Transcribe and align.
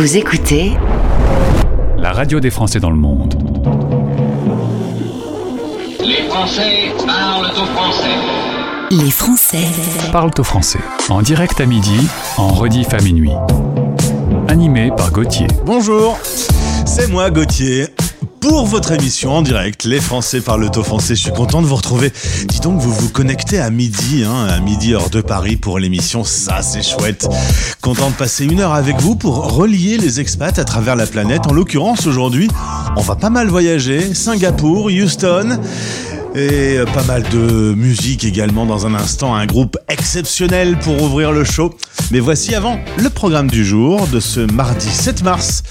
Vous 0.00 0.16
écoutez 0.16 0.72
la 1.98 2.12
radio 2.12 2.40
des 2.40 2.48
Français 2.48 2.80
dans 2.80 2.88
le 2.88 2.96
monde. 2.96 3.34
Les 6.02 6.22
Français 6.26 6.94
parlent 7.06 7.50
au 7.50 7.66
français. 7.66 8.08
Les 8.90 9.10
Français 9.10 9.66
parlent 10.10 10.30
au 10.38 10.42
français. 10.42 10.78
En 11.10 11.20
direct 11.20 11.60
à 11.60 11.66
midi, 11.66 12.08
en 12.38 12.48
rediff 12.48 12.94
à 12.94 13.02
minuit. 13.02 13.34
Animé 14.48 14.90
par 14.96 15.12
Gauthier. 15.12 15.48
Bonjour, 15.66 16.18
c'est 16.22 17.10
moi 17.10 17.30
Gauthier 17.30 17.88
pour 18.40 18.66
votre 18.66 18.92
émission 18.92 19.32
en 19.32 19.42
direct. 19.42 19.84
Les 19.84 20.00
Français 20.00 20.40
parlent 20.40 20.64
au 20.64 20.82
français. 20.82 21.14
Je 21.14 21.20
suis 21.20 21.32
content 21.32 21.62
de 21.62 21.66
vous 21.66 21.76
retrouver. 21.76 22.12
Dis 22.46 22.60
donc, 22.60 22.80
vous 22.80 22.92
vous 22.92 23.10
connectez 23.10 23.58
à 23.58 23.70
midi, 23.70 24.24
hein, 24.24 24.46
à 24.48 24.60
midi 24.60 24.94
heure 24.94 25.10
de 25.10 25.20
Paris 25.20 25.56
pour 25.56 25.78
l'émission. 25.78 26.24
Ça, 26.24 26.62
c'est 26.62 26.82
chouette. 26.82 27.28
Content 27.82 28.10
de 28.10 28.14
passer 28.14 28.44
une 28.44 28.60
heure 28.60 28.74
avec 28.74 29.00
vous 29.00 29.14
pour 29.14 29.52
relier 29.52 29.98
les 29.98 30.20
expats 30.20 30.58
à 30.58 30.64
travers 30.64 30.96
la 30.96 31.06
planète. 31.06 31.46
En 31.46 31.52
l'occurrence, 31.52 32.06
aujourd'hui, 32.06 32.48
on 32.96 33.02
va 33.02 33.16
pas 33.16 33.30
mal 33.30 33.48
voyager. 33.48 34.14
Singapour, 34.14 34.86
Houston. 34.86 35.58
Et 36.34 36.78
euh, 36.78 36.84
pas 36.84 37.02
mal 37.04 37.24
de 37.24 37.74
musique 37.74 38.24
également 38.24 38.64
dans 38.64 38.86
un 38.86 38.94
instant, 38.94 39.34
un 39.34 39.46
groupe 39.46 39.76
exceptionnel 39.88 40.78
pour 40.78 41.02
ouvrir 41.02 41.32
le 41.32 41.42
show. 41.42 41.74
Mais 42.12 42.20
voici 42.20 42.54
avant 42.54 42.78
le 42.98 43.10
programme 43.10 43.50
du 43.50 43.64
jour 43.64 44.06
de 44.06 44.20
ce 44.20 44.40
mardi 44.40 44.88
7 44.88 45.24
mars. 45.24 45.64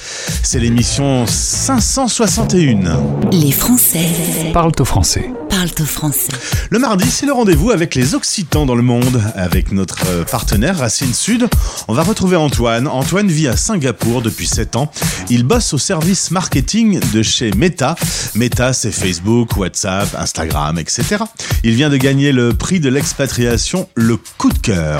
C'est 0.43 0.59
l'émission 0.59 1.25
561. 1.25 2.99
Les 3.31 3.53
Français 3.53 4.05
parlent 4.53 4.73
au 4.79 4.85
français. 4.85 5.31
Parlent 5.49 5.69
au 5.79 5.85
français. 5.85 6.33
Le 6.69 6.79
mardi, 6.79 7.09
c'est 7.09 7.25
le 7.25 7.33
rendez-vous 7.33 7.71
avec 7.71 7.95
les 7.95 8.13
Occitans 8.13 8.65
dans 8.65 8.75
le 8.75 8.83
monde. 8.83 9.21
Avec 9.35 9.71
notre 9.71 9.99
euh, 10.09 10.23
partenaire 10.25 10.77
Racine 10.77 11.13
Sud, 11.13 11.47
on 11.87 11.93
va 11.93 12.03
retrouver 12.03 12.35
Antoine. 12.35 12.87
Antoine 12.87 13.27
vit 13.29 13.47
à 13.47 13.55
Singapour 13.55 14.21
depuis 14.21 14.47
7 14.47 14.75
ans. 14.75 14.91
Il 15.29 15.43
bosse 15.43 15.73
au 15.73 15.77
service 15.77 16.31
marketing 16.31 16.99
de 17.13 17.23
chez 17.23 17.51
Meta. 17.51 17.95
Meta, 18.35 18.73
c'est 18.73 18.91
Facebook, 18.91 19.55
WhatsApp, 19.55 20.09
Instagram 20.17 20.48
etc. 20.77 21.23
Il 21.63 21.75
vient 21.75 21.89
de 21.89 21.97
gagner 21.97 22.31
le 22.31 22.53
prix 22.53 22.79
de 22.79 22.89
l'expatriation, 22.89 23.89
le 23.95 24.17
coup 24.37 24.51
de 24.51 24.57
cœur. 24.57 24.99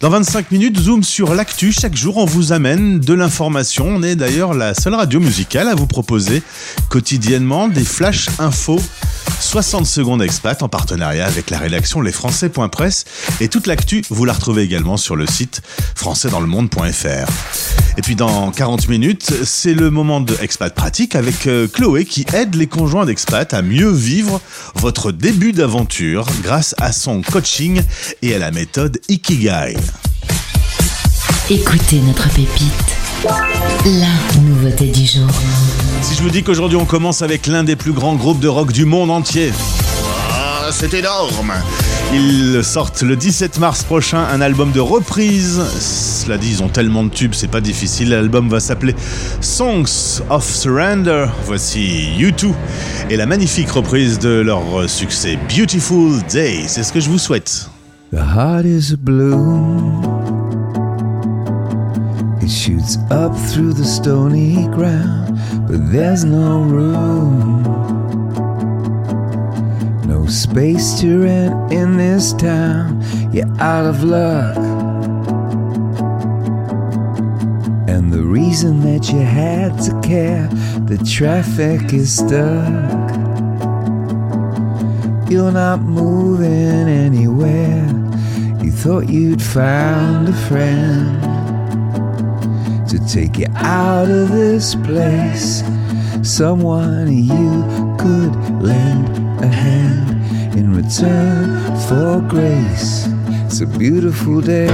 Dans 0.00 0.10
25 0.10 0.50
minutes, 0.50 0.78
zoom 0.78 1.02
sur 1.02 1.34
l'actu. 1.34 1.72
Chaque 1.72 1.96
jour, 1.96 2.18
on 2.18 2.26
vous 2.26 2.52
amène 2.52 3.00
de 3.00 3.14
l'information. 3.14 3.86
On 3.88 4.02
est 4.02 4.14
d'ailleurs 4.14 4.52
la 4.52 4.74
seule 4.74 4.94
radio 4.94 5.20
musicale 5.20 5.68
à 5.68 5.74
vous 5.74 5.86
proposer 5.86 6.42
quotidiennement 6.90 7.68
des 7.68 7.84
flash 7.84 8.28
infos 8.38 8.80
60 9.40 9.86
secondes 9.86 10.22
expat 10.22 10.62
en 10.62 10.68
partenariat 10.68 11.26
avec 11.26 11.50
la 11.50 11.58
rédaction 11.58 12.00
lesfrançais.press 12.00 13.04
et 13.40 13.48
toute 13.48 13.66
l'actu, 13.66 14.02
vous 14.10 14.24
la 14.24 14.32
retrouvez 14.32 14.62
également 14.62 14.96
sur 14.96 15.14
le 15.14 15.26
site 15.26 15.62
françaisdanslemonde.fr. 15.94 17.30
Et 17.98 18.02
puis 18.02 18.14
dans 18.14 18.50
40 18.50 18.88
minutes, 18.88 19.44
c'est 19.44 19.74
le 19.74 19.90
moment 19.90 20.20
de 20.20 20.34
Expat 20.40 20.74
Pratique 20.74 21.14
avec 21.14 21.46
euh, 21.46 21.68
Chloé 21.68 22.04
qui 22.04 22.24
aide 22.34 22.54
les 22.54 22.66
conjoints 22.66 23.06
d'expat 23.06 23.52
à 23.54 23.62
mieux 23.62 23.90
vivre 23.90 24.40
votre 24.74 25.12
début 25.12 25.52
d'aventure 25.52 26.26
grâce 26.42 26.74
à 26.78 26.92
son 26.92 27.22
coaching 27.22 27.82
et 28.22 28.34
à 28.34 28.38
la 28.38 28.50
méthode 28.50 28.98
Ikigai. 29.08 29.76
Écoutez 31.48 32.00
notre 32.00 32.28
pépite. 32.30 32.96
La 33.84 34.40
nouveauté 34.40 34.86
du 34.86 35.06
jour. 35.06 35.28
Si 36.02 36.14
je 36.14 36.22
vous 36.22 36.30
dis 36.30 36.42
qu'aujourd'hui 36.42 36.76
on 36.76 36.84
commence 36.84 37.22
avec 37.22 37.46
l'un 37.46 37.64
des 37.64 37.76
plus 37.76 37.92
grands 37.92 38.14
groupes 38.14 38.40
de 38.40 38.48
rock 38.48 38.72
du 38.72 38.84
monde 38.84 39.10
entier. 39.10 39.52
Ah, 40.30 40.68
c'est 40.72 40.92
énorme 40.94 41.52
Ils 42.14 42.62
sortent 42.64 43.02
le 43.02 43.16
17 43.16 43.58
mars 43.58 43.82
prochain 43.82 44.24
un 44.32 44.40
album 44.40 44.70
de 44.72 44.80
reprise. 44.80 45.60
Cela 45.78 46.38
dit, 46.38 46.50
ils 46.50 46.62
ont 46.62 46.68
tellement 46.68 47.04
de 47.04 47.10
tubes, 47.10 47.34
c'est 47.34 47.50
pas 47.50 47.60
difficile. 47.60 48.10
L'album 48.10 48.48
va 48.48 48.60
s'appeler 48.60 48.94
Songs 49.40 50.22
of 50.30 50.44
Surrender. 50.48 51.26
Voici 51.44 52.08
U2 52.18 52.52
et 53.10 53.16
la 53.16 53.26
magnifique 53.26 53.70
reprise 53.70 54.18
de 54.18 54.40
leur 54.40 54.62
succès 54.88 55.38
Beautiful 55.54 56.12
Day. 56.30 56.62
C'est 56.66 56.82
ce 56.84 56.92
que 56.92 57.00
je 57.00 57.10
vous 57.10 57.18
souhaite. 57.18 57.68
The 58.12 58.18
heart 58.18 58.64
is 58.64 58.94
blue. 58.96 60.00
It 62.40 62.48
shoots 62.48 62.98
up 63.10 63.32
through 63.50 63.74
the 63.74 63.84
stony 63.84 64.68
ground, 64.68 65.36
but 65.66 65.80
there's 65.90 66.24
no 66.24 66.60
room. 66.62 67.85
No 70.26 70.32
space 70.32 70.98
to 71.00 71.22
rent 71.22 71.72
in 71.72 71.96
this 71.96 72.32
town. 72.32 73.00
You're 73.32 73.46
out 73.60 73.86
of 73.86 74.02
luck. 74.02 74.56
And 77.88 78.12
the 78.12 78.22
reason 78.22 78.80
that 78.80 79.08
you 79.08 79.20
had 79.20 79.78
to 79.82 80.00
care, 80.00 80.48
the 80.86 80.98
traffic 80.98 81.92
is 81.92 82.16
stuck. 82.16 82.66
You're 85.30 85.52
not 85.52 85.82
moving 85.82 86.88
anywhere. 86.88 87.86
You 88.64 88.72
thought 88.72 89.08
you'd 89.08 89.40
found 89.40 90.30
a 90.30 90.36
friend 90.48 91.22
to 92.88 92.98
take 93.06 93.38
you 93.38 93.46
out 93.54 94.10
of 94.10 94.32
this 94.32 94.74
place. 94.74 95.62
Someone 96.24 97.16
you 97.16 97.62
could 98.00 98.34
lend 98.60 99.44
a 99.44 99.46
hand 99.46 100.15
in 100.56 100.74
return 100.74 101.46
for 101.86 102.20
grace. 102.26 103.06
It's 103.44 103.60
a 103.60 103.66
beautiful 103.66 104.40
day. 104.40 104.68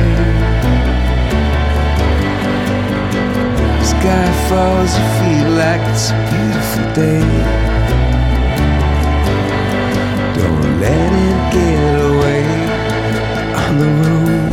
Sky 3.82 4.28
falls, 4.48 4.92
you 4.98 5.06
feel 5.18 5.48
like 5.62 5.82
it's 5.92 6.10
a 6.10 6.12
beautiful 6.30 6.86
day. 6.94 7.26
Don't 10.38 10.66
let 10.80 11.10
it 11.28 11.38
get 11.56 11.94
away 12.10 12.44
on 13.62 13.72
the 13.82 13.90
road. 14.02 14.52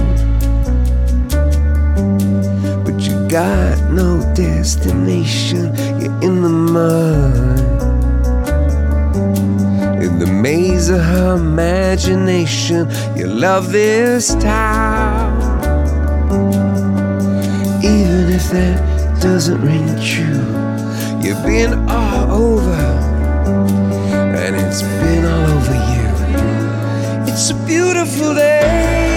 But 2.86 2.98
you 3.06 3.16
got 3.28 3.76
no 3.92 4.10
destination, 4.34 5.66
you're 6.02 6.18
in 6.24 6.42
the 6.42 6.50
mud. 6.50 7.89
In 10.02 10.18
the 10.18 10.28
maze 10.28 10.90
of 10.90 11.02
her 11.02 11.36
imagination, 11.36 12.90
you 13.18 13.28
love 13.28 13.72
this 13.72 14.34
town. 14.36 15.38
Even 17.84 18.30
if 18.30 18.50
that 18.52 19.22
doesn't 19.22 19.62
ring 19.62 19.88
true, 20.02 20.46
you've 21.22 21.44
been 21.44 21.74
all 21.90 22.32
over, 22.32 22.82
and 24.42 24.56
it's 24.56 24.82
been 24.82 25.26
all 25.26 25.48
over 25.58 25.76
you. 25.92 27.32
It's 27.32 27.50
a 27.50 27.56
beautiful 27.66 28.34
day. 28.34 29.09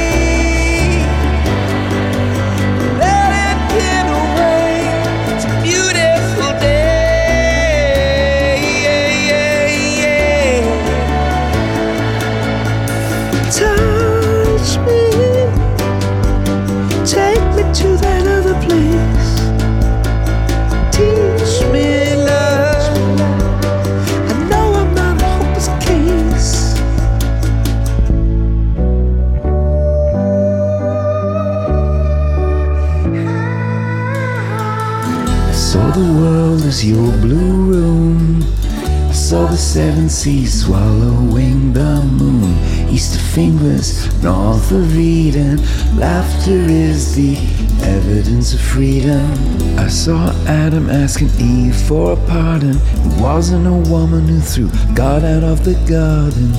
Your 36.85 37.13
blue 37.19 37.73
room. 37.73 38.43
I 38.65 39.13
saw 39.13 39.47
the 39.47 39.57
seven 39.57 40.09
seas 40.09 40.65
swallowing 40.65 41.73
the 41.73 42.03
moon. 42.03 42.57
East 42.89 43.15
of 43.15 43.23
fingers, 43.23 44.11
north 44.23 44.73
of 44.73 44.97
Eden. 44.97 45.59
Laughter 45.97 46.51
is 46.51 47.15
the 47.15 47.37
evidence 47.85 48.55
of 48.55 48.61
freedom. 48.61 49.31
I 49.79 49.89
saw 49.89 50.33
Adam 50.47 50.91
asking 50.91 51.31
Eve 51.39 51.77
for 51.77 52.13
a 52.13 52.17
pardon. 52.27 52.77
It 52.77 53.21
wasn't 53.21 53.67
a 53.67 53.91
woman 53.91 54.27
who 54.27 54.41
threw 54.41 54.71
God 54.95 55.25
out 55.25 55.45
of 55.45 55.65
the 55.65 55.75
garden. 55.89 56.53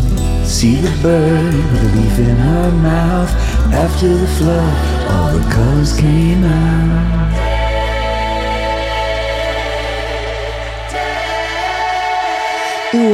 See 0.46 0.76
the 0.76 0.96
bird 1.02 1.54
with 1.54 1.84
a 1.84 1.98
leaf 1.98 2.20
in 2.20 2.36
her 2.36 2.72
mouth. 2.72 3.32
After 3.74 4.08
the 4.08 4.28
flood, 4.38 5.12
all 5.12 5.38
the 5.38 5.54
colors 5.54 5.98
came 6.00 6.44
out. 6.44 7.43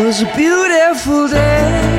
Was 0.10 0.24
a 0.24 0.36
beautiful 0.36 1.28
day. 1.28 1.99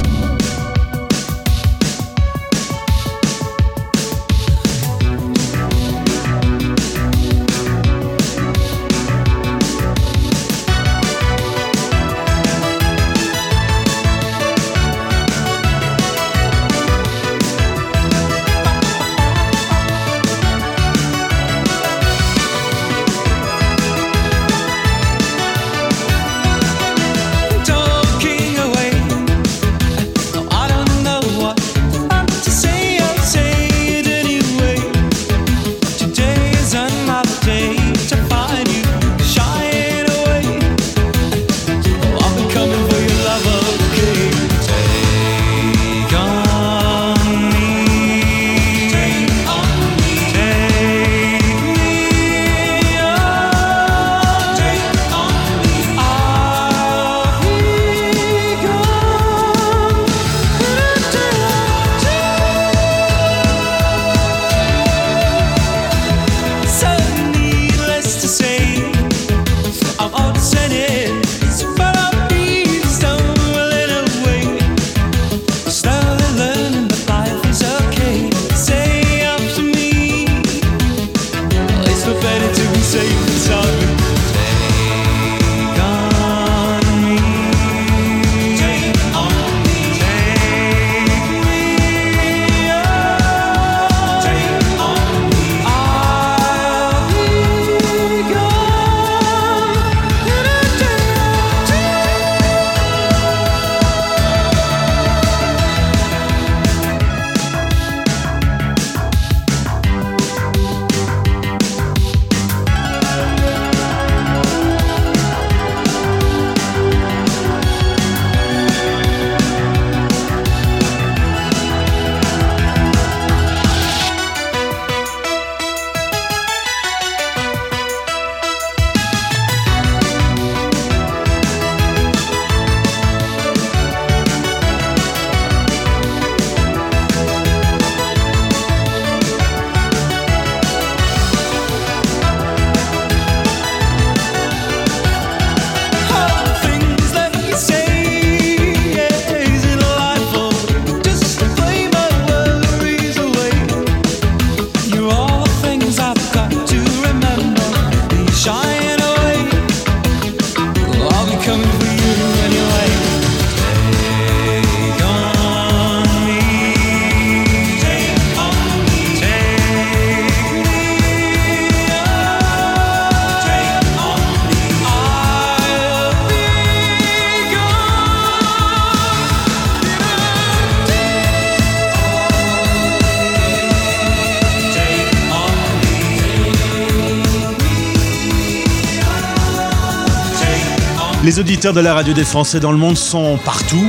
Auditeurs 191.41 191.73
de 191.73 191.79
la 191.79 191.95
radio 191.95 192.13
des 192.13 192.23
Français 192.23 192.59
dans 192.59 192.71
le 192.71 192.77
monde 192.77 192.95
sont 192.95 193.39
partout, 193.43 193.83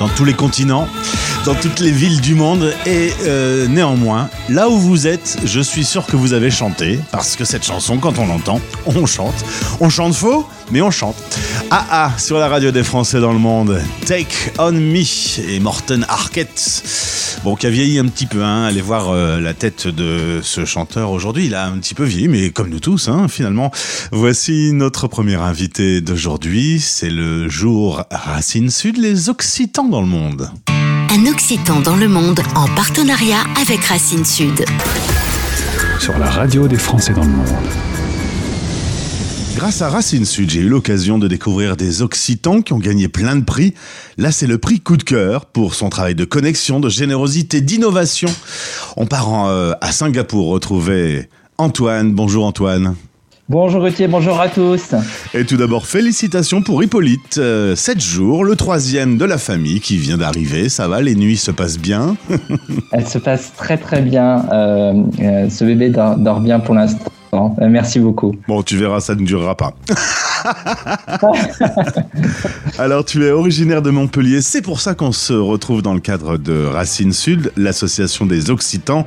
dans 0.00 0.08
tous 0.08 0.24
les 0.24 0.34
continents, 0.34 0.88
dans 1.44 1.54
toutes 1.54 1.78
les 1.78 1.92
villes 1.92 2.20
du 2.20 2.34
monde. 2.34 2.74
Et 2.86 3.12
euh, 3.22 3.68
néanmoins, 3.68 4.28
là 4.48 4.68
où 4.68 4.76
vous 4.76 5.06
êtes, 5.06 5.38
je 5.44 5.60
suis 5.60 5.84
sûr 5.84 6.06
que 6.06 6.16
vous 6.16 6.32
avez 6.32 6.50
chanté, 6.50 6.98
parce 7.12 7.36
que 7.36 7.44
cette 7.44 7.64
chanson, 7.64 7.98
quand 7.98 8.18
on 8.18 8.26
l'entend, 8.26 8.60
on 8.84 9.06
chante. 9.06 9.44
On 9.78 9.90
chante 9.90 10.12
faux, 10.12 10.48
mais 10.72 10.82
on 10.82 10.90
chante. 10.90 11.14
Ah 11.70 11.86
ah, 11.88 12.12
sur 12.18 12.38
la 12.38 12.48
radio 12.48 12.72
des 12.72 12.82
Français 12.82 13.20
dans 13.20 13.32
le 13.32 13.38
monde, 13.38 13.80
Take 14.04 14.52
On 14.58 14.72
Me 14.72 15.04
et 15.48 15.60
Morten 15.60 16.04
Arquette. 16.08 17.21
Bon, 17.44 17.56
qui 17.56 17.66
a 17.66 17.70
vieilli 17.70 17.98
un 17.98 18.06
petit 18.06 18.26
peu, 18.26 18.44
hein. 18.44 18.62
Allez 18.62 18.80
voir 18.80 19.10
euh, 19.10 19.40
la 19.40 19.52
tête 19.52 19.88
de 19.88 20.40
ce 20.44 20.64
chanteur 20.64 21.10
aujourd'hui. 21.10 21.46
Il 21.46 21.56
a 21.56 21.66
un 21.66 21.78
petit 21.78 21.94
peu 21.94 22.04
vieilli, 22.04 22.28
mais 22.28 22.50
comme 22.50 22.68
nous 22.68 22.78
tous, 22.78 23.08
hein, 23.08 23.26
finalement. 23.28 23.72
Voici 24.12 24.70
notre 24.72 25.08
premier 25.08 25.34
invité 25.34 26.00
d'aujourd'hui. 26.00 26.78
C'est 26.78 27.10
le 27.10 27.48
jour 27.48 28.04
Racine 28.12 28.70
Sud, 28.70 28.96
les 28.96 29.28
Occitans 29.28 29.88
dans 29.88 30.02
le 30.02 30.06
monde. 30.06 30.50
Un 30.68 31.26
Occitan 31.26 31.80
dans 31.80 31.96
le 31.96 32.06
monde 32.06 32.40
en 32.54 32.68
partenariat 32.76 33.44
avec 33.60 33.84
Racine 33.86 34.24
Sud. 34.24 34.64
Sur 35.98 36.16
la 36.18 36.30
radio 36.30 36.68
des 36.68 36.78
Français 36.78 37.12
dans 37.12 37.24
le 37.24 37.30
monde. 37.30 37.91
Grâce 39.54 39.82
à 39.82 39.88
Racine 39.88 40.24
Sud, 40.24 40.50
j'ai 40.50 40.60
eu 40.60 40.68
l'occasion 40.68 41.18
de 41.18 41.28
découvrir 41.28 41.76
des 41.76 42.02
Occitans 42.02 42.62
qui 42.62 42.72
ont 42.72 42.78
gagné 42.78 43.08
plein 43.08 43.36
de 43.36 43.44
prix. 43.44 43.74
Là, 44.18 44.32
c'est 44.32 44.46
le 44.46 44.58
prix 44.58 44.80
coup 44.80 44.96
de 44.96 45.02
cœur 45.02 45.46
pour 45.46 45.74
son 45.74 45.88
travail 45.88 46.14
de 46.14 46.24
connexion, 46.24 46.80
de 46.80 46.88
générosité, 46.88 47.60
d'innovation. 47.60 48.28
On 48.96 49.06
part 49.06 49.28
en, 49.28 49.48
euh, 49.50 49.72
à 49.80 49.92
Singapour 49.92 50.48
retrouver 50.48 51.28
Antoine. 51.58 52.12
Bonjour 52.12 52.44
Antoine. 52.46 52.96
Bonjour 53.48 53.82
Rutier, 53.82 54.08
bonjour 54.08 54.40
à 54.40 54.48
tous. 54.48 54.94
Et 55.34 55.44
tout 55.44 55.56
d'abord, 55.56 55.86
félicitations 55.86 56.62
pour 56.62 56.82
Hippolyte. 56.82 57.36
Euh, 57.38 57.76
Sept 57.76 58.00
jours, 58.00 58.44
le 58.44 58.56
troisième 58.56 59.18
de 59.18 59.24
la 59.26 59.36
famille 59.36 59.80
qui 59.80 59.98
vient 59.98 60.16
d'arriver. 60.16 60.70
Ça 60.70 60.88
va, 60.88 61.02
les 61.02 61.14
nuits 61.14 61.36
se 61.36 61.50
passent 61.50 61.78
bien? 61.78 62.16
Elle 62.92 63.06
se 63.06 63.18
passe 63.18 63.52
très 63.54 63.76
très 63.76 64.00
bien. 64.00 64.46
Euh, 64.52 65.02
euh, 65.20 65.50
ce 65.50 65.64
bébé 65.64 65.90
dort, 65.90 66.16
dort 66.16 66.40
bien 66.40 66.60
pour 66.60 66.74
l'instant. 66.74 67.12
Euh, 67.34 67.68
merci 67.70 67.98
beaucoup. 67.98 68.34
Bon, 68.46 68.62
tu 68.62 68.76
verras, 68.76 69.00
ça 69.00 69.14
ne 69.14 69.24
durera 69.24 69.56
pas. 69.56 69.72
Alors, 72.78 73.06
tu 73.06 73.24
es 73.24 73.30
originaire 73.30 73.80
de 73.80 73.88
Montpellier. 73.88 74.42
C'est 74.42 74.60
pour 74.60 74.80
ça 74.80 74.94
qu'on 74.94 75.12
se 75.12 75.32
retrouve 75.32 75.80
dans 75.80 75.94
le 75.94 76.00
cadre 76.00 76.36
de 76.36 76.66
Racine 76.66 77.14
Sud, 77.14 77.50
l'association 77.56 78.26
des 78.26 78.50
Occitans. 78.50 79.06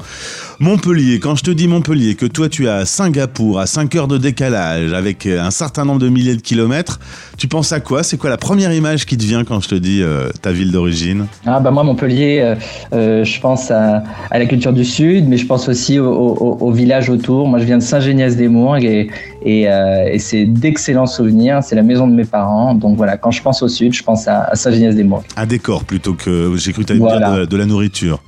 Montpellier, 0.60 1.20
quand 1.20 1.36
je 1.36 1.44
te 1.44 1.52
dis 1.52 1.68
Montpellier, 1.68 2.16
que 2.16 2.26
toi 2.26 2.50
tu 2.50 2.66
es 2.66 2.70
à 2.70 2.86
Singapour, 2.86 3.60
à 3.60 3.68
5 3.68 3.94
heures 3.96 4.08
de 4.08 4.18
décalage, 4.18 4.94
avec 4.94 5.28
un 5.28 5.52
certain 5.52 5.86
nombre 5.86 6.00
de 6.00 6.10
milliers 6.10 6.36
de 6.36 6.42
kilomètres, 6.42 7.00
Tu 7.38 7.48
penses 7.50 7.74
à 7.74 7.82
quoi? 7.82 8.02
C'est 8.04 8.18
quoi 8.18 8.30
la 8.30 8.38
première 8.38 8.72
image 8.74 9.06
qui 9.06 9.18
te 9.18 9.24
vient 9.24 9.44
quand 9.44 9.60
je 9.60 9.68
te 9.68 9.76
dis 9.76 10.02
euh, 10.02 10.30
ta 10.42 10.52
ville 10.54 10.72
d'origine? 10.72 11.28
Ah 11.46 11.60
bah 11.60 11.70
moi 11.70 11.84
Montpellier, 11.84 12.40
euh, 12.42 12.56
euh, 12.94 13.24
je 13.26 13.40
pense 13.42 13.70
à, 13.72 14.04
à 14.32 14.40
la 14.40 14.46
culture 14.46 14.72
du 14.72 14.86
sud, 14.86 15.28
mais 15.28 15.36
je 15.38 15.46
pense 15.46 15.68
aussi 15.68 16.00
au, 16.00 16.08
au- 16.10 16.58
au 16.62 16.72
village 16.72 17.10
autour. 17.10 17.48
Moi 17.48 17.60
je 17.60 17.66
viens 17.66 17.78
de 17.78 17.84
Saint-Géniès-des-Mourgues 17.84 18.86
et, 18.86 19.10
et, 19.44 19.70
euh, 19.70 20.08
et 20.12 20.20
c'est 20.20 20.46
d'excellents 20.46 21.08
souvenirs. 21.08 21.60
C'est 21.62 21.76
la 21.76 21.84
maison 21.84 22.08
de 22.08 22.14
mes 22.14 22.26
parents. 22.26 22.74
Donc 22.74 22.96
voilà, 22.96 23.18
quand 23.18 23.32
je 23.32 23.42
pense 23.42 23.62
au 23.62 23.68
sud, 23.68 23.94
je 23.94 24.04
pense 24.04 24.28
à, 24.30 24.44
à 24.46 24.56
Saint-Géniès-des-Mourgues. 24.56 25.26
Un 25.36 25.46
décor 25.46 25.84
plutôt 25.84 26.14
que. 26.14 26.54
J'ai 26.56 26.72
cru 26.72 26.84
que 26.84 26.88
tu 26.88 26.94
allais 26.94 27.00
Voilà. 27.02 27.30
dire 27.32 27.38
de, 27.40 27.46
de 27.46 27.58
la 27.58 27.66
nourriture. 27.66 28.22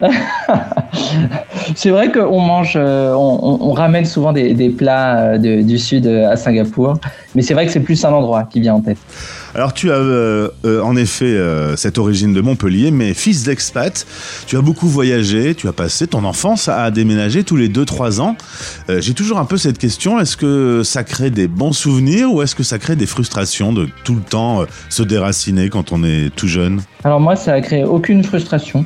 C'est 1.76 1.90
vrai 1.90 2.10
qu'on 2.10 2.40
euh, 2.76 3.14
on, 3.14 3.38
on- 3.42 3.68
on 3.68 3.72
ramène 3.72 4.04
souvent 4.04 4.32
des, 4.32 4.54
plats 4.70 5.34
euh, 5.34 5.38
du 5.38 5.78
sud 5.78 6.06
à 6.06 6.36
Singapour, 6.36 6.94
mais 7.34 7.42
c'est 7.42 7.54
vrai 7.54 7.66
que 7.66 7.72
c'est 7.72 7.80
plus 7.80 8.04
un 8.04 8.12
endroit 8.12 8.44
qui 8.44 8.60
vient 8.60 8.74
en 8.74 8.80
tête. 8.80 8.98
Alors 9.54 9.72
tu 9.72 9.92
as 9.92 9.94
euh, 9.94 10.48
euh, 10.64 10.80
en 10.82 10.96
effet 10.96 11.26
euh, 11.26 11.76
cette 11.76 11.98
origine 11.98 12.32
de 12.32 12.40
Montpellier, 12.40 12.90
mais 12.90 13.14
fils 13.14 13.44
d'expat, 13.44 14.04
tu 14.48 14.56
as 14.56 14.60
beaucoup 14.60 14.88
voyagé, 14.88 15.54
tu 15.54 15.68
as 15.68 15.72
passé 15.72 16.08
ton 16.08 16.24
enfance 16.24 16.68
à 16.68 16.90
déménager 16.90 17.44
tous 17.44 17.54
les 17.56 17.68
2-3 17.68 18.20
ans. 18.20 18.36
Euh, 18.90 19.00
J'ai 19.00 19.14
toujours 19.14 19.38
un 19.38 19.44
peu 19.44 19.56
cette 19.56 19.78
question, 19.78 20.18
est-ce 20.18 20.36
que 20.36 20.82
ça 20.82 21.04
crée 21.04 21.30
des 21.30 21.46
bons 21.46 21.72
souvenirs 21.72 22.32
ou 22.32 22.42
est-ce 22.42 22.56
que 22.56 22.64
ça 22.64 22.80
crée 22.80 22.96
des 22.96 23.06
frustrations 23.06 23.72
de 23.72 23.88
tout 24.02 24.16
le 24.16 24.22
temps 24.22 24.62
euh, 24.62 24.64
se 24.88 25.04
déraciner 25.04 25.68
quand 25.68 25.92
on 25.92 26.02
est 26.02 26.34
tout 26.34 26.48
jeune? 26.48 26.80
Alors 27.04 27.20
moi, 27.20 27.36
ça 27.36 27.52
a 27.52 27.60
créé 27.60 27.84
aucune 27.84 28.24
frustration. 28.24 28.84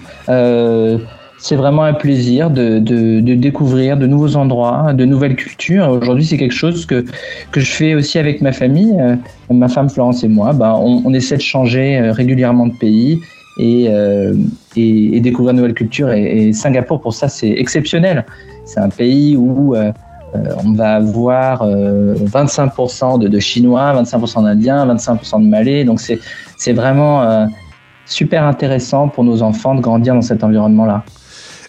C'est 1.38 1.57
vraiment 1.57 1.85
un 1.85 1.95
plaisir 1.95 2.50
de, 2.50 2.78
de, 2.78 3.21
de 3.21 3.35
découvrir 3.35 3.97
de 3.97 4.07
nouveaux 4.07 4.37
endroits, 4.37 4.92
de 4.92 5.04
nouvelles 5.04 5.37
cultures. 5.37 5.88
Aujourd'hui, 5.88 6.25
c'est 6.25 6.37
quelque 6.37 6.54
chose 6.54 6.85
que, 6.85 7.04
que 7.52 7.61
je 7.61 7.71
fais 7.71 7.95
aussi 7.95 8.18
avec 8.18 8.40
ma 8.42 8.52
famille, 8.52 8.97
euh, 8.99 9.14
ma 9.50 9.68
femme 9.68 9.88
Florence 9.88 10.25
et 10.25 10.28
moi. 10.28 10.52
Ben, 10.52 10.75
on, 10.76 11.02
on 11.04 11.14
essaie 11.14 11.37
de 11.37 11.42
changer 11.42 11.99
euh, 11.99 12.12
régulièrement 12.12 12.66
de 12.66 12.75
pays 12.75 13.21
et, 13.59 13.87
euh, 13.88 14.35
et, 14.76 15.16
et 15.16 15.21
découvrir 15.21 15.54
de 15.54 15.59
nouvelles 15.59 15.75
cultures. 15.75 16.11
Et, 16.11 16.52
Singapour, 16.52 17.00
pour 17.00 17.14
ça, 17.14 17.28
c'est 17.28 17.50
exceptionnel. 17.50 18.25
C'est 18.64 18.80
un 18.80 18.88
pays 18.88 19.37
où 19.37 19.75
euh, 19.75 19.92
euh, 20.35 20.38
on 20.64 20.73
va 20.73 20.97
avoir 20.97 21.62
euh, 21.62 22.14
25% 22.14 23.18
de, 23.18 23.28
de 23.28 23.38
Chinois, 23.38 23.95
25% 24.02 24.45
d'Indiens, 24.45 24.87
25% 24.95 25.42
de 25.42 25.49
Malais. 25.49 25.85
Donc 25.85 26.00
c'est 26.00 26.73
vraiment 26.73 27.49
super 28.04 28.45
intéressant 28.45 29.09
pour 29.09 29.25
nos 29.25 29.42
enfants 29.42 29.75
de 29.75 29.80
grandir 29.80 30.14
dans 30.14 30.23
cet 30.23 30.45
environnement-là. 30.45 31.04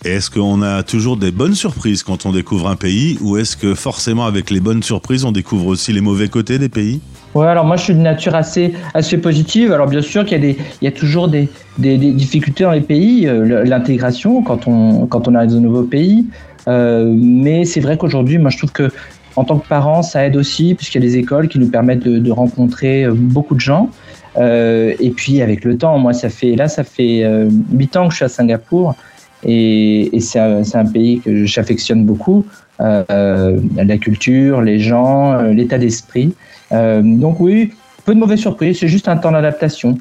Est-ce 0.05 0.31
qu'on 0.31 0.61
a 0.61 0.81
toujours 0.81 1.17
des 1.17 1.31
bonnes 1.31 1.55
surprises 1.55 2.03
quand 2.03 2.25
on 2.25 2.31
découvre 2.31 2.69
un 2.69 2.77
pays 2.77 3.17
ou 3.21 3.35
est-ce 3.35 3.57
que 3.57 3.75
forcément 3.75 4.25
avec 4.25 4.49
les 4.49 4.61
bonnes 4.61 4.81
surprises 4.81 5.25
on 5.25 5.33
découvre 5.33 5.67
aussi 5.67 5.91
les 5.91 5.99
mauvais 5.99 6.29
côtés 6.29 6.57
des 6.57 6.69
pays? 6.69 7.01
Ouais, 7.35 7.47
alors 7.47 7.65
moi 7.65 7.75
je 7.75 7.83
suis 7.83 7.93
de 7.93 7.99
nature 7.99 8.33
assez, 8.33 8.73
assez 8.93 9.17
positive. 9.17 9.73
Alors 9.73 9.87
bien 9.87 10.01
sûr 10.01 10.23
qu'il 10.23 10.31
y 10.31 10.35
a, 10.35 10.53
des, 10.53 10.57
il 10.81 10.85
y 10.85 10.87
a 10.87 10.93
toujours 10.93 11.27
des, 11.27 11.49
des, 11.77 11.97
difficultés 11.97 12.63
dans 12.63 12.71
les 12.71 12.79
pays, 12.79 13.27
euh, 13.27 13.65
l'intégration 13.65 14.41
quand 14.41 14.69
on, 14.69 15.05
quand 15.05 15.27
on 15.27 15.35
arrive 15.35 15.49
dans 15.49 15.57
un 15.57 15.61
nouveau 15.61 15.83
pays. 15.83 16.25
Euh, 16.69 17.13
mais 17.13 17.65
c'est 17.65 17.81
vrai 17.81 17.97
qu'aujourd'hui, 17.97 18.37
moi 18.37 18.51
je 18.51 18.57
trouve 18.57 18.71
que 18.71 18.89
en 19.35 19.43
tant 19.43 19.59
que 19.59 19.67
parent, 19.67 20.01
ça 20.01 20.25
aide 20.25 20.37
aussi, 20.37 20.75
puisqu'il 20.75 21.03
y 21.03 21.05
a 21.05 21.07
des 21.07 21.17
écoles 21.17 21.49
qui 21.49 21.59
nous 21.59 21.69
permettent 21.69 22.03
de, 22.03 22.31
rencontrer 22.31 23.03
euh, 23.03 23.13
beaucoup 23.13 23.53
de 23.53 23.59
gens. 23.59 23.89
Et 24.37 25.11
puis 25.13 25.41
avec 25.41 25.65
le 25.65 25.77
temps, 25.77 25.99
moi 25.99 26.13
ça 26.13 26.29
fait 26.29 26.55
là 26.55 26.69
ça 26.69 26.85
fait 26.85 27.25
huit 27.73 27.97
ans 27.97 28.07
que 28.07 28.11
je 28.11 28.17
suis 28.17 28.25
à 28.25 28.29
Singapour 28.29 28.95
et, 29.43 30.19
c'est 30.19 30.39
un, 30.39 30.85
pays 30.85 31.19
que 31.19 31.45
j'affectionne 31.45 32.05
beaucoup. 32.05 32.45
Euh, 32.81 33.59
la 33.75 33.97
culture, 33.97 34.61
les 34.61 34.79
gens, 34.79 35.33
euh, 35.33 35.51
l'état 35.51 35.77
d'esprit. 35.77 36.33
Euh, 36.71 37.01
donc 37.03 37.39
oui, 37.41 37.73
peu 38.05 38.13
de 38.15 38.19
mauvaises 38.19 38.39
surprises, 38.39 38.79
c'est 38.79 38.87
juste 38.87 39.09
un 39.09 39.17
temps 39.17 39.31
d'adaptation 39.31 39.97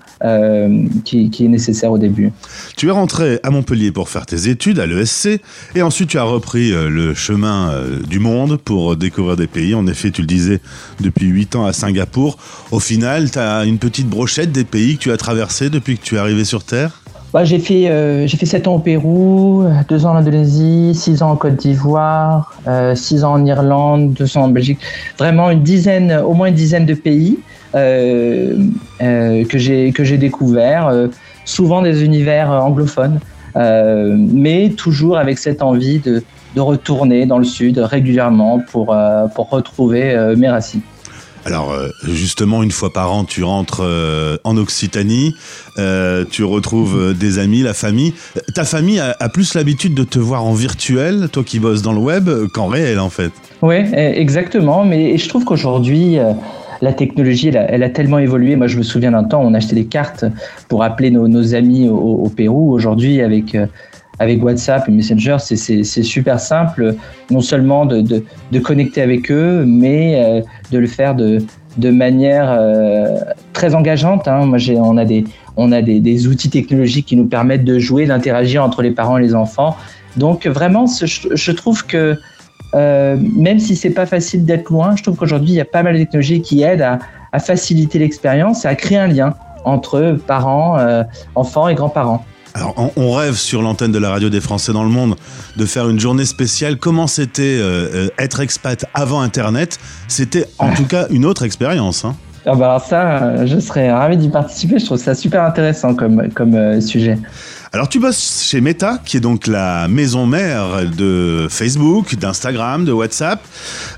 qui, 1.05 1.31
qui 1.31 1.45
est 1.45 1.49
nécessaire 1.49 1.91
au 1.91 1.99
début. 1.99 2.31
Tu 2.77 2.89
es 2.89 2.91
rentré 2.91 3.41
à 3.43 3.51
Montpellier 3.51 3.91
pour 3.91 4.09
faire 4.09 4.25
tes 4.27 4.49
études 4.49 4.79
à 4.79 4.87
l'ESC 4.87 5.41
et 5.75 5.83
ensuite 5.83 6.11
tu 6.11 6.19
as 6.19 6.23
repris 6.23 6.71
le 6.71 7.13
chemin 7.15 7.75
du 8.09 8.19
monde 8.19 8.57
pour 8.57 8.97
découvrir 8.97 9.37
des 9.37 9.49
pays. 9.49 9.75
En 9.75 9.87
effet, 9.87 10.11
tu 10.11 10.23
le 10.23 10.27
disais, 10.27 10.61
depuis 11.01 11.27
8 11.27 11.57
ans 11.57 11.67
à 11.67 11.73
Singapour. 11.73 12.39
Au 12.71 12.81
final, 12.81 13.31
tu 13.31 13.39
as 13.39 13.65
une 13.65 13.79
petite 13.79 14.09
brochette 14.09 14.53
des 14.53 14.65
pays 14.65 14.97
que 14.97 15.03
tu 15.03 15.13
as 15.13 15.19
traversés 15.19 15.69
depuis 15.69 15.99
que 15.99 16.03
tu 16.03 16.15
es 16.15 16.19
arrivé 16.19 16.45
sur 16.45 16.65
Terre? 16.65 17.03
J'ai 17.43 17.59
fait 17.59 17.89
euh, 17.89 18.27
j'ai 18.27 18.37
fait 18.37 18.47
7 18.47 18.67
ans 18.69 18.77
au 18.77 18.79
Pérou, 18.79 19.65
2 19.89 20.07
ans 20.07 20.13
en 20.13 20.17
Indonésie, 20.17 20.93
6 20.95 21.23
ans 21.23 21.31
en 21.33 21.37
Côte 21.37 21.57
d'Ivoire, 21.57 22.55
6 22.95 23.25
ans 23.25 23.33
en 23.33 23.47
Irlande, 23.47 24.13
2 24.15 24.39
ans 24.39 24.45
en 24.45 24.49
Belgique. 24.49 24.81
Vraiment 25.19 25.51
une 25.51 25.63
dizaine, 25.63 26.13
au 26.13 26.33
moins 26.33 26.49
une 26.49 26.55
dizaine 26.55 26.87
de 26.87 26.95
pays 26.95 27.39
euh, 27.75 28.57
euh, 29.03 29.45
que 29.45 29.59
j'ai 29.59 29.93
que 29.93 30.05
j'ai 30.05 30.17
découvert, 30.17 30.89
euh, 30.89 31.09
souvent 31.45 31.83
des 31.83 32.03
univers 32.03 32.51
euh, 32.51 32.61
anglophones, 32.61 33.21
euh, 33.57 34.17
mais 34.17 34.71
toujours 34.71 35.19
avec 35.19 35.39
cette 35.39 35.63
envie 35.63 35.99
de 35.99 36.23
de 36.57 36.61
retourner 36.61 37.27
dans 37.27 37.39
le 37.39 37.45
sud 37.45 37.79
régulièrement 37.79 38.61
pour 38.71 38.95
euh, 38.95 39.27
pour 39.29 39.51
retrouver 39.51 40.15
euh, 40.15 40.35
mes 40.35 40.49
racines. 40.49 40.81
Alors 41.45 41.73
euh, 41.73 41.89
justement, 42.07 42.63
une 42.63 42.71
fois 42.71 42.93
par 42.93 43.13
an, 43.13 43.25
tu 43.25 43.43
rentres 43.43 43.83
euh, 43.83 44.37
en 44.45 44.57
Occitanie, 44.57 45.35
euh, 45.79 46.25
tu 46.31 46.45
retrouves 46.45 47.15
des 47.15 47.39
amis, 47.39 47.63
la 47.63 47.75
famille. 47.75 48.15
Ta 48.55 48.65
famille 48.65 49.01
a, 49.01 49.29
plus 49.29 49.55
l'habitude 49.55 49.95
de 49.95 50.05
te 50.05 50.19
voir 50.19 50.45
en 50.45 50.53
virtuel, 50.53 51.29
toi 51.33 51.43
qui 51.45 51.59
bosses 51.59 51.83
dans 51.83 51.93
le 51.93 52.01
web, 52.01 52.29
qu'en 52.53 52.67
réel 52.67 52.99
en 52.99 53.11
fait? 53.11 53.33
Oui, 53.63 53.77
exactement. 53.95 54.85
Mais 54.85 55.17
je 55.19 55.29
trouve 55.29 55.45
qu'aujourd'hui, 55.45 56.19
la 56.81 56.93
technologie, 56.93 57.49
elle 57.49 57.57
a, 57.57 57.71
elle 57.71 57.83
a 57.83 57.91
tellement 57.91 58.19
évolué. 58.19 58.57
Moi, 58.57 58.67
je 58.67 58.79
me 58.79 58.83
souviens 58.83 59.13
d'un 59.13 59.25
temps, 59.25 59.43
on 59.43 59.55
achetait 59.55 59.75
des 59.75 59.87
cartes 59.87 60.25
pour 60.69 60.83
appeler 60.83 61.11
nos, 61.11 61.55
amis 61.55 61.89
au, 61.89 62.31
Pérou. 62.35 62.73
Aujourd'hui, 62.73 63.21
avec 63.21 63.57
avec 64.19 64.43
WhatsApp 64.43 64.89
et 64.89 64.93
Messenger, 64.93 65.37
c'est- 65.39 66.03
super 66.03 66.41
simple, 66.41 66.95
non 67.31 67.41
seulement 67.41 67.87
de, 67.87 68.23
connecter 68.63 69.03
avec 69.03 69.31
eux, 69.31 69.65
mais 69.67 70.23
euh, 70.23 70.41
de 70.73 70.79
le 70.79 70.87
faire 70.87 71.15
de, 71.15 71.41
manière 71.91 72.51
euh, 72.51 73.19
très 73.53 73.75
engageante. 73.75 74.27
Hein. 74.27 74.47
Moi, 74.47 74.59
on 74.77 74.97
a, 74.97 75.83
des, 75.83 76.27
outils 76.27 76.51
technologiques 76.51 77.07
qui 77.07 77.17
nous 77.17 77.27
permettent 77.27 77.65
de 77.65 77.79
jouer, 77.79 78.07
d'interagir 78.07 78.65
entre 78.65 78.83
les 78.83 78.91
parents 78.91 79.19
et 79.19 79.23
les 79.23 79.35
enfants. 79.35 79.77
Donc, 80.17 80.47
vraiment, 80.47 80.87
je, 80.87 81.53
trouve 81.53 81.87
que 81.87 82.17
euh, 82.75 83.17
même 83.37 83.61
si 83.61 83.77
c'est 83.77 83.91
pas 83.91 84.07
facile 84.07 84.45
d'être 84.45 84.71
loin, 84.71 84.97
je 84.97 85.03
trouve 85.05 85.17
qu'aujourd'hui, 85.17 85.51
il 85.51 85.57
y 85.57 85.61
a 85.61 85.65
pas 85.65 85.85
mal 85.85 85.95
de 85.95 86.01
technologies 86.01 86.43
qui 86.43 86.63
aident 86.63 86.83
à, 86.83 87.39
faciliter 87.39 88.01
l'expérience 88.01 88.65
et 88.65 88.69
à 88.69 88.75
créer 88.75 88.99
un 88.99 89.07
lien 89.07 89.35
entre 89.65 90.19
parents, 90.27 90.77
enfants 91.37 91.69
et 91.69 91.75
grands-parents. 91.77 92.25
Alors, 92.59 92.93
on, 92.97 93.13
rêve 93.13 93.37
sur 93.37 93.63
l'antenne 93.63 93.93
de 93.93 94.01
la 94.01 94.11
radio 94.11 94.31
des 94.31 94.41
Français 94.41 94.73
dans 94.73 94.83
le 94.83 94.89
monde 94.91 95.15
de 95.57 95.65
faire 95.65 95.89
une 95.89 96.01
journée 96.01 96.25
spéciale. 96.25 96.77
Comment 96.77 97.07
c'était 97.07 97.43
euh, 97.43 97.89
euh, 97.95 98.09
être 98.19 98.41
expat 98.41 98.85
avant 98.95 99.21
Internet? 99.21 99.79
C'était 100.09 100.45
en 100.59 100.75
tout 100.75 100.85
cas 100.85 101.07
une 101.11 101.25
autre 101.25 101.45
expérience. 101.45 102.05
hein. 102.05 102.17
Ah 102.47 102.55
bah 102.55 102.67
alors 102.67 102.85
ça, 102.85 103.23
euh, 103.23 103.47
je 103.47 103.59
serais 103.59 103.93
ravi 103.93 104.17
d'y 104.17 104.29
participer. 104.29 104.79
Je 104.79 104.87
trouve 104.87 104.99
ça 104.99 105.15
super 105.15 105.43
intéressant 105.43 105.95
comme, 105.95 106.33
comme 106.33 106.55
euh, 106.55 106.81
sujet. 106.81 107.19
Alors, 107.75 107.91
tu 107.91 108.01
bosses 108.01 108.47
chez 108.49 108.63
Meta, 108.63 108.99
qui 109.05 109.19
est 109.19 109.21
donc 109.21 109.47
la 109.47 109.89
maison 109.89 110.25
mère 110.25 110.87
de 110.97 111.47
Facebook, 111.51 112.17
d'Instagram, 112.17 112.87
de 112.87 112.93
WhatsApp. 112.93 113.41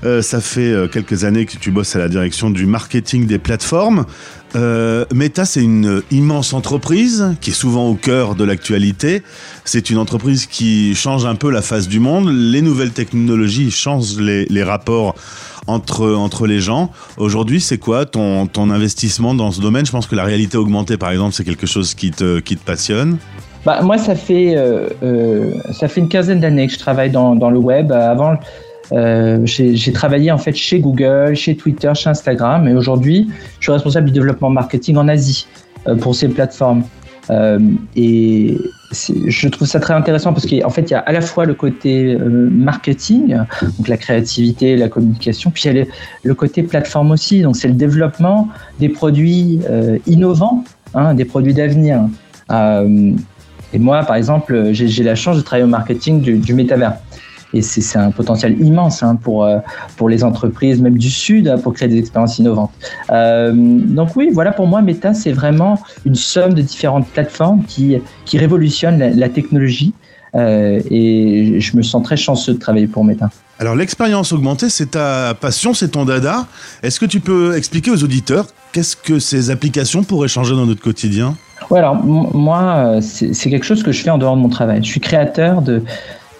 Euh, 0.03 0.21
ça 0.21 0.41
fait 0.41 0.73
quelques 0.91 1.23
années 1.23 1.45
que 1.45 1.55
tu 1.57 1.71
bosses 1.71 1.95
à 1.95 1.99
la 1.99 2.09
direction 2.09 2.49
du 2.49 2.65
marketing 2.65 3.27
des 3.27 3.39
plateformes. 3.39 4.05
Euh, 4.55 5.05
Meta, 5.13 5.45
c'est 5.45 5.63
une 5.63 6.01
immense 6.11 6.53
entreprise 6.53 7.35
qui 7.39 7.51
est 7.51 7.53
souvent 7.53 7.87
au 7.87 7.95
cœur 7.95 8.35
de 8.35 8.43
l'actualité. 8.43 9.23
C'est 9.63 9.89
une 9.89 9.97
entreprise 9.97 10.45
qui 10.45 10.93
change 10.93 11.25
un 11.25 11.35
peu 11.35 11.49
la 11.49 11.61
face 11.61 11.87
du 11.87 11.99
monde. 11.99 12.29
Les 12.29 12.61
nouvelles 12.61 12.91
technologies 12.91 13.71
changent 13.71 14.19
les, 14.19 14.45
les 14.45 14.63
rapports 14.63 15.15
entre, 15.67 16.11
entre 16.13 16.47
les 16.47 16.59
gens. 16.59 16.91
Aujourd'hui, 17.17 17.61
c'est 17.61 17.77
quoi 17.77 18.05
ton, 18.05 18.47
ton 18.47 18.69
investissement 18.71 19.33
dans 19.33 19.51
ce 19.51 19.61
domaine? 19.61 19.85
Je 19.85 19.91
pense 19.91 20.07
que 20.07 20.15
la 20.15 20.25
réalité 20.25 20.57
augmentée, 20.57 20.97
par 20.97 21.11
exemple, 21.11 21.33
c'est 21.33 21.45
quelque 21.45 21.67
chose 21.67 21.93
qui 21.93 22.11
te, 22.11 22.39
qui 22.39 22.57
te 22.57 22.65
passionne. 22.65 23.17
Bah, 23.65 23.81
moi, 23.83 23.97
ça 23.97 24.15
fait, 24.15 24.57
euh, 24.57 24.89
euh, 25.03 25.53
ça 25.71 25.87
fait 25.87 26.01
une 26.01 26.09
quinzaine 26.09 26.39
d'années 26.39 26.67
que 26.67 26.73
je 26.73 26.79
travaille 26.79 27.11
dans, 27.11 27.35
dans 27.35 27.51
le 27.51 27.59
web. 27.59 27.91
Avant, 27.91 28.37
j'ai 28.91 29.75
j'ai 29.75 29.91
travaillé 29.91 30.31
en 30.31 30.37
fait 30.37 30.53
chez 30.55 30.79
Google, 30.79 31.35
chez 31.35 31.55
Twitter, 31.55 31.91
chez 31.95 32.09
Instagram. 32.09 32.67
Et 32.67 32.73
aujourd'hui, 32.73 33.29
je 33.59 33.65
suis 33.65 33.71
responsable 33.71 34.07
du 34.07 34.13
développement 34.13 34.49
marketing 34.49 34.97
en 34.97 35.07
Asie 35.07 35.47
euh, 35.87 35.95
pour 35.95 36.15
ces 36.15 36.27
plateformes. 36.27 36.83
Euh, 37.29 37.59
et 37.95 38.57
je 38.91 39.47
trouve 39.47 39.67
ça 39.67 39.79
très 39.79 39.93
intéressant 39.93 40.33
parce 40.33 40.45
qu'en 40.45 40.69
fait, 40.69 40.81
il 40.81 40.91
y 40.91 40.93
a 40.93 40.99
à 40.99 41.11
la 41.11 41.21
fois 41.21 41.45
le 41.45 41.53
côté 41.53 42.13
euh, 42.13 42.49
marketing, 42.51 43.37
donc 43.61 43.87
la 43.87 43.97
créativité, 43.97 44.75
la 44.75 44.89
communication, 44.89 45.51
puis 45.51 45.63
il 45.65 45.77
y 45.77 45.81
a 45.81 45.85
le, 46.23 46.35
côté 46.35 46.63
plateforme 46.63 47.11
aussi. 47.11 47.41
Donc, 47.41 47.55
c'est 47.55 47.67
le 47.67 47.73
développement 47.73 48.49
des 48.79 48.89
produits 48.89 49.59
euh, 49.69 49.97
innovants, 50.07 50.63
hein, 50.93 51.13
des 51.13 51.25
produits 51.25 51.53
d'avenir. 51.53 52.01
Euh, 52.51 53.13
et 53.73 53.79
moi, 53.79 54.03
par 54.03 54.17
exemple, 54.17 54.71
j'ai 54.73 55.03
la 55.03 55.15
chance 55.15 55.37
de 55.37 55.41
travailler 55.41 55.63
au 55.63 55.69
marketing 55.69 56.19
du, 56.21 56.37
du 56.37 56.53
métavers. 56.53 56.97
Et 57.53 57.61
c'est 57.61 57.97
un 57.97 58.11
potentiel 58.11 58.59
immense 58.61 59.03
hein, 59.03 59.15
pour, 59.15 59.43
euh, 59.45 59.57
pour 59.97 60.09
les 60.09 60.23
entreprises, 60.23 60.81
même 60.81 60.97
du 60.97 61.09
Sud, 61.09 61.47
hein, 61.47 61.57
pour 61.57 61.73
créer 61.73 61.87
des 61.89 61.97
expériences 61.97 62.39
innovantes. 62.39 62.71
Euh, 63.11 63.51
donc 63.55 64.15
oui, 64.15 64.29
voilà 64.33 64.51
pour 64.51 64.67
moi, 64.67 64.81
Meta, 64.81 65.13
c'est 65.13 65.31
vraiment 65.33 65.79
une 66.05 66.15
somme 66.15 66.53
de 66.53 66.61
différentes 66.61 67.07
plateformes 67.07 67.63
qui, 67.63 67.97
qui 68.25 68.37
révolutionnent 68.37 68.99
la, 68.99 69.09
la 69.09 69.29
technologie. 69.29 69.93
Euh, 70.33 70.79
et 70.89 71.59
je 71.59 71.75
me 71.75 71.81
sens 71.81 72.01
très 72.03 72.15
chanceux 72.15 72.53
de 72.53 72.57
travailler 72.59 72.87
pour 72.87 73.03
Meta. 73.03 73.29
Alors 73.59 73.75
l'expérience 73.75 74.31
augmentée, 74.31 74.69
c'est 74.69 74.91
ta 74.91 75.33
passion, 75.33 75.73
c'est 75.73 75.89
ton 75.89 76.05
dada. 76.05 76.47
Est-ce 76.83 77.01
que 77.01 77.05
tu 77.05 77.19
peux 77.19 77.57
expliquer 77.57 77.91
aux 77.91 78.01
auditeurs 78.01 78.47
qu'est-ce 78.71 78.95
que 78.95 79.19
ces 79.19 79.51
applications 79.51 80.03
pourraient 80.03 80.29
changer 80.29 80.55
dans 80.55 80.65
notre 80.65 80.81
quotidien? 80.81 81.35
Ouais, 81.69 81.79
alors 81.79 81.95
moi, 81.95 82.99
c'est 83.01 83.49
quelque 83.49 83.65
chose 83.65 83.83
que 83.83 83.91
je 83.91 84.01
fais 84.01 84.09
en 84.09 84.17
dehors 84.17 84.37
de 84.37 84.41
mon 84.41 84.49
travail. 84.49 84.79
Je 84.81 84.87
suis 84.89 85.01
créateur 85.01 85.61
d'e- 85.61 85.83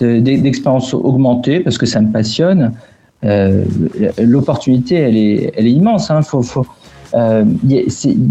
d'expériences 0.04 0.94
augmentées 0.94 1.60
parce 1.60 1.78
que 1.78 1.86
ça 1.86 2.02
me 2.02 2.12
passionne. 2.12 2.74
Euh, 3.24 3.64
L'opportunité, 4.22 4.96
elle 4.96 5.18
est, 5.18 5.72
immense. 5.72 6.10
Hein. 6.12 6.22
Faut, 6.24 6.42
faut, 6.42 6.66
euh, 7.14 7.44
il 7.64 7.72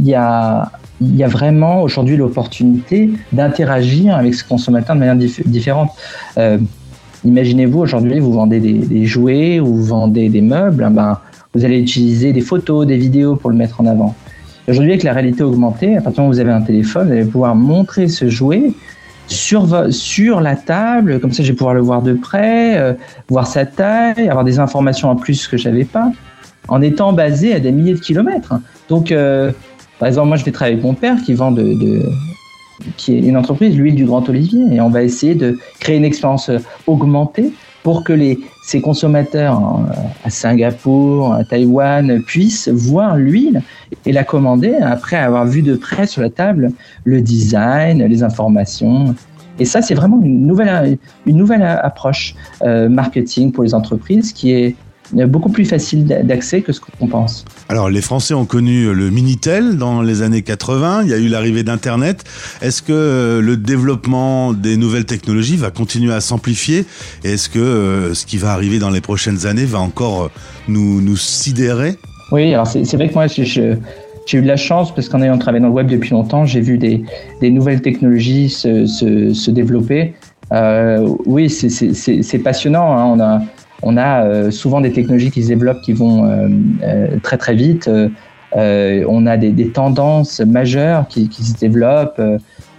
y 0.05 0.15
a- 0.15 0.71
il 1.00 1.17
il 1.19 1.25
vraiment 1.27 1.83
aujourd'hui 1.83 2.17
l'opportunité 2.17 3.11
d'interagir 3.33 4.17
avec 4.17 4.35
ce 4.35 4.45
consommateur 4.45 4.95
de 4.97 5.00
manière 5.00 5.17
dif- 5.17 5.47
différente. 5.49 5.91
Euh, 6.39 6.59
Imaginez-vous 7.23 7.81
aujourd'hui, 7.81 8.19
vous 8.19 8.33
vendez 8.33 8.61
des, 8.61 8.73
des 8.73 9.05
jouets 9.05 9.61
ou 9.61 9.67
vous 9.67 9.83
vendez 9.85 10.31
des 10.31 10.41
meubles, 10.41 10.83
hein, 10.85 10.91
ben, 10.91 11.19
vous 11.55 11.67
allez 11.67 11.79
utiliser 11.79 12.33
des 12.33 12.41
photos, 12.41 12.87
des 12.87 12.97
vidéos 12.97 13.37
pour 13.37 13.50
le 13.50 13.57
mettre 13.57 13.79
en 13.83 13.87
avant. 13.87 14.15
Aujourd'hui, 14.67 14.93
avec 14.93 15.03
la 15.03 15.12
réalité 15.12 15.43
augmentée, 15.43 15.99
à 15.99 16.00
partir 16.00 16.12
du 16.12 16.21
moment 16.21 16.31
où 16.31 16.33
vous 16.35 16.41
avez 16.41 16.50
un 16.53 16.62
téléphone, 16.62 17.09
vous 17.09 17.12
allez 17.12 17.25
pouvoir 17.27 17.55
montrer 17.55 18.09
ce 18.09 18.31
jouet 18.31 18.73
sur, 19.30 20.40
la 20.40 20.56
table, 20.56 21.20
comme 21.20 21.32
ça 21.32 21.42
je 21.42 21.52
vais 21.52 21.56
pouvoir 21.56 21.75
le 21.75 21.80
voir 21.80 22.02
de 22.02 22.12
près, 22.14 22.78
euh, 22.78 22.92
voir 23.28 23.46
sa 23.46 23.64
taille, 23.66 24.28
avoir 24.28 24.44
des 24.44 24.58
informations 24.58 25.08
en 25.10 25.16
plus 25.16 25.46
que 25.49 25.56
je 25.56 25.68
n'avais 25.68 25.84
pas, 25.84 26.10
en 26.68 26.82
étant 26.82 27.12
basé 27.12 27.54
à 27.54 27.60
des 27.60 27.72
milliers 27.72 27.94
de 27.94 28.00
kilomètres. 28.00 28.54
Donc, 28.88 29.12
euh, 29.12 29.52
par 29.99 30.08
exemple, 30.08 30.28
moi 30.28 30.37
je 30.37 30.44
vais 30.44 30.52
travailler 30.52 30.75
avec 30.75 30.84
mon 30.84 30.94
père 30.94 31.16
qui 31.25 31.34
vend 31.34 31.52
de, 31.52 31.62
de- 31.62 32.08
qui 32.96 33.14
est 33.16 33.20
une 33.20 33.37
entreprise, 33.37 33.76
l'huile 33.76 33.94
du 33.94 34.04
Grand 34.06 34.26
Olivier, 34.28 34.62
et 34.72 34.80
on 34.80 34.88
va 34.88 35.02
essayer 35.02 35.34
de 35.34 35.58
créer 35.80 35.96
une 35.96 36.04
expérience 36.04 36.49
euh, 36.49 36.58
augmentée 36.87 37.52
pour 37.82 38.04
que 38.04 38.12
les, 38.12 38.38
ces 38.62 38.80
consommateurs 38.80 39.54
hein, 39.54 39.87
à 40.25 40.30
Singapour, 40.30 41.32
à 41.32 41.44
Taïwan 41.44 42.22
puissent 42.22 42.68
voir 42.68 43.16
l'huile 43.16 43.62
et 44.06 44.12
la 44.12 44.25
commander 44.25 44.75
après 44.75 45.16
avoir 45.16 45.46
vu 45.46 45.62
de 45.62 45.75
près 45.75 46.06
sur 46.06 46.22
la 46.22 46.30
table 46.30 46.72
le 47.04 47.20
design, 47.20 48.04
les 48.04 48.22
informations. 48.22 49.14
Et 49.58 49.64
ça, 49.64 49.82
c'est 49.82 49.95
vraiment 49.95 50.21
une 50.23 50.47
nouvelle, 50.47 50.99
une 51.26 51.36
nouvelle 51.36 51.62
approche 51.62 52.34
euh, 52.62 52.88
marketing 52.88 53.52
pour 53.52 53.64
les 53.64 53.75
entreprises 53.75 54.32
qui 54.32 54.52
est 54.52 54.76
beaucoup 55.12 55.50
plus 55.50 55.64
facile 55.64 56.04
d'a- 56.06 56.23
d'accès 56.23 56.62
que 56.62 56.73
ce 56.73 56.80
qu'on 56.80 57.06
pense. 57.06 57.44
Alors 57.68 57.90
les 57.90 58.00
Français 58.00 58.34
ont 58.34 58.44
connu 58.44 58.92
le 58.94 59.10
Minitel 59.10 59.76
dans 59.76 60.02
les 60.02 60.23
années 60.23 60.42
80, 60.42 61.02
il 61.04 61.08
y 61.10 61.14
a 61.14 61.18
eu 61.18 61.28
l'arrivée 61.28 61.62
d'Internet. 61.62 62.25
Est-ce 62.62 62.82
que 62.82 62.92
euh, 62.92 63.40
le 63.40 63.56
développement 63.56 64.52
des 64.52 64.76
nouvelles 64.76 65.04
technologies 65.06 65.56
va 65.56 65.70
continuer 65.70 66.12
à 66.12 66.20
s'amplifier? 66.20 66.84
Et 67.25 67.32
Est-ce 67.32 67.49
que 67.49 67.58
euh, 67.58 68.14
ce 68.14 68.26
qui 68.26 68.36
va 68.38 68.52
arriver 68.52 68.78
dans 68.78 68.90
les 68.90 69.00
prochaines 69.00 69.46
années 69.46 69.64
va 69.64 69.80
encore 69.80 70.23
euh, 70.25 70.28
nous, 70.68 71.00
nous 71.00 71.16
sidérer? 71.16 71.96
Oui, 72.32 72.52
alors 72.54 72.66
c'est 72.66 72.94
vrai 72.94 73.08
que 73.08 73.14
moi, 73.14 73.26
je- 73.26 73.42
je- 73.42 73.75
j'ai 74.26 74.38
eu 74.38 74.42
de 74.42 74.46
la 74.46 74.56
chance 74.56 74.94
parce 74.94 75.08
qu'en 75.08 75.20
ayant 75.23 75.36
travaillé 75.38 75.60
dans 75.62 75.68
le 75.68 75.75
web 75.75 75.88
depuis 75.88 76.10
longtemps, 76.10 76.44
j'ai 76.44 76.60
vu 76.60 76.78
des, 76.78 77.02
des 77.40 77.50
nouvelles 77.50 77.80
technologies 77.82 78.49
se, 78.49 78.86
se, 78.86 79.34
se 79.34 79.50
développer. 79.50 80.14
Euh, 80.52 81.08
oui, 81.26 81.49
c'est 81.50 82.38
passionnant. 82.38 82.96
hein. 82.96 83.04
On 83.06 83.20
a, 83.20 83.42
on 83.82 83.97
a 83.97 84.25
euh, 84.25 84.50
souvent 84.50 84.80
des 84.80 84.93
technologies 84.93 85.30
qui 85.30 85.43
se 85.43 85.49
développent 85.49 85.80
qui 85.82 85.93
vont 85.93 86.25
euh, 86.25 86.49
euh, 86.82 87.16
très 87.23 87.38
très 87.38 87.54
vite. 87.54 87.90
On 88.52 89.26
a 89.26 89.36
des, 89.36 89.69
tendances 89.69 90.40
majeures 90.40 91.06
qui, 91.08 91.28
se 91.32 91.56
développent. 91.56 92.21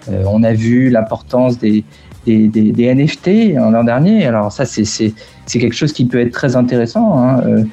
On 0.10 0.44
a 0.44 0.54
vu 0.54 0.90
l'importance 0.90 1.58
des, 1.58 1.86
NFT 2.28 3.56
l'an 3.56 3.84
dernier. 3.84 4.26
Alors 4.26 4.52
ça, 4.52 4.66
c'est 4.66 5.14
quelque 5.48 5.76
chose 5.76 5.94
qui 5.94 6.06
peut 6.06 6.20
être 6.20 6.34
très 6.34 6.58
intéressant. 6.58 7.18
Hein. 7.18 7.64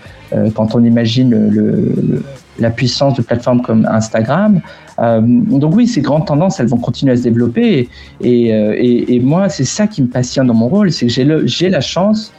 Quand 0.54 0.76
on 0.76 0.84
imagine 0.84 2.22
la 2.60 2.70
puissance 2.70 3.14
de 3.14 3.22
plateformes 3.22 3.62
comme 3.62 3.84
Instagram. 3.90 4.60
Donc 4.96 5.74
oui, 5.74 5.88
ces 5.88 6.00
grandes 6.00 6.26
tendances, 6.26 6.60
elles 6.60 6.68
vont 6.68 6.78
continuer 6.78 7.14
à 7.14 7.16
se 7.16 7.22
développer. 7.22 7.88
Et, 8.20 9.20
moi, 9.24 9.48
c'est 9.48 9.64
ça 9.64 9.88
qui 9.88 10.02
me 10.02 10.08
passionne 10.08 10.46
dans 10.46 10.54
mon 10.54 10.68
rôle, 10.68 10.92
c'est 10.92 11.08
que 11.08 11.46
j'ai 11.46 11.68
la 11.68 11.80
chance 11.80 12.32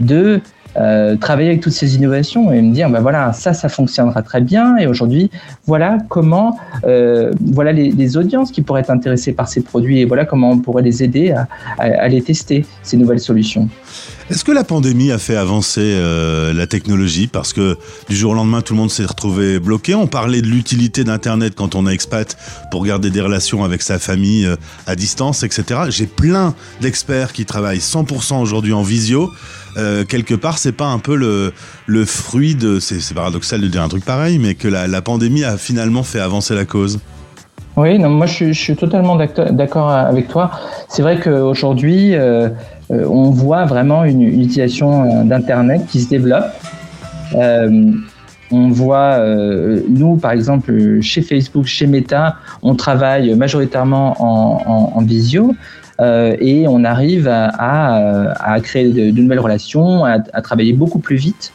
de 0.00 0.40
euh, 0.78 1.16
travailler 1.16 1.48
avec 1.48 1.62
toutes 1.62 1.72
ces 1.72 1.94
innovations 1.94 2.52
et 2.52 2.60
me 2.60 2.72
dire, 2.74 2.90
ben 2.90 3.00
voilà, 3.00 3.32
ça, 3.32 3.54
ça 3.54 3.68
fonctionnera 3.68 4.22
très 4.22 4.42
bien. 4.42 4.76
Et 4.76 4.86
aujourd'hui, 4.86 5.30
voilà 5.66 5.98
comment, 6.10 6.58
euh, 6.84 7.32
voilà 7.40 7.72
les, 7.72 8.16
audiences 8.16 8.50
qui 8.50 8.62
pourraient 8.62 8.82
être 8.82 8.90
intéressées 8.90 9.32
par 9.32 9.48
ces 9.48 9.62
produits 9.62 10.00
et 10.00 10.04
voilà 10.04 10.24
comment 10.24 10.50
on 10.50 10.58
pourrait 10.58 10.82
les 10.82 11.02
aider 11.02 11.32
à, 11.32 11.48
à- 11.78 12.08
les 12.08 12.22
tester, 12.22 12.64
ces 12.82 12.96
nouvelles 12.96 13.20
solutions. 13.20 13.68
Est-ce 14.30 14.44
que 14.44 14.52
la 14.52 14.64
pandémie 14.64 15.12
a 15.12 15.18
fait 15.18 15.36
avancer 15.36 15.80
euh, 15.82 16.52
la 16.52 16.66
technologie? 16.66 17.26
Parce 17.26 17.52
que 17.52 17.76
du 18.08 18.16
jour 18.16 18.32
au 18.32 18.34
lendemain, 18.34 18.60
tout 18.60 18.74
le 18.74 18.80
monde 18.80 18.90
s'est 18.90 19.04
retrouvé 19.04 19.58
bloqué. 19.58 19.94
On 19.94 20.06
parlait 20.06 20.42
de 20.42 20.46
l'utilité 20.46 21.04
d'Internet 21.04 21.54
quand 21.56 21.74
on 21.74 21.86
est 21.86 21.94
expat 21.94 22.36
pour 22.70 22.84
garder 22.84 23.10
des 23.10 23.20
relations 23.20 23.64
avec 23.64 23.82
sa 23.82 23.98
famille 23.98 24.48
à 24.86 24.94
distance, 24.94 25.42
etc. 25.42 25.80
J'ai 25.88 26.06
plein 26.06 26.54
d'experts 26.80 27.32
qui 27.32 27.44
travaillent 27.44 27.78
100% 27.78 28.40
aujourd'hui 28.40 28.72
en 28.72 28.82
visio. 28.82 29.30
Euh, 29.76 30.04
quelque 30.04 30.34
part, 30.34 30.58
c'est 30.58 30.72
pas 30.72 30.86
un 30.86 30.98
peu 30.98 31.16
le, 31.16 32.04
fruit 32.04 32.54
de. 32.54 32.80
C'est 32.80 33.14
paradoxal 33.14 33.60
de 33.60 33.68
dire 33.68 33.82
un 33.82 33.88
truc 33.88 34.04
pareil, 34.04 34.38
mais 34.38 34.54
que 34.54 34.68
la, 34.68 35.02
pandémie 35.02 35.44
a 35.44 35.56
finalement 35.56 36.02
fait 36.02 36.20
avancer 36.20 36.54
la 36.54 36.64
cause. 36.64 37.00
Oui, 37.76 37.98
non, 37.98 38.08
moi 38.08 38.24
je, 38.24 38.52
suis- 38.52 38.74
totalement 38.74 39.16
d'accord 39.16 39.90
avec 39.90 40.28
toi. 40.28 40.50
C'est 40.88 41.02
vrai 41.02 41.20
qu'aujourd'hui, 41.20 42.14
euh, 42.14 42.48
euh, 42.90 43.06
on 43.06 43.30
voit 43.30 43.66
vraiment 43.66 44.04
une, 44.04 44.22
utilisation 44.22 45.02
euh, 45.02 45.24
d'Internet 45.24 45.82
qui 45.86 46.00
se 46.00 46.08
développe. 46.08 46.46
Euh, 47.34 47.92
on 48.50 48.68
voit, 48.70 49.18
euh, 49.18 49.82
nous 49.88 50.16
par 50.16 50.30
exemple, 50.30 51.00
chez 51.02 51.20
Facebook, 51.20 51.66
chez 51.66 51.86
Meta, 51.86 52.36
on 52.62 52.76
travaille 52.76 53.34
majoritairement 53.34 54.14
en, 54.20 54.62
en, 54.66 54.92
en 54.98 55.02
visio. 55.02 55.54
Euh, 56.00 56.36
et 56.40 56.66
on 56.68 56.84
arrive 56.84 57.28
à, 57.28 58.32
à 58.38 58.60
créer 58.60 58.90
de, 58.90 59.20
nouvelles 59.20 59.40
relations, 59.40 60.04
à, 60.04 60.20
travailler 60.42 60.72
beaucoup 60.72 60.98
plus 60.98 61.16
vite. 61.16 61.52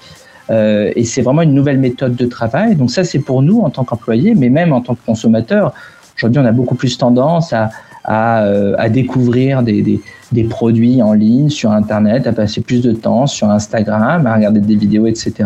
Euh, 0.49 0.91
et 0.95 1.05
c'est 1.05 1.21
vraiment 1.21 1.43
une 1.43 1.53
nouvelle 1.53 1.79
méthode 1.79 2.15
de 2.15 2.25
travail. 2.25 2.75
Donc 2.75 2.91
ça, 2.91 3.03
c'est 3.03 3.19
pour 3.19 3.41
nous 3.41 3.61
en 3.61 3.69
tant 3.69 3.83
qu'employés, 3.83 4.35
mais 4.35 4.49
même 4.49 4.73
en 4.73 4.81
tant 4.81 4.95
que 4.95 5.05
consommateurs. 5.05 5.73
Aujourd'hui, 6.17 6.41
on 6.41 6.45
a 6.45 6.51
beaucoup 6.51 6.75
plus 6.75 6.97
tendance 6.97 7.53
à, 7.53 7.69
à, 8.03 8.43
euh, 8.43 8.89
découvrir 8.89 9.63
des, 9.63 10.01
des, 10.31 10.43
produits 10.43 11.01
en 11.01 11.13
ligne 11.13 11.49
sur 11.49 11.71
Internet, 11.71 12.27
à 12.27 12.33
passer 12.33 12.61
plus 12.61 12.81
de 12.81 12.91
temps 12.91 13.27
sur 13.27 13.49
Instagram, 13.49 14.27
à 14.27 14.35
regarder 14.35 14.59
des 14.59 14.75
vidéos, 14.75 15.07
etc. 15.07 15.45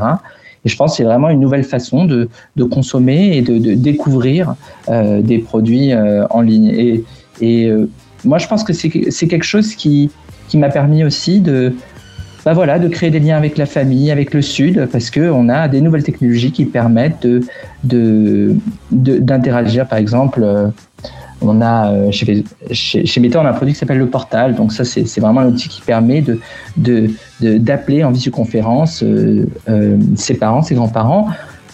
Et 0.66 0.70
je 0.70 0.76
pense 0.76 0.92
que 0.92 0.98
c'est 0.98 1.04
vraiment 1.04 1.30
une 1.30 1.40
nouvelle 1.40 1.64
façon 1.64 2.06
de, 2.06 2.28
de 2.56 2.64
consommer 2.64 3.38
et 3.38 3.42
de, 3.42 3.76
découvrir 3.76 4.56
euh, 4.90 5.22
des 5.22 5.38
produits 5.38 5.94
euh, 5.94 6.26
en 6.32 6.42
ligne. 6.42 7.04
Et, 7.42 7.70
euh, 7.70 7.88
moi, 8.26 8.38
je 8.38 8.48
pense 8.48 8.64
que 8.64 8.74
c'est 8.74 8.90
quelque 8.90 9.44
chose 9.44 9.76
qui, 9.76 10.10
qui 10.48 10.58
m'a 10.58 10.70
permis 10.70 11.04
aussi 11.04 11.40
de, 11.40 11.74
bah 12.46 12.54
voilà, 12.54 12.78
de 12.78 12.88
créer 12.88 13.10
des 13.10 13.20
liens 13.20 13.38
avec 13.38 13.58
la 13.58 13.66
famille, 13.66 14.12
avec 14.12 14.32
le 14.34 14.44
Sud, 14.44 14.88
parce 14.92 15.10
qu'on 15.10 15.50
a 15.50 15.68
des 15.68 15.82
nouvelles 15.82 16.04
technologies 16.04 16.52
qui 16.52 16.66
permettent 16.66 17.24
de, 17.24 17.42
de, 17.84 18.56
de- 18.92 19.18
d'interagir. 19.18 19.88
Par 19.88 19.98
exemple, 19.98 20.42
euh, 20.44 20.68
on 21.42 21.60
a 21.60 21.92
euh, 21.92 22.12
chez, 22.12 22.44
chez, 22.72 23.20
Meta, 23.20 23.42
on 23.42 23.46
a 23.46 23.50
un 23.50 23.54
produit 23.54 23.74
qui 23.74 23.80
s'appelle 23.80 23.98
le 23.98 24.10
Portal. 24.10 24.54
Donc 24.54 24.74
ça, 24.74 24.86
c'est, 24.86 25.20
vraiment 25.20 25.42
un 25.42 25.48
outil 25.48 25.70
qui 25.70 25.82
permet 25.82 26.22
de, 26.22 26.40
de, 26.78 27.10
d'appeler 27.42 28.04
en 28.04 28.12
visioconférence 28.12 29.04
euh, 29.04 29.48
ses 30.16 30.36
parents, 30.36 30.62
ses 30.62 30.76
grands-parents. 30.76 31.30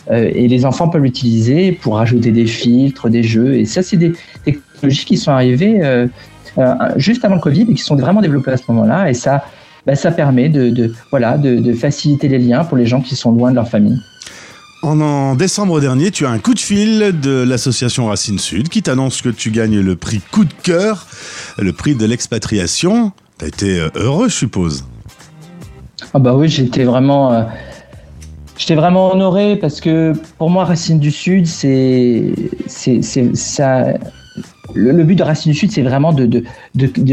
Et 0.09 0.49
les 0.49 0.65
enfants 0.65 0.89
peuvent 0.89 1.03
l'utiliser 1.03 1.71
pour 1.71 1.99
ajouter 1.99 2.31
des 2.31 2.45
filtres, 2.45 3.07
des 3.07 3.23
jeux. 3.23 3.55
Et 3.55 3.65
ça, 3.65 3.81
c'est 3.81 3.95
des 3.95 4.11
technologies 4.43 5.05
qui 5.05 5.15
sont 5.15 5.31
arrivées 5.31 5.79
juste 6.97 7.23
avant 7.25 7.35
le 7.35 7.41
Covid 7.41 7.67
et 7.69 7.73
qui 7.73 7.81
sont 7.83 7.95
vraiment 7.95 8.21
développées 8.21 8.51
à 8.51 8.57
ce 8.57 8.63
moment-là. 8.69 9.09
Et 9.09 9.13
ça, 9.13 9.43
bah, 9.85 9.95
ça 9.95 10.11
permet 10.11 10.49
de, 10.49 10.69
de- 10.69 10.93
voilà, 11.09 11.37
de, 11.37 11.55
de 11.55 11.73
faciliter 11.73 12.27
les 12.27 12.39
liens 12.39 12.63
pour 12.63 12.77
les 12.77 12.85
gens 12.85 13.01
qui 13.01 13.15
sont 13.15 13.31
loin 13.31 13.49
de 13.51 13.55
leur 13.55 13.67
famille. 13.67 13.99
En, 14.83 14.99
en 14.99 15.35
décembre 15.35 15.79
dernier, 15.79 16.09
tu 16.11 16.25
as 16.25 16.29
un 16.31 16.39
coup 16.39 16.53
de 16.55 16.59
fil 16.59 17.19
de 17.21 17.43
l'association 17.43 18.07
Racine 18.07 18.39
Sud 18.39 18.67
qui 18.69 18.81
t'annonce 18.81 19.21
que 19.21 19.29
tu 19.29 19.51
gagnes 19.51 19.79
le 19.79 19.95
prix 19.95 20.21
coup 20.31 20.43
de 20.43 20.53
cœur, 20.63 21.05
le 21.59 21.71
prix 21.71 21.93
de 21.95 22.05
l'expatriation. 22.05 23.11
T'as 23.37 23.47
été 23.47 23.79
euh, 23.79 23.89
heureux, 23.95 24.27
je 24.29 24.35
suppose. 24.35 24.83
Ah 26.15 26.19
bah 26.19 26.33
oui, 26.35 26.49
j'étais 26.49 26.83
vraiment, 26.83 27.31
euh, 27.31 27.43
j'étais 28.57 28.73
vraiment 28.75 29.13
honoré 29.13 29.55
parce 29.55 29.79
que 29.81 30.13
pour 30.39 30.49
moi, 30.49 30.65
Racine 30.65 30.99
du 30.99 31.11
Sud, 31.11 31.45
c'est, 31.45 32.33
c'est, 32.67 33.01
c'est- 33.03 33.35
ça. 33.35 33.85
Le, 34.75 35.03
but 35.03 35.15
de 35.15 35.23
Racine 35.23 35.51
du 35.51 35.57
Sud, 35.57 35.71
c'est 35.71 35.81
vraiment 35.81 36.13
de, 36.13 36.43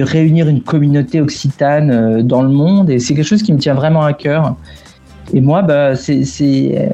réunir 0.02 0.48
une 0.48 0.62
communauté 0.62 1.20
occitane 1.20 1.90
euh, 1.90 2.22
dans 2.22 2.42
le 2.42 2.48
monde, 2.48 2.90
et 2.90 2.98
c'est 2.98 3.14
quelque 3.14 3.26
chose 3.26 3.42
qui 3.42 3.52
me 3.52 3.58
tient 3.58 3.74
vraiment 3.74 4.02
à 4.02 4.12
cœur. 4.12 4.56
Et 5.34 5.42
moi, 5.42 5.60
bah, 5.60 5.92
euh, 5.92 6.88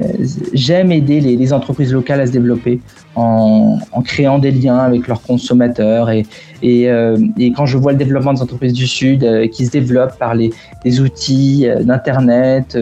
j'aime 0.53 0.91
aider 0.91 1.21
les, 1.21 1.53
entreprises 1.53 1.93
locales 1.93 2.19
à 2.19 2.27
se 2.27 2.33
développer 2.33 2.81
en, 3.15 3.79
créant 4.03 4.39
des 4.39 4.51
liens 4.51 4.79
avec 4.79 5.07
leurs 5.07 5.21
consommateurs. 5.21 6.09
Euh, 6.09 7.17
et 7.37 7.51
quand 7.53 7.65
je 7.65 7.77
vois 7.77 7.93
le 7.93 7.97
développement 7.97 8.33
des 8.33 8.41
entreprises 8.41 8.73
du 8.73 8.87
Sud 8.87 9.25
qui 9.51 9.65
se 9.65 9.71
développent 9.71 10.19
par 10.19 10.35
les, 10.35 10.51
outils 10.99 11.65
d'Internet, 11.83 12.77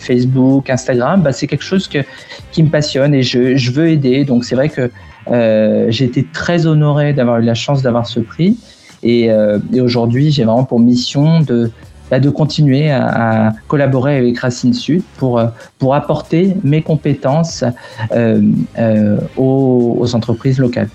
Facebook, 0.00 0.68
Instagram, 0.68 1.22
bah, 1.22 1.30
c'est 1.30 1.46
quelque 1.46 1.62
chose 1.64 1.88
qui 2.50 2.62
me 2.64 2.68
passionne 2.68 3.14
et 3.14 3.22
je, 3.22 3.54
je 3.54 3.70
veux 3.70 3.90
aider. 3.90 4.24
Donc 4.24 4.44
c'est 4.44 4.56
vrai 4.56 4.68
que 4.68 4.90
euh, 5.30 5.86
j'ai 5.90 6.04
été 6.04 6.26
très 6.32 6.66
honoré 6.66 7.12
d'avoir 7.12 7.38
eu 7.38 7.44
la 7.44 7.54
chance 7.54 7.82
d'avoir 7.82 8.06
ce 8.06 8.20
prix. 8.20 8.56
Et, 9.02 9.30
euh, 9.30 9.58
et 9.72 9.80
aujourd'hui, 9.80 10.30
j'ai 10.30 10.44
vraiment 10.44 10.64
pour 10.64 10.80
mission 10.80 11.40
de, 11.40 11.70
bah, 12.10 12.20
de 12.20 12.30
continuer 12.30 12.90
à, 12.90 13.48
à 13.48 13.52
collaborer 13.68 14.16
avec 14.16 14.38
Racine 14.38 14.74
Sud 14.74 15.02
pour, 15.18 15.38
euh, 15.38 15.46
pour 15.78 15.94
apporter 15.94 16.56
mes 16.64 16.82
compétences 16.82 17.64
euh, 18.12 18.42
euh, 18.78 19.18
aux, 19.36 19.96
aux 20.00 20.14
entreprises 20.14 20.58
locales. 20.58 20.88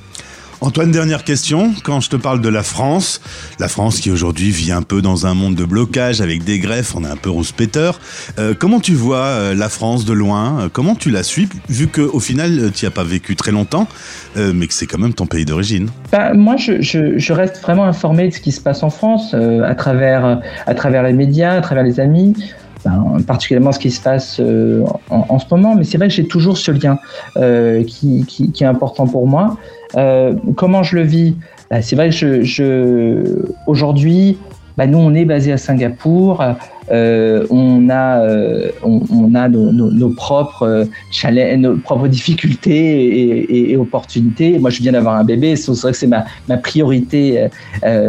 Antoine, 0.66 0.92
dernière 0.92 1.26
question. 1.26 1.74
Quand 1.84 2.00
je 2.00 2.10
te 2.10 2.16
parle 2.16 2.40
de 2.40 2.48
la 2.48 2.64
France, 2.64 3.20
la 3.60 3.68
France 3.68 4.00
qui 4.00 4.10
aujourd'hui 4.12 4.50
vit 4.50 4.72
un 4.72 4.82
peu 4.82 5.02
dans 5.02 5.28
un 5.28 5.34
monde 5.34 5.56
de 5.56 5.66
blocage 5.66 6.22
avec 6.22 6.46
des 6.46 6.58
greffes, 6.58 6.96
on 6.96 7.04
est 7.04 7.10
un 7.10 7.18
peu 7.18 7.30
rouspéteur. 7.30 8.00
Euh, 8.40 8.54
comment 8.58 8.80
tu 8.80 8.94
vois 8.94 9.26
euh, 9.26 9.56
la 9.56 9.68
France 9.68 10.06
de 10.06 10.14
loin? 10.14 10.62
Euh, 10.62 10.70
Comment 10.72 10.96
tu 10.96 11.10
la 11.10 11.22
suis 11.22 11.50
Vu 11.68 11.88
qu'au 11.88 12.22
final, 12.22 12.72
tu 12.74 12.86
n'y 12.86 12.88
as 12.88 12.92
pas 12.92 13.04
vécu 13.04 13.36
très 13.36 13.52
longtemps, 13.52 13.90
euh, 14.38 14.54
mais 14.56 14.68
que 14.68 14.74
c'est 14.74 14.86
quand 14.86 15.00
même 15.00 15.14
ton 15.14 15.26
pays 15.26 15.44
d'origine? 15.44 15.90
Bah, 16.14 16.34
moi, 16.34 16.56
je, 16.56 16.82
je, 16.82 17.34
reste 17.34 17.62
vraiment 17.62 17.84
informé 17.84 18.30
de 18.30 18.34
ce 18.34 18.40
qui 18.40 18.54
se 18.54 18.62
passe 18.62 18.84
en 18.84 18.90
France 18.90 19.34
euh, 19.34 19.64
à, 19.64 19.76
travers, 19.76 20.40
à 20.66 20.76
travers 20.76 21.04
les 21.04 21.12
médias, 21.12 21.58
à 21.58 21.62
travers 21.62 21.84
les 21.84 22.00
amis. 22.00 22.36
Particulièrement 23.28 23.72
ce 23.72 23.80
qui 23.80 23.92
se 23.92 24.02
passe 24.02 24.40
euh, 24.40 24.84
en, 25.10 25.40
ce 25.40 25.46
moment, 25.52 25.76
mais 25.76 25.84
c'est 25.84 25.98
vrai 25.98 26.10
que 26.10 26.14
j'ai 26.14 26.26
toujours 26.26 26.58
ce 26.58 26.72
lien 26.72 27.00
euh, 27.38 27.84
qui, 27.84 28.26
est 28.60 28.66
important 28.66 29.08
pour 29.08 29.26
moi. 29.26 29.58
Euh, 29.96 30.34
comment 30.56 30.84
je 30.84 30.98
le 30.98 31.04
vis? 31.04 31.36
Ben, 31.70 31.82
C'est 31.82 31.96
vrai 31.96 32.10
que 32.10 33.46
aujourd'hui, 33.68 34.38
ben, 34.78 34.88
nous 34.92 34.98
on 34.98 35.14
est 35.14 35.24
basé 35.24 35.54
à 35.54 35.58
Singapour, 35.58 36.44
on 36.92 37.90
a, 37.90 39.48
nos, 39.48 40.10
propres 40.10 40.88
challenges, 41.12 41.60
nos 41.60 41.78
propres 41.78 42.10
difficultés 42.10 43.72
et, 43.72 43.78
opportunités. 43.78 44.60
Moi, 44.60 44.72
je 44.72 44.82
viens 44.82 44.92
d'avoir 44.92 45.16
un 45.16 45.24
bébé, 45.24 45.56
c'est 45.56 45.72
vrai 45.72 45.92
que 45.94 45.98
c'est 45.98 46.08
ma, 46.08 46.26
priorité 46.58 47.48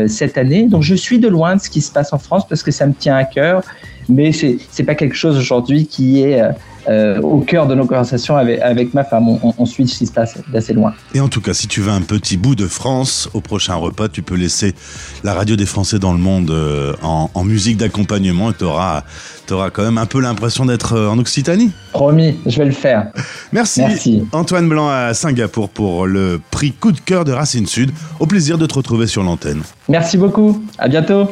cette 0.08 0.36
année. 0.36 0.64
Donc, 0.64 0.82
je 0.82 0.96
suis 0.96 1.20
de 1.20 1.28
loin 1.28 1.54
de 1.54 1.60
ce 1.60 1.70
qui 1.70 1.80
se 1.80 1.92
passe 1.92 2.12
en 2.12 2.18
France 2.18 2.48
parce 2.48 2.64
que 2.64 2.72
ça 2.72 2.86
me 2.86 2.92
tient 2.92 3.14
à 3.14 3.24
cœur 3.24 3.62
mais 4.08 4.32
c'est 4.32 4.58
c'est 4.70 4.84
pas 4.84 4.94
quelque 4.94 5.16
chose 5.16 5.36
aujourd'hui 5.36 5.86
qui 5.86 6.22
est 6.22 6.42
euh, 6.86 7.20
au 7.22 7.40
cœur 7.40 7.66
de 7.66 7.74
nos 7.74 7.86
conversations 7.86 8.36
avec, 8.36 8.60
avec 8.60 8.92
ma 8.92 9.04
femme. 9.04 9.28
On, 9.28 9.54
on 9.56 9.66
suit 9.66 9.88
ce 9.88 9.98
qui 9.98 10.06
se 10.06 10.12
passe 10.12 10.36
d'assez 10.52 10.74
loin. 10.74 10.92
Et 11.14 11.20
en 11.20 11.28
tout 11.28 11.40
cas, 11.40 11.54
si 11.54 11.66
tu 11.66 11.80
veux 11.80 11.90
un 11.90 12.02
petit 12.02 12.36
bout 12.36 12.54
de 12.54 12.66
France 12.66 13.30
au 13.32 13.40
prochain 13.40 13.74
repas, 13.74 14.08
tu 14.08 14.22
peux 14.22 14.34
laisser 14.34 14.74
la 15.22 15.32
radio 15.32 15.56
des 15.56 15.64
Français 15.64 15.98
dans 15.98 16.12
le 16.12 16.18
monde 16.18 16.50
euh, 16.50 16.92
en, 17.02 17.30
en, 17.32 17.44
musique 17.44 17.78
d'accompagnement 17.78 18.50
et 18.50 18.54
tu 18.54 18.64
auras, 18.64 19.04
auras, 19.50 19.70
quand 19.70 19.82
même 19.82 19.98
un 19.98 20.06
peu 20.06 20.20
l'impression 20.20 20.66
d'être 20.66 20.94
euh, 20.94 21.08
en 21.08 21.18
Occitanie. 21.18 21.70
Promis, 21.92 22.36
je 22.44 22.58
vais 22.58 22.66
le 22.66 22.72
faire. 22.72 23.10
Merci. 23.52 23.80
Merci. 23.80 24.22
Antoine 24.32 24.68
Blanc 24.68 24.88
à 24.88 25.14
Singapour 25.14 25.70
pour 25.70 26.06
le 26.06 26.40
prix 26.50 26.72
Coup 26.72 26.92
de 26.92 27.00
cœur 27.00 27.24
de 27.24 27.32
Racine 27.32 27.66
Sud. 27.66 27.92
Au 28.20 28.26
plaisir 28.26 28.58
de 28.58 28.66
te 28.66 28.74
retrouver 28.74 29.06
sur 29.06 29.22
l'antenne. 29.22 29.62
Merci 29.88 30.18
beaucoup. 30.18 30.62
À 30.78 30.88
bientôt. 30.88 31.28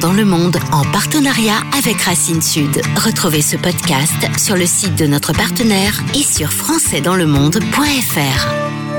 Dans 0.00 0.12
le 0.12 0.24
monde 0.24 0.58
en 0.70 0.84
partenariat 0.92 1.58
avec 1.76 2.00
Racine 2.02 2.40
Sud. 2.40 2.80
Retrouvez 2.94 3.42
ce 3.42 3.56
podcast 3.56 4.14
sur 4.38 4.54
le 4.54 4.64
site 4.64 4.94
de 4.94 5.08
notre 5.08 5.32
partenaire 5.32 6.04
et 6.14 6.22
sur 6.22 6.52
françaisdanslemonde.fr. 6.52 8.95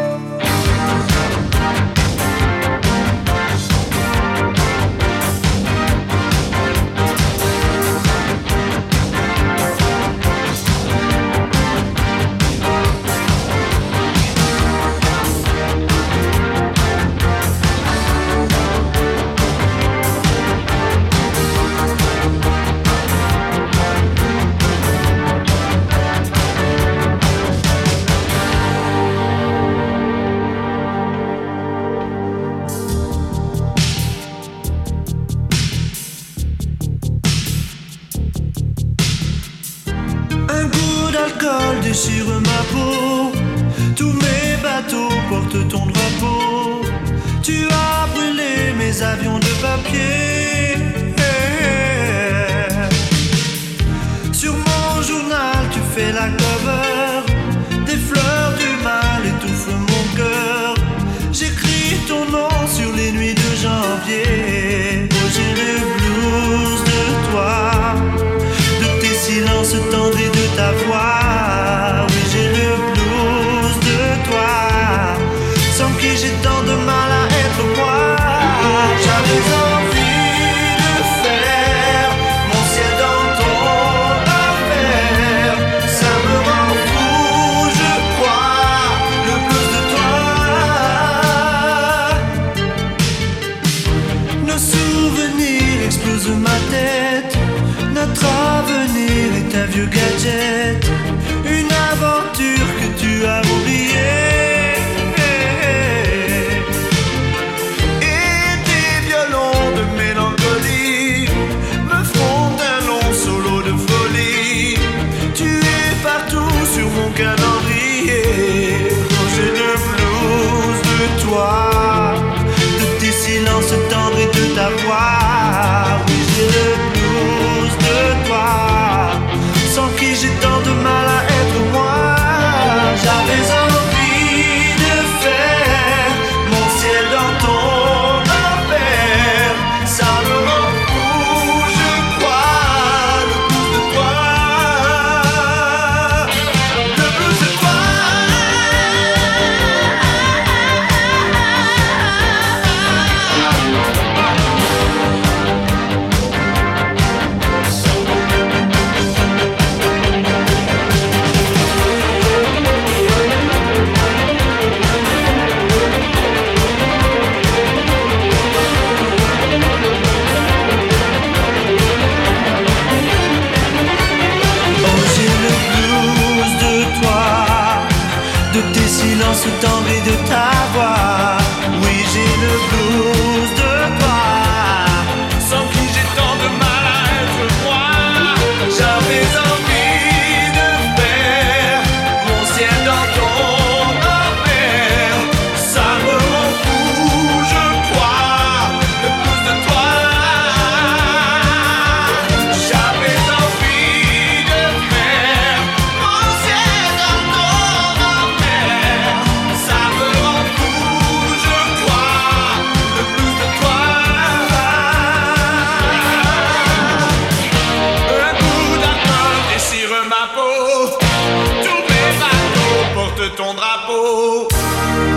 ton 223.87 223.93
drapeau. 223.93 224.47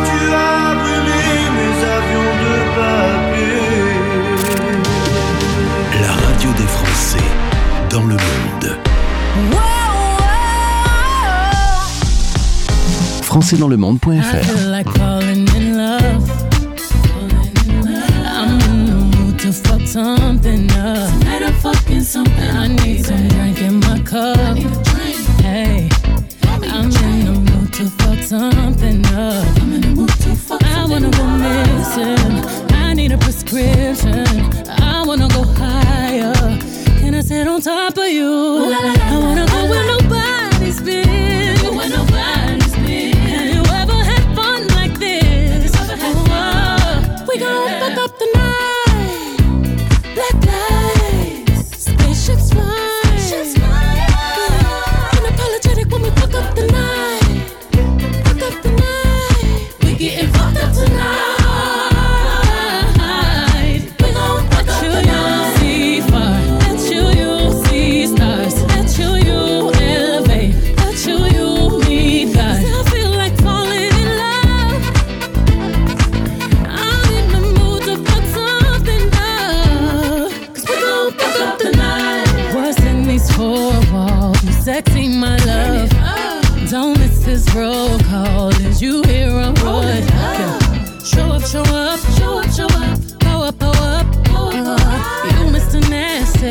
Tu 0.05 0.19
as 0.33 0.75
brûlé 0.75 1.25
mes 1.57 1.75
avions 1.97 2.33
de 2.43 2.55
papier. 2.77 3.69
La 6.01 6.13
radio 6.13 6.51
des 6.57 6.67
Français 6.67 7.29
dans 7.91 8.05
le 8.05 8.15
monde. 8.15 8.79
Françaisdanslemonde.fr 13.23 14.11
I 14.81 14.83
feel 14.83 15.10
prison. 33.51 34.25
I 34.69 35.03
wanna 35.05 35.27
go 35.29 35.43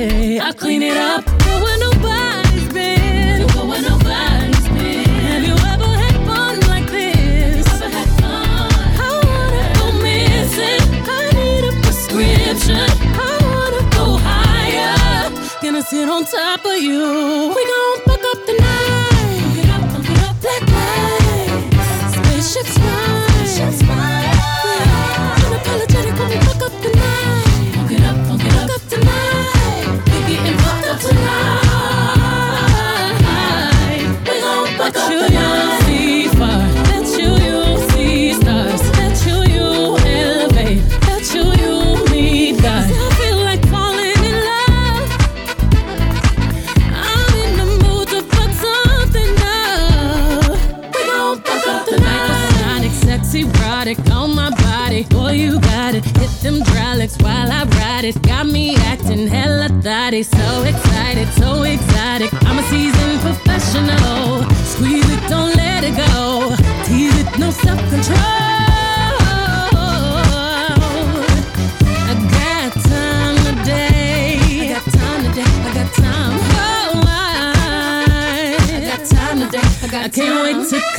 I 0.01 0.53
clean 0.53 0.81
it 0.81 0.95
up. 0.95 1.25
Where 1.27 1.77
nobody's 1.77 2.69
been. 2.71 3.49
Have 5.27 5.43
you 5.43 5.55
ever 5.73 5.91
had 6.03 6.15
fun 6.25 6.59
like 6.69 6.87
this? 6.89 7.67
I 7.67 9.11
wanna 9.27 9.73
go 9.77 9.91
missing. 10.01 10.79
I 11.03 11.31
need 11.35 11.65
a 11.67 11.71
prescription. 11.81 12.77
I 12.79 13.39
wanna 13.51 13.83
go 13.89 14.05
higher. 14.23 15.31
Gonna 15.61 15.83
sit 15.83 16.07
on 16.07 16.23
top 16.23 16.65
of 16.65 16.77
you. 16.81 17.53
We 17.53 17.65
gon' 17.65 18.08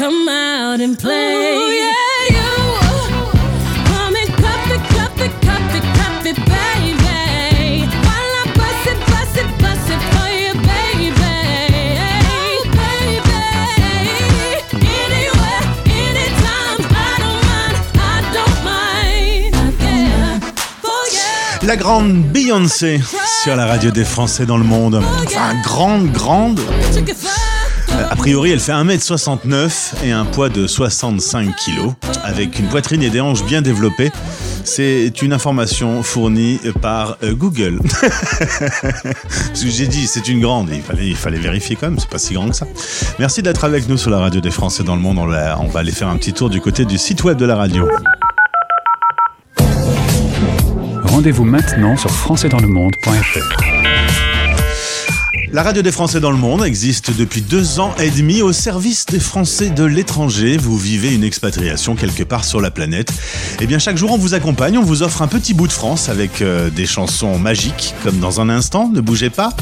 come 0.00 0.28
out 0.30 0.80
and 0.80 0.98
play. 0.98 1.54
Ooh, 1.54 1.72
yeah, 1.72 1.92
you. 2.36 2.52
Come 3.90 4.16
and 4.16 4.30
cup 4.42 4.64
it, 4.74 4.82
cup 4.96 5.16
it, 5.26 5.32
cup 5.44 5.74
it, 5.76 5.84
cup 5.98 6.24
it, 6.24 6.36
baby. 6.48 7.84
While 8.06 8.32
I 8.40 8.44
bust 8.56 8.84
it, 8.92 8.98
bust 9.10 9.36
it, 9.36 9.48
bust 9.60 9.86
it 9.94 10.02
for 10.12 10.28
you, 10.40 10.52
baby. 10.70 11.12
Baby. 12.80 13.40
Anywhere, 15.04 15.62
anytime. 16.00 16.80
I 16.96 17.12
don't 17.22 17.42
mind. 17.50 17.76
I 18.00 18.16
don't 18.36 18.58
mind. 18.64 19.52
Yeah. 19.82 20.40
For 20.80 21.02
you. 21.12 21.68
La 21.68 21.76
grande 21.76 22.22
Beyoncé 22.22 23.02
sur 23.42 23.54
la 23.54 23.66
radio 23.66 23.90
des 23.90 24.06
Français 24.06 24.46
dans 24.46 24.56
le 24.56 24.64
monde. 24.64 24.94
Enfin, 25.26 25.60
grande, 25.62 26.10
grande. 26.10 26.58
A 28.10 28.16
priori, 28.16 28.50
elle 28.50 28.60
fait 28.60 28.72
1m69 28.72 30.04
et 30.04 30.12
un 30.12 30.24
poids 30.24 30.48
de 30.48 30.66
65 30.66 31.54
kg, 31.56 31.92
avec 32.22 32.58
une 32.58 32.66
poitrine 32.66 33.02
et 33.02 33.10
des 33.10 33.20
hanches 33.20 33.44
bien 33.44 33.62
développées. 33.62 34.10
C'est 34.64 35.22
une 35.22 35.32
information 35.32 36.02
fournie 36.02 36.60
par 36.80 37.16
euh, 37.22 37.34
Google. 37.34 37.80
Ce 39.54 39.64
que 39.64 39.70
j'ai 39.70 39.86
dit, 39.86 40.06
c'est 40.06 40.28
une 40.28 40.40
grande. 40.40 40.70
Il 40.70 41.16
fallait, 41.16 41.38
vérifier 41.38 41.76
quand 41.76 41.88
même, 41.88 41.98
c'est 41.98 42.10
pas 42.10 42.18
si 42.18 42.34
grand 42.34 42.50
que 42.50 42.56
ça. 42.56 42.66
Merci 43.18 43.42
d'être 43.42 43.64
avec 43.64 43.88
nous 43.88 43.96
sur 43.96 44.10
la 44.10 44.18
radio 44.18 44.40
des 44.40 44.50
Français 44.50 44.84
dans 44.84 44.96
le 44.96 45.02
monde. 45.02 45.18
On 45.18 45.26
va, 45.26 45.58
on 45.60 45.68
va 45.68 45.80
aller 45.80 45.92
faire 45.92 46.08
un 46.08 46.16
petit 46.16 46.32
tour 46.32 46.50
du 46.50 46.60
côté 46.60 46.84
du 46.84 46.98
site 46.98 47.24
web 47.24 47.38
de 47.38 47.46
la 47.46 47.56
radio. 47.56 47.88
Rendez-vous 51.04 51.44
maintenant 51.44 51.96
sur 51.96 52.10
françaisdanslemonde.fr. 52.10 54.29
La 55.52 55.64
radio 55.64 55.82
des 55.82 55.90
Français 55.90 56.20
dans 56.20 56.30
le 56.30 56.36
monde 56.36 56.64
existe 56.64 57.10
depuis 57.16 57.40
deux 57.40 57.80
ans 57.80 57.92
et 57.98 58.10
demi 58.10 58.40
au 58.40 58.52
service 58.52 59.04
des 59.06 59.18
Français 59.18 59.70
de 59.70 59.82
l'étranger. 59.82 60.56
Vous 60.56 60.78
vivez 60.78 61.12
une 61.12 61.24
expatriation 61.24 61.96
quelque 61.96 62.22
part 62.22 62.44
sur 62.44 62.60
la 62.60 62.70
planète. 62.70 63.12
Et 63.60 63.66
bien 63.66 63.80
chaque 63.80 63.96
jour 63.96 64.12
on 64.12 64.16
vous 64.16 64.34
accompagne, 64.34 64.78
on 64.78 64.84
vous 64.84 65.02
offre 65.02 65.22
un 65.22 65.26
petit 65.26 65.52
bout 65.52 65.66
de 65.66 65.72
France 65.72 66.08
avec 66.08 66.40
euh, 66.40 66.70
des 66.70 66.86
chansons 66.86 67.36
magiques 67.36 67.96
comme 68.04 68.20
dans 68.20 68.40
un 68.40 68.48
instant, 68.48 68.90
ne 68.94 69.00
bougez 69.00 69.30
pas. 69.30 69.52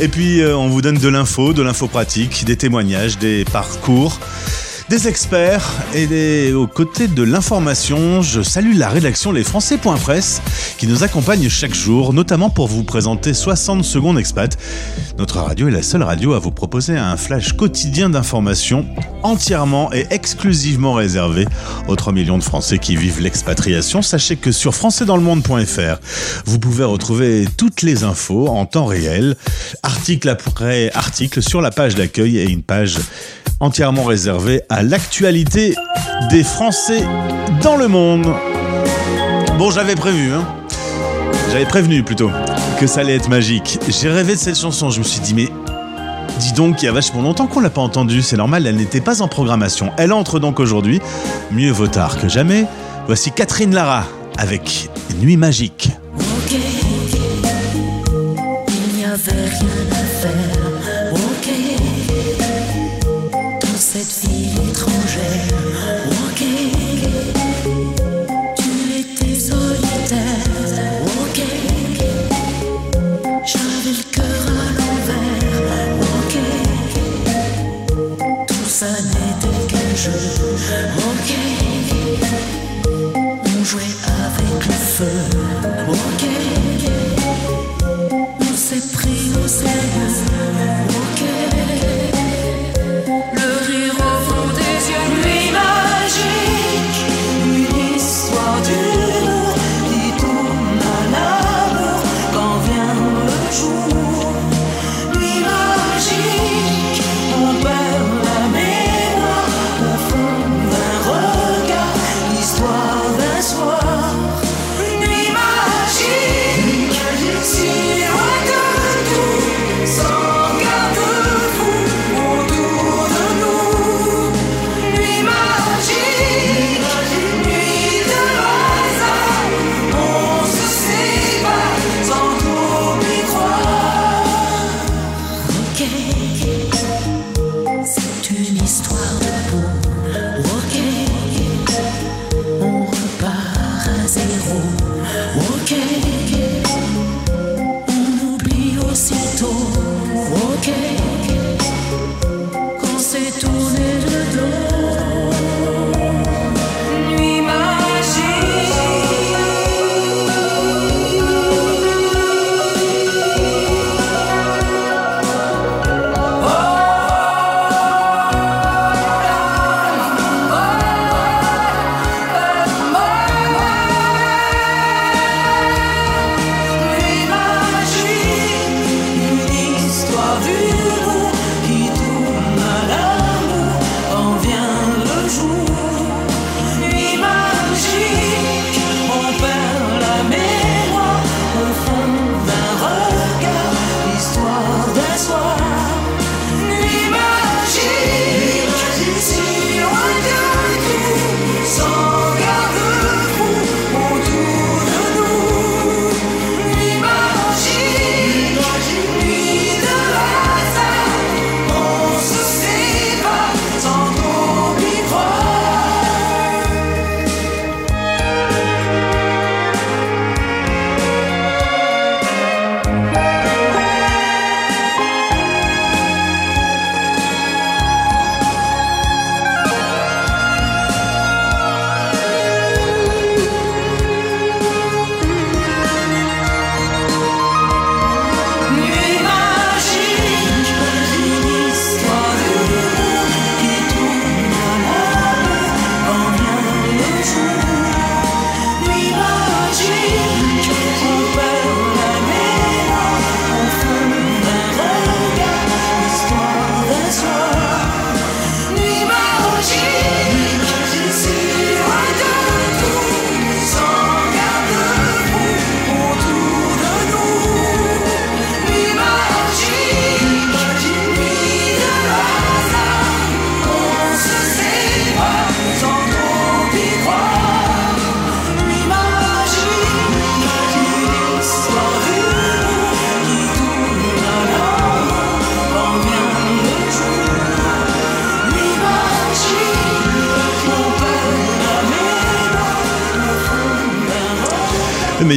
Et 0.00 0.08
puis 0.08 0.40
euh, 0.40 0.56
on 0.56 0.68
vous 0.68 0.82
donne 0.82 0.98
de 0.98 1.08
l'info, 1.08 1.52
de 1.52 1.62
l'info 1.62 1.86
pratique, 1.86 2.44
des 2.44 2.56
témoignages, 2.56 3.16
des 3.18 3.44
parcours 3.44 4.18
des 4.88 5.06
experts 5.06 5.70
et 5.94 6.06
des... 6.06 6.52
aux 6.54 6.66
côtés 6.66 7.08
de 7.08 7.22
l'information, 7.22 8.22
je 8.22 8.40
salue 8.40 8.76
la 8.76 8.88
rédaction 8.88 9.32
lesfrançais.press 9.32 10.40
qui 10.78 10.86
nous 10.86 11.04
accompagne 11.04 11.48
chaque 11.48 11.74
jour, 11.74 12.14
notamment 12.14 12.48
pour 12.48 12.68
vous 12.68 12.84
présenter 12.84 13.34
60 13.34 13.84
secondes 13.84 14.18
expat. 14.18 14.56
Notre 15.18 15.40
radio 15.40 15.68
est 15.68 15.72
la 15.72 15.82
seule 15.82 16.02
radio 16.02 16.32
à 16.32 16.38
vous 16.38 16.52
proposer 16.52 16.96
un 16.96 17.16
flash 17.16 17.52
quotidien 17.52 18.08
d'informations 18.08 18.86
entièrement 19.22 19.92
et 19.92 20.06
exclusivement 20.10 20.94
réservé 20.94 21.46
aux 21.88 21.96
3 21.96 22.12
millions 22.12 22.38
de 22.38 22.44
Français 22.44 22.78
qui 22.78 22.96
vivent 22.96 23.20
l'expatriation. 23.20 24.00
Sachez 24.00 24.36
que 24.36 24.52
sur 24.52 24.74
françaisdanslemonde.fr, 24.74 26.00
vous 26.46 26.58
pouvez 26.58 26.84
retrouver 26.84 27.46
toutes 27.56 27.82
les 27.82 28.04
infos 28.04 28.48
en 28.48 28.64
temps 28.64 28.86
réel, 28.86 29.36
article 29.82 30.28
après 30.28 30.90
article 30.94 31.42
sur 31.42 31.60
la 31.60 31.70
page 31.70 31.94
d'accueil 31.94 32.38
et 32.38 32.48
une 32.48 32.62
page 32.62 32.96
entièrement 33.60 34.04
réservée 34.04 34.62
à 34.68 34.82
l'actualité 34.82 35.74
des 36.30 36.42
Français 36.42 37.02
dans 37.62 37.76
le 37.76 37.88
monde. 37.88 38.26
Bon, 39.58 39.70
j'avais 39.70 39.94
prévu, 39.94 40.32
hein. 40.32 40.46
J'avais 41.52 41.66
prévenu 41.66 42.02
plutôt 42.02 42.30
que 42.78 42.86
ça 42.86 43.00
allait 43.00 43.16
être 43.16 43.28
magique. 43.28 43.78
J'ai 43.88 44.10
rêvé 44.10 44.34
de 44.34 44.38
cette 44.38 44.58
chanson, 44.58 44.90
je 44.90 44.98
me 44.98 45.04
suis 45.04 45.20
dit, 45.20 45.34
mais 45.34 45.48
dis 46.38 46.52
donc, 46.52 46.82
il 46.82 46.86
y 46.86 46.88
a 46.88 46.92
vachement 46.92 47.22
longtemps 47.22 47.46
qu'on 47.46 47.60
l'a 47.60 47.70
pas 47.70 47.80
entendue, 47.80 48.22
c'est 48.22 48.36
normal, 48.36 48.66
elle 48.66 48.76
n'était 48.76 49.00
pas 49.00 49.22
en 49.22 49.28
programmation. 49.28 49.90
Elle 49.96 50.12
entre 50.12 50.38
donc 50.38 50.60
aujourd'hui, 50.60 51.00
mieux 51.50 51.72
vaut 51.72 51.88
tard 51.88 52.20
que 52.20 52.28
jamais. 52.28 52.66
Voici 53.06 53.32
Catherine 53.32 53.74
Lara 53.74 54.04
avec 54.36 54.90
Nuit 55.20 55.36
magique. 55.36 55.90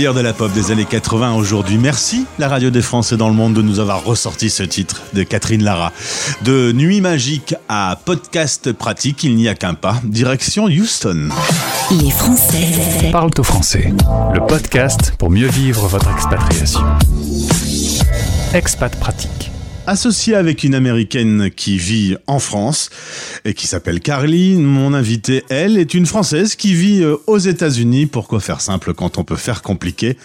Meilleur 0.02 0.14
de 0.16 0.22
la 0.22 0.34
pop 0.34 0.52
des 0.52 0.72
années 0.72 0.86
80 0.86 1.36
aujourd'hui. 1.36 1.78
Merci 1.78 2.26
la 2.40 2.48
radio 2.48 2.72
des 2.72 2.82
Français 2.82 3.18
dans 3.18 3.28
le 3.30 3.36
monde 3.36 3.54
de 3.54 3.62
nous 3.62 3.78
avoir 3.80 4.04
ressorti 4.04 4.50
ce 4.50 4.64
titre 4.64 5.00
de 5.14 5.22
Catherine 5.22 5.64
Lara. 5.64 5.94
De 6.42 6.72
Nuit 6.72 7.02
magique 7.02 7.54
à 7.70 8.00
podcast 8.04 8.72
pratique, 8.72 9.24
il 9.24 9.36
n'y 9.36 9.48
a 9.48 9.54
qu'un 9.54 9.76
pas. 9.76 10.02
Direction 10.04 10.66
Houston. 10.66 11.30
Les 11.92 12.10
Français 12.10 13.12
Parle 13.12 13.30
au 13.38 13.44
français. 13.44 13.94
Le 14.34 14.40
podcast 14.48 15.14
pour 15.20 15.30
mieux 15.30 15.48
vivre 15.48 15.86
votre 15.86 16.10
expatriation. 16.12 16.82
Expat 18.56 19.00
pratique. 19.00 19.51
Associé 19.92 20.36
avec 20.36 20.64
une 20.64 20.74
américaine 20.74 21.50
qui 21.54 21.78
vit 21.78 22.16
en 22.26 22.40
France 22.40 22.90
et 23.44 23.54
qui 23.54 23.68
s'appelle 23.68 24.00
Carly, 24.00 24.56
mon 24.56 24.94
invitée, 24.94 25.44
elle, 25.50 25.78
est 25.78 25.94
une 25.94 26.06
française 26.06 26.56
qui 26.56 26.74
vit 26.74 27.04
euh, 27.04 27.18
aux 27.28 27.40
États-Unis. 27.40 28.06
Pourquoi 28.06 28.40
faire 28.40 28.62
simple 28.62 28.94
quand 28.94 29.18
on 29.18 29.26
peut 29.26 29.36
faire 29.36 29.62
compliqué? 29.62 30.16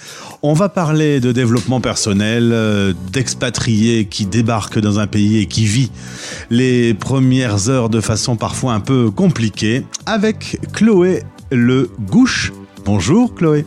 On 0.44 0.52
va 0.52 0.68
parler 0.68 1.18
de 1.18 1.32
développement 1.32 1.80
personnel, 1.80 2.50
euh, 2.52 2.92
d'expatriés 3.10 4.04
qui 4.04 4.26
débarquent 4.26 4.78
dans 4.78 5.00
un 5.00 5.08
pays 5.08 5.38
et 5.38 5.46
qui 5.46 5.64
vit 5.66 5.90
les 6.48 6.94
premières 6.94 7.68
heures 7.68 7.88
de 7.88 8.00
façon 8.00 8.36
parfois 8.36 8.72
un 8.72 8.80
peu 8.80 9.10
compliquée 9.10 9.84
avec 10.06 10.60
Chloé 10.74 11.24
Le 11.50 11.90
Gouche. 12.02 12.52
Bonjour 12.84 13.34
Chloé. 13.34 13.66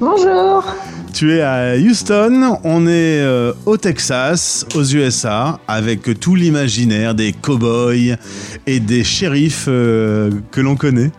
Bonjour. 0.00 0.64
Tu 1.12 1.32
es 1.32 1.42
à 1.42 1.76
Houston, 1.76 2.58
on 2.64 2.86
est 2.86 3.20
euh, 3.20 3.52
au 3.66 3.76
Texas, 3.76 4.64
aux 4.74 4.84
USA, 4.84 5.58
avec 5.66 6.18
tout 6.20 6.34
l'imaginaire 6.34 7.14
des 7.14 7.32
cow-boys 7.32 8.16
et 8.66 8.80
des 8.80 9.04
shérifs 9.04 9.66
euh, 9.68 10.30
que 10.50 10.60
l'on 10.60 10.76
connaît. 10.76 11.10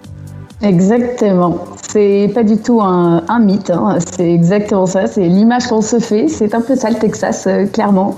Exactement. 0.62 1.66
C'est 1.92 2.32
pas 2.34 2.44
du 2.44 2.56
tout 2.58 2.80
un, 2.82 3.24
un 3.28 3.40
mythe, 3.40 3.70
hein. 3.70 3.98
c'est 4.16 4.32
exactement 4.32 4.86
ça. 4.86 5.08
C'est 5.08 5.28
l'image 5.28 5.68
qu'on 5.68 5.82
se 5.82 6.00
fait. 6.00 6.30
C'est 6.30 6.56
un 6.56 6.62
peu 6.62 6.78
ça 6.78 6.90
le 6.90 6.96
Texas, 6.96 7.46
euh, 7.48 7.66
clairement. 7.66 8.16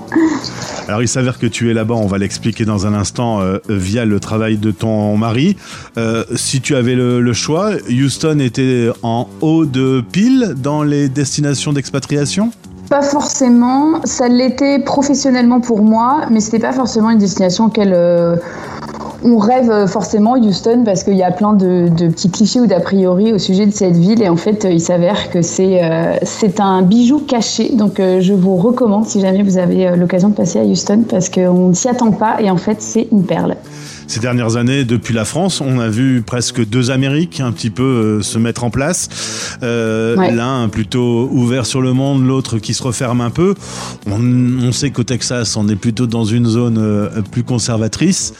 Alors 0.86 1.02
il 1.02 1.08
s'avère 1.08 1.40
que 1.40 1.46
tu 1.46 1.70
es 1.70 1.74
là-bas, 1.74 1.94
on 1.94 2.06
va 2.06 2.18
l'expliquer 2.18 2.64
dans 2.64 2.86
un 2.86 2.94
instant 2.94 3.40
euh, 3.40 3.58
via 3.68 4.04
le 4.04 4.20
travail 4.20 4.58
de 4.58 4.70
ton 4.70 5.16
mari. 5.16 5.56
Euh, 5.98 6.22
si 6.36 6.60
tu 6.60 6.76
avais 6.76 6.94
le, 6.94 7.20
le 7.20 7.32
choix, 7.32 7.70
Houston 7.90 8.38
était 8.38 8.90
en 9.02 9.26
haut 9.40 9.64
de 9.64 10.04
pile 10.12 10.54
dans 10.56 10.84
les 10.84 11.08
destinations 11.08 11.72
d'expatriation? 11.72 12.52
Pas 12.90 13.02
forcément. 13.02 14.02
Ça 14.04 14.28
l'était 14.28 14.78
professionnellement 14.78 15.60
pour 15.60 15.82
moi, 15.82 16.26
mais 16.30 16.38
c'était 16.38 16.60
pas 16.60 16.72
forcément 16.72 17.10
une 17.10 17.18
destination 17.18 17.64
auquel 17.64 17.92
on 19.24 19.38
rêve 19.38 19.70
euh, 19.70 19.86
forcément 19.86 20.32
Houston 20.32 20.82
parce 20.84 21.02
qu'il 21.02 21.16
y 21.16 21.22
a 21.22 21.30
plein 21.30 21.54
de, 21.54 21.88
petits 22.08 22.30
clichés 22.30 22.60
ou 22.60 22.66
d'a 22.66 22.80
priori 22.80 23.32
au 23.32 23.38
sujet 23.38 23.64
de 23.66 23.72
cette 23.72 23.96
ville. 23.96 24.22
Et 24.22 24.28
en 24.28 24.36
fait 24.36 24.64
euh, 24.64 24.70
il 24.70 24.80
s'avère 24.80 25.30
que 25.30 25.40
c'est 25.40 25.82
euh, 25.82 26.16
c'est 26.22 26.60
un 26.60 26.82
bijou 26.82 27.20
caché. 27.20 27.70
Donc 27.70 27.96
je 27.98 28.34
vous 28.34 28.56
recommande 28.56 29.06
si 29.06 29.20
jamais 29.20 29.42
vous 29.42 29.56
avez 29.56 29.96
l'occasion 29.96 30.28
de 30.28 30.34
passer 30.34 30.60
à 30.60 30.64
Houston 30.64 31.04
parce 31.08 31.30
qu'on 31.30 31.68
ne 31.68 31.74
s'y 31.74 31.88
attend 31.88 32.12
pas. 32.12 32.40
Et 32.40 32.50
en 32.50 32.58
fait 32.58 32.80
c'est 32.82 33.08
une 33.10 33.24
perle. 33.24 33.56
Ces 34.06 34.20
dernières 34.20 34.56
années, 34.56 34.84
depuis 34.84 35.14
la 35.14 35.24
France, 35.24 35.60
on 35.60 35.80
a 35.80 35.88
vu 35.88 36.22
presque 36.22 36.64
deux 36.66 36.90
Amériques 36.90 37.40
un 37.40 37.52
petit 37.52 37.70
peu 37.70 37.82
euh, 37.82 38.22
se 38.22 38.38
mettre 38.38 38.64
en 38.64 38.70
place. 38.70 39.08
Euh, 39.62 40.14
Ouais. 40.16 40.32
L'un 40.32 40.68
plutôt 40.68 41.28
ouvert 41.32 41.66
sur 41.66 41.80
le 41.82 41.92
monde, 41.92 42.24
l'autre 42.26 42.58
qui 42.58 42.72
se 42.74 42.82
referme 42.82 43.20
un 43.20 43.30
peu. 43.30 43.54
On, 44.06 44.20
on 44.62 44.72
sait 44.72 44.90
qu'au 44.90 45.02
Texas, 45.02 45.56
on 45.56 45.68
est 45.68 45.74
plutôt 45.76 46.06
dans 46.06 46.24
une 46.24 46.46
zone 46.46 46.78
euh, 46.78 47.08
plus 47.30 47.42
conservatrice. 47.42 48.34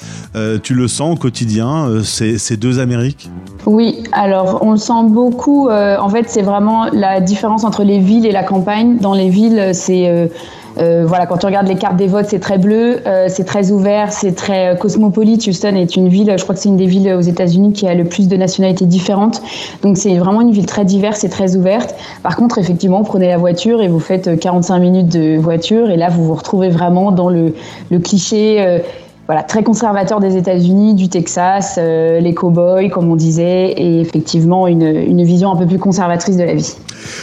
Tu 0.62 0.74
le 0.74 0.88
sens 0.88 1.14
au 1.14 1.16
quotidien, 1.16 2.02
ces, 2.02 2.38
ces 2.38 2.56
deux 2.56 2.78
Amériques? 2.80 3.30
Oui, 3.66 4.02
alors 4.12 4.60
on 4.62 4.72
le 4.72 4.76
sent 4.78 5.04
beaucoup. 5.08 5.68
en 5.70 6.08
fait, 6.08 6.24
c'est 6.28 6.42
vraiment 6.42 6.86
la 6.92 7.20
différence 7.20 7.64
entre 7.64 7.84
les 7.84 7.98
villes 8.00 8.26
et 8.26 8.32
la 8.32 8.42
campagne. 8.42 8.98
Dans 8.98 9.14
les 9.14 9.28
villes, 9.30 9.70
c'est 9.74 10.30
euh, 10.78 11.04
euh, 11.04 11.04
voilà, 11.06 11.26
quand 11.26 11.38
tu 11.38 11.46
regardes 11.46 11.68
les 11.68 11.76
cartes 11.76 11.96
des 11.96 12.06
votes, 12.06 12.26
c'est 12.28 12.38
très 12.38 12.58
bleu, 12.58 13.00
euh, 13.06 13.26
c'est 13.28 13.44
très 13.44 13.70
ouvert, 13.70 14.12
c'est 14.12 14.32
très 14.32 14.72
euh, 14.72 14.74
cosmopolite. 14.74 15.46
Houston 15.46 15.74
est 15.74 15.96
une 15.96 16.08
ville, 16.08 16.34
je 16.36 16.42
crois 16.42 16.54
que 16.54 16.60
c'est 16.60 16.68
une 16.68 16.76
des 16.76 16.86
villes 16.86 17.12
aux 17.12 17.20
États-Unis 17.20 17.72
qui 17.72 17.86
a 17.86 17.94
le 17.94 18.04
plus 18.04 18.28
de 18.28 18.36
nationalités 18.36 18.86
différentes. 18.86 19.42
Donc 19.82 19.96
c'est 19.96 20.16
vraiment 20.16 20.40
une 20.40 20.50
ville 20.50 20.66
très 20.66 20.84
diverse 20.84 21.24
et 21.24 21.28
très 21.28 21.56
ouverte. 21.56 21.94
Par 22.22 22.36
contre, 22.36 22.58
effectivement, 22.58 23.02
prenez 23.02 23.28
la 23.28 23.38
voiture 23.38 23.82
et 23.82 23.88
vous 23.88 24.00
faites 24.00 24.28
euh, 24.28 24.36
45 24.36 24.78
minutes 24.78 25.08
de 25.08 25.36
voiture 25.36 25.90
et 25.90 25.96
là, 25.96 26.08
vous 26.08 26.24
vous 26.24 26.34
retrouvez 26.34 26.68
vraiment 26.68 27.12
dans 27.12 27.28
le, 27.28 27.54
le 27.90 27.98
cliché. 27.98 28.82
Voilà, 29.26 29.42
très 29.42 29.62
conservateur 29.62 30.20
des 30.20 30.36
États-Unis, 30.36 30.94
du 30.94 31.08
Texas, 31.08 31.76
euh, 31.78 32.20
les 32.20 32.34
cow-boys, 32.34 32.90
comme 32.90 33.10
on 33.10 33.16
disait, 33.16 33.72
et 33.72 34.00
effectivement 34.00 34.66
une, 34.66 34.82
une 34.82 35.24
vision 35.24 35.50
un 35.50 35.56
peu 35.56 35.66
plus 35.66 35.78
conservatrice 35.78 36.36
de 36.36 36.44
la 36.44 36.54
vie. 36.54 36.76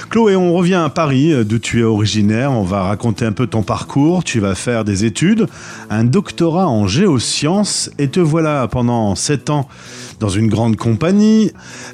Chloé, 0.10 0.36
on 0.36 0.54
revient 0.54 0.82
à 0.84 0.90
Paris, 0.90 1.32
euh, 1.32 1.44
d'où 1.44 1.60
tu 1.60 1.82
es 1.82 1.84
originaire. 1.84 2.52
On 2.52 2.64
va 2.64 2.84
raconter 2.84 3.26
un 3.26 3.32
peu 3.32 3.48
ton 3.48 3.62
parcours. 3.62 4.24
Tu 4.24 4.40
vas 4.40 4.56
faire 4.56 4.84
des 4.84 5.06
études, 5.06 5.48
un 5.90 6.04
doctorat 6.04 6.68
en 6.68 6.88
géosciences, 6.88 7.92
et 8.00 8.08
te 8.08 8.20
voilà 8.20 8.68
pendant 8.68 9.16
sept 9.16 9.50
ans 9.50 9.68
dans 10.20 10.30
une 10.30 10.48
grande 10.48 10.78
compagnie. 10.78 11.52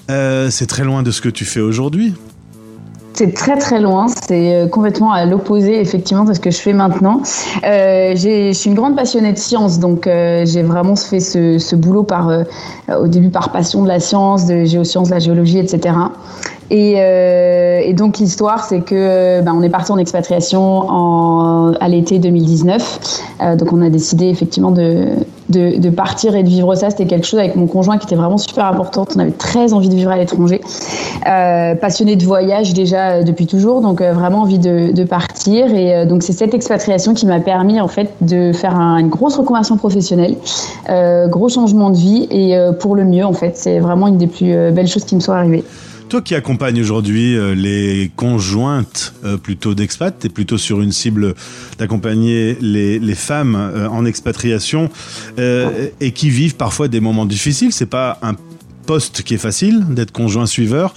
Euh, 0.09 0.49
c'est 0.49 0.67
très 0.67 0.83
loin 0.83 1.03
de 1.03 1.11
ce 1.11 1.21
que 1.21 1.29
tu 1.29 1.45
fais 1.45 1.61
aujourd'hui. 1.61 2.13
C'est 3.17 3.33
très 3.33 3.57
très 3.57 3.81
loin, 3.81 4.05
c'est 4.27 4.53
euh, 4.53 4.67
complètement 4.67 5.11
à 5.11 5.25
l'opposé 5.25 5.81
effectivement 5.81 6.23
de 6.23 6.33
ce 6.33 6.39
que 6.39 6.51
je 6.51 6.59
fais 6.59 6.71
maintenant. 6.71 7.23
Euh, 7.65 8.13
je 8.15 8.51
suis 8.53 8.69
une 8.69 8.75
grande 8.75 8.95
passionnée 8.95 9.33
de 9.33 9.39
science, 9.39 9.79
donc 9.79 10.05
euh, 10.05 10.45
j'ai 10.45 10.61
vraiment 10.61 10.95
fait 10.95 11.19
ce, 11.19 11.75
boulot 11.75 12.03
par, 12.03 12.29
euh, 12.29 12.43
au 13.01 13.07
début 13.07 13.29
par 13.29 13.51
passion 13.51 13.81
de 13.81 13.87
la 13.87 13.99
science, 13.99 14.45
de 14.45 14.65
géosciences, 14.65 15.07
de 15.07 15.15
la 15.15 15.19
géologie, 15.19 15.57
etc. 15.57 15.95
Et, 16.69 17.93
donc 17.93 18.19
l'histoire, 18.19 18.63
c'est 18.63 18.81
que 18.81 19.41
ben, 19.41 19.53
on 19.55 19.63
est 19.63 19.69
parti 19.69 19.91
en 19.91 19.97
expatriation 19.97 21.73
à 21.79 21.87
l'été 21.87 22.19
2019. 22.19 23.23
Euh, 23.41 23.55
donc 23.55 23.73
on 23.73 23.81
a 23.81 23.89
décidé 23.89 24.27
effectivement 24.27 24.69
de, 24.69 25.07
de, 25.49 25.89
partir 25.89 26.35
et 26.35 26.43
de 26.43 26.49
vivre 26.49 26.75
ça. 26.75 26.89
C'était 26.89 27.05
quelque 27.05 27.25
chose 27.25 27.39
avec 27.39 27.55
mon 27.55 27.67
conjoint 27.67 27.97
qui 27.97 28.05
était 28.05 28.15
vraiment 28.15 28.37
super 28.37 28.65
important. 28.65 29.05
On 29.15 29.19
avait 29.19 29.31
très 29.31 29.73
envie 29.73 29.89
de 29.89 29.95
vivre 29.95 30.11
à 30.11 30.17
l'étranger. 30.17 30.61
Euh, 31.27 31.75
passionné 31.75 32.15
de 32.15 32.23
voyage 32.23 32.73
déjà 32.73 33.11
euh, 33.11 33.23
depuis 33.23 33.47
toujours, 33.47 33.81
donc 33.81 34.01
euh, 34.01 34.13
vraiment 34.13 34.41
envie 34.41 34.59
de, 34.59 35.03
partir. 35.03 35.73
Et 35.73 36.05
donc 36.05 36.21
c'est 36.23 36.33
cette 36.33 36.53
expatriation 36.53 37.13
qui 37.13 37.25
m'a 37.25 37.39
permis 37.39 37.79
en 37.79 37.87
fait 37.87 38.11
de 38.19 38.51
faire 38.51 38.75
un- 38.75 38.97
une 38.97 39.07
grosse 39.07 39.37
reconversion 39.37 39.77
professionnelle, 39.77 40.35
gros 41.29 41.47
changement 41.47 41.91
de 41.91 41.95
vie 41.95 42.27
et 42.29 42.57
pour 42.79 42.95
le 42.95 43.05
mieux 43.05 43.25
en 43.25 43.31
fait. 43.31 43.55
C'est 43.55 43.79
vraiment 43.79 44.07
une 44.07 44.17
des 44.17 44.27
plus 44.27 44.71
belles 44.71 44.87
choses 44.87 45.05
qui 45.05 45.15
me 45.15 45.21
sont 45.21 45.31
arrivées. 45.31 45.63
Toi 46.09 46.21
qui 46.21 46.35
accompagnes 46.35 46.79
aujourd'hui 46.79 47.35
euh, 47.35 47.53
les 47.53 48.09
conjointes 48.15 49.13
euh, 49.25 49.35
plutôt 49.35 49.75
d'expat, 49.75 50.17
tu 50.17 50.27
es 50.27 50.29
plutôt 50.29 50.57
sur 50.57 50.81
une 50.81 50.93
cible 50.93 51.35
d'accompagner 51.79 52.57
les, 52.61 53.15
femmes 53.15 53.57
euh, 53.57 53.89
en 53.89 54.05
expatriation 54.05 54.89
et 55.37 56.11
qui 56.11 56.29
vivent 56.29 56.55
parfois 56.55 56.87
des 56.87 57.01
moments 57.01 57.25
difficiles. 57.25 57.73
C'est 57.73 57.87
pas 57.87 58.19
un 58.21 58.35
poste 58.85 59.23
qui 59.23 59.33
est 59.33 59.39
facile 59.39 59.83
d'être 59.89 60.13
conjoint 60.13 60.45
suiveur 60.45 60.93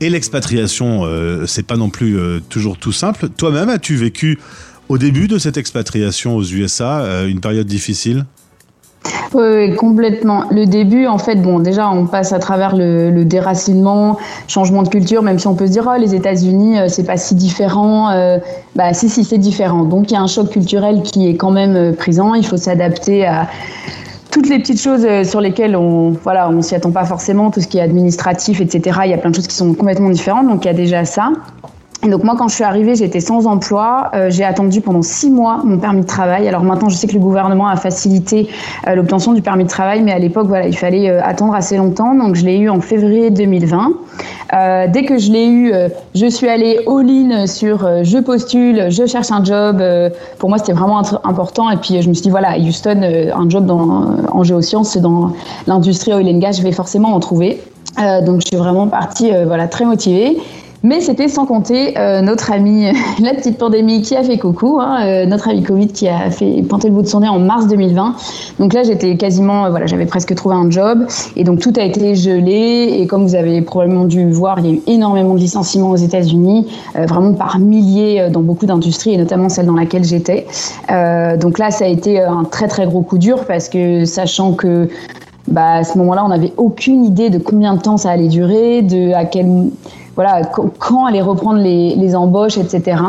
et 0.00 0.10
l'expatriation 0.10 1.04
euh, 1.04 1.46
c'est 1.46 1.66
pas 1.66 1.78
non 1.78 1.88
plus 1.88 2.18
toujours 2.50 2.76
tout 2.76 2.92
simple. 2.92 3.30
Toi-même 3.30 3.70
as-tu 3.70 3.96
vécu 3.96 4.38
au 4.90 4.98
début 4.98 5.26
de 5.26 5.38
cette 5.38 5.56
expatriation 5.56 6.36
aux 6.36 6.44
USA 6.44 7.24
une 7.26 7.40
période 7.40 7.66
difficile? 7.66 8.26
Oui, 9.32 9.76
complètement. 9.76 10.44
Le 10.50 10.66
début, 10.66 11.06
en 11.06 11.18
fait, 11.18 11.36
bon, 11.36 11.60
déjà, 11.60 11.88
on 11.90 12.06
passe 12.06 12.32
à 12.32 12.38
travers 12.38 12.74
le, 12.74 13.10
le 13.10 13.24
déracinement, 13.24 14.18
changement 14.48 14.82
de 14.82 14.88
culture, 14.88 15.22
même 15.22 15.38
si 15.38 15.46
on 15.46 15.54
peut 15.54 15.66
se 15.66 15.72
dire, 15.72 15.88
oh, 15.88 15.98
les 15.98 16.14
États-Unis, 16.14 16.78
euh, 16.78 16.88
c'est 16.88 17.04
pas 17.04 17.16
si 17.16 17.34
différent. 17.34 18.10
Euh, 18.10 18.38
bah, 18.74 18.92
si, 18.92 19.08
si, 19.08 19.24
c'est 19.24 19.38
différent. 19.38 19.84
Donc, 19.84 20.10
il 20.10 20.14
y 20.14 20.16
a 20.16 20.20
un 20.20 20.26
choc 20.26 20.50
culturel 20.50 21.02
qui 21.02 21.28
est 21.28 21.36
quand 21.36 21.52
même 21.52 21.76
euh, 21.76 21.92
présent. 21.92 22.34
Il 22.34 22.44
faut 22.44 22.56
s'adapter 22.56 23.24
à 23.24 23.48
toutes 24.32 24.48
les 24.48 24.58
petites 24.58 24.80
choses 24.80 25.06
sur 25.28 25.40
lesquelles 25.40 25.74
on 25.74 26.10
voilà 26.10 26.48
on 26.48 26.62
s'y 26.62 26.76
attend 26.76 26.92
pas 26.92 27.04
forcément 27.04 27.50
tout 27.50 27.60
ce 27.60 27.66
qui 27.66 27.78
est 27.78 27.80
administratif 27.80 28.60
etc 28.60 29.00
il 29.04 29.10
y 29.10 29.12
a 29.12 29.18
plein 29.18 29.30
de 29.30 29.34
choses 29.34 29.48
qui 29.48 29.56
sont 29.56 29.74
complètement 29.74 30.08
différentes 30.08 30.46
donc 30.46 30.64
il 30.64 30.68
y 30.68 30.70
a 30.70 30.74
déjà 30.74 31.04
ça 31.04 31.32
donc 32.08 32.24
moi, 32.24 32.34
quand 32.38 32.48
je 32.48 32.54
suis 32.54 32.64
arrivée, 32.64 32.94
j'étais 32.94 33.20
sans 33.20 33.46
emploi. 33.46 34.10
Euh, 34.14 34.30
j'ai 34.30 34.44
attendu 34.44 34.80
pendant 34.80 35.02
six 35.02 35.30
mois 35.30 35.60
mon 35.64 35.78
permis 35.78 36.00
de 36.00 36.06
travail. 36.06 36.48
Alors 36.48 36.62
maintenant, 36.62 36.88
je 36.88 36.96
sais 36.96 37.06
que 37.06 37.12
le 37.12 37.18
gouvernement 37.18 37.68
a 37.68 37.76
facilité 37.76 38.48
euh, 38.88 38.94
l'obtention 38.94 39.34
du 39.34 39.42
permis 39.42 39.64
de 39.64 39.68
travail, 39.68 40.02
mais 40.02 40.12
à 40.12 40.18
l'époque, 40.18 40.46
voilà, 40.46 40.66
il 40.66 40.76
fallait 40.76 41.10
euh, 41.10 41.22
attendre 41.22 41.54
assez 41.54 41.76
longtemps. 41.76 42.14
Donc 42.14 42.36
je 42.36 42.46
l'ai 42.46 42.56
eu 42.56 42.70
en 42.70 42.80
février 42.80 43.30
2020. 43.30 43.92
Euh, 44.52 44.86
dès 44.88 45.04
que 45.04 45.18
je 45.18 45.30
l'ai 45.30 45.46
eu, 45.46 45.72
je 46.14 46.26
suis 46.26 46.48
allée 46.48 46.80
all-in 46.86 47.46
sur 47.46 47.86
je 48.02 48.18
postule, 48.18 48.86
je 48.90 49.06
cherche 49.06 49.30
un 49.30 49.44
job. 49.44 49.82
Pour 50.38 50.48
moi, 50.48 50.58
c'était 50.58 50.72
vraiment 50.72 51.02
important. 51.24 51.70
Et 51.70 51.76
puis 51.76 52.00
je 52.00 52.08
me 52.08 52.14
suis 52.14 52.22
dit 52.22 52.30
voilà, 52.30 52.58
Houston, 52.58 53.02
un 53.02 53.48
job 53.48 53.66
dans, 53.66 54.16
en 54.32 54.42
géosciences, 54.42 54.96
dans 54.96 55.32
l'industrie 55.66 56.14
oil 56.14 56.28
and 56.28 56.38
gas, 56.38 56.52
je 56.52 56.62
vais 56.62 56.72
forcément 56.72 57.14
en 57.14 57.20
trouver. 57.20 57.60
Donc 58.24 58.40
je 58.40 58.46
suis 58.46 58.56
vraiment 58.56 58.88
partie, 58.88 59.30
voilà, 59.46 59.68
très 59.68 59.84
motivée. 59.84 60.38
Mais 60.82 61.02
c'était 61.02 61.28
sans 61.28 61.44
compter 61.44 61.98
euh, 61.98 62.22
notre 62.22 62.52
ami, 62.52 62.86
la 63.20 63.34
petite 63.34 63.58
pandémie 63.58 64.00
qui 64.00 64.16
a 64.16 64.22
fait 64.22 64.38
coucou, 64.38 64.78
hein, 64.80 65.04
euh, 65.04 65.26
notre 65.26 65.50
ami 65.50 65.62
Covid 65.62 65.88
qui 65.88 66.08
a 66.08 66.30
fait 66.30 66.62
pointer 66.62 66.88
le 66.88 66.94
bout 66.94 67.02
de 67.02 67.06
son 67.06 67.20
nez 67.20 67.28
en 67.28 67.38
mars 67.38 67.66
2020. 67.66 68.14
Donc 68.58 68.72
là, 68.72 68.82
j'étais 68.82 69.16
quasiment, 69.16 69.66
euh, 69.66 69.70
voilà, 69.70 69.84
j'avais 69.84 70.06
presque 70.06 70.34
trouvé 70.34 70.54
un 70.54 70.70
job 70.70 71.06
et 71.36 71.44
donc 71.44 71.60
tout 71.60 71.72
a 71.76 71.82
été 71.82 72.14
gelé. 72.14 72.96
Et 72.98 73.06
comme 73.06 73.26
vous 73.26 73.34
avez 73.34 73.60
probablement 73.60 74.04
dû 74.04 74.30
voir, 74.30 74.58
il 74.60 74.66
y 74.66 74.70
a 74.70 74.72
eu 74.72 74.80
énormément 74.86 75.34
de 75.34 75.40
licenciements 75.40 75.90
aux 75.90 75.96
États-Unis, 75.96 76.66
vraiment 76.94 77.34
par 77.34 77.58
milliers 77.58 78.28
dans 78.30 78.40
beaucoup 78.40 78.66
d'industries 78.66 79.12
et 79.12 79.16
notamment 79.18 79.48
celle 79.48 79.66
dans 79.66 79.74
laquelle 79.74 80.04
j'étais. 80.04 80.46
Donc 81.40 81.58
là, 81.58 81.70
ça 81.70 81.84
a 81.84 81.88
été 81.88 82.20
un 82.20 82.44
très 82.44 82.68
très 82.68 82.86
gros 82.86 83.02
coup 83.02 83.18
dur 83.18 83.44
parce 83.46 83.68
que 83.68 84.04
sachant 84.04 84.52
que 84.52 84.88
bah, 85.48 85.76
à 85.76 85.84
ce 85.84 85.98
moment-là, 85.98 86.24
on 86.24 86.28
n'avait 86.28 86.52
aucune 86.56 87.04
idée 87.04 87.28
de 87.30 87.38
combien 87.38 87.74
de 87.74 87.80
temps 87.80 87.96
ça 87.96 88.10
allait 88.10 88.28
durer, 88.28 88.82
de 88.82 89.12
à 89.12 89.24
quel 89.24 89.70
voilà, 90.20 90.42
qu- 90.44 90.68
quand 90.78 91.06
allaient 91.06 91.22
reprendre 91.22 91.60
les, 91.60 91.94
les 91.96 92.14
embauches, 92.14 92.58
etc. 92.58 93.00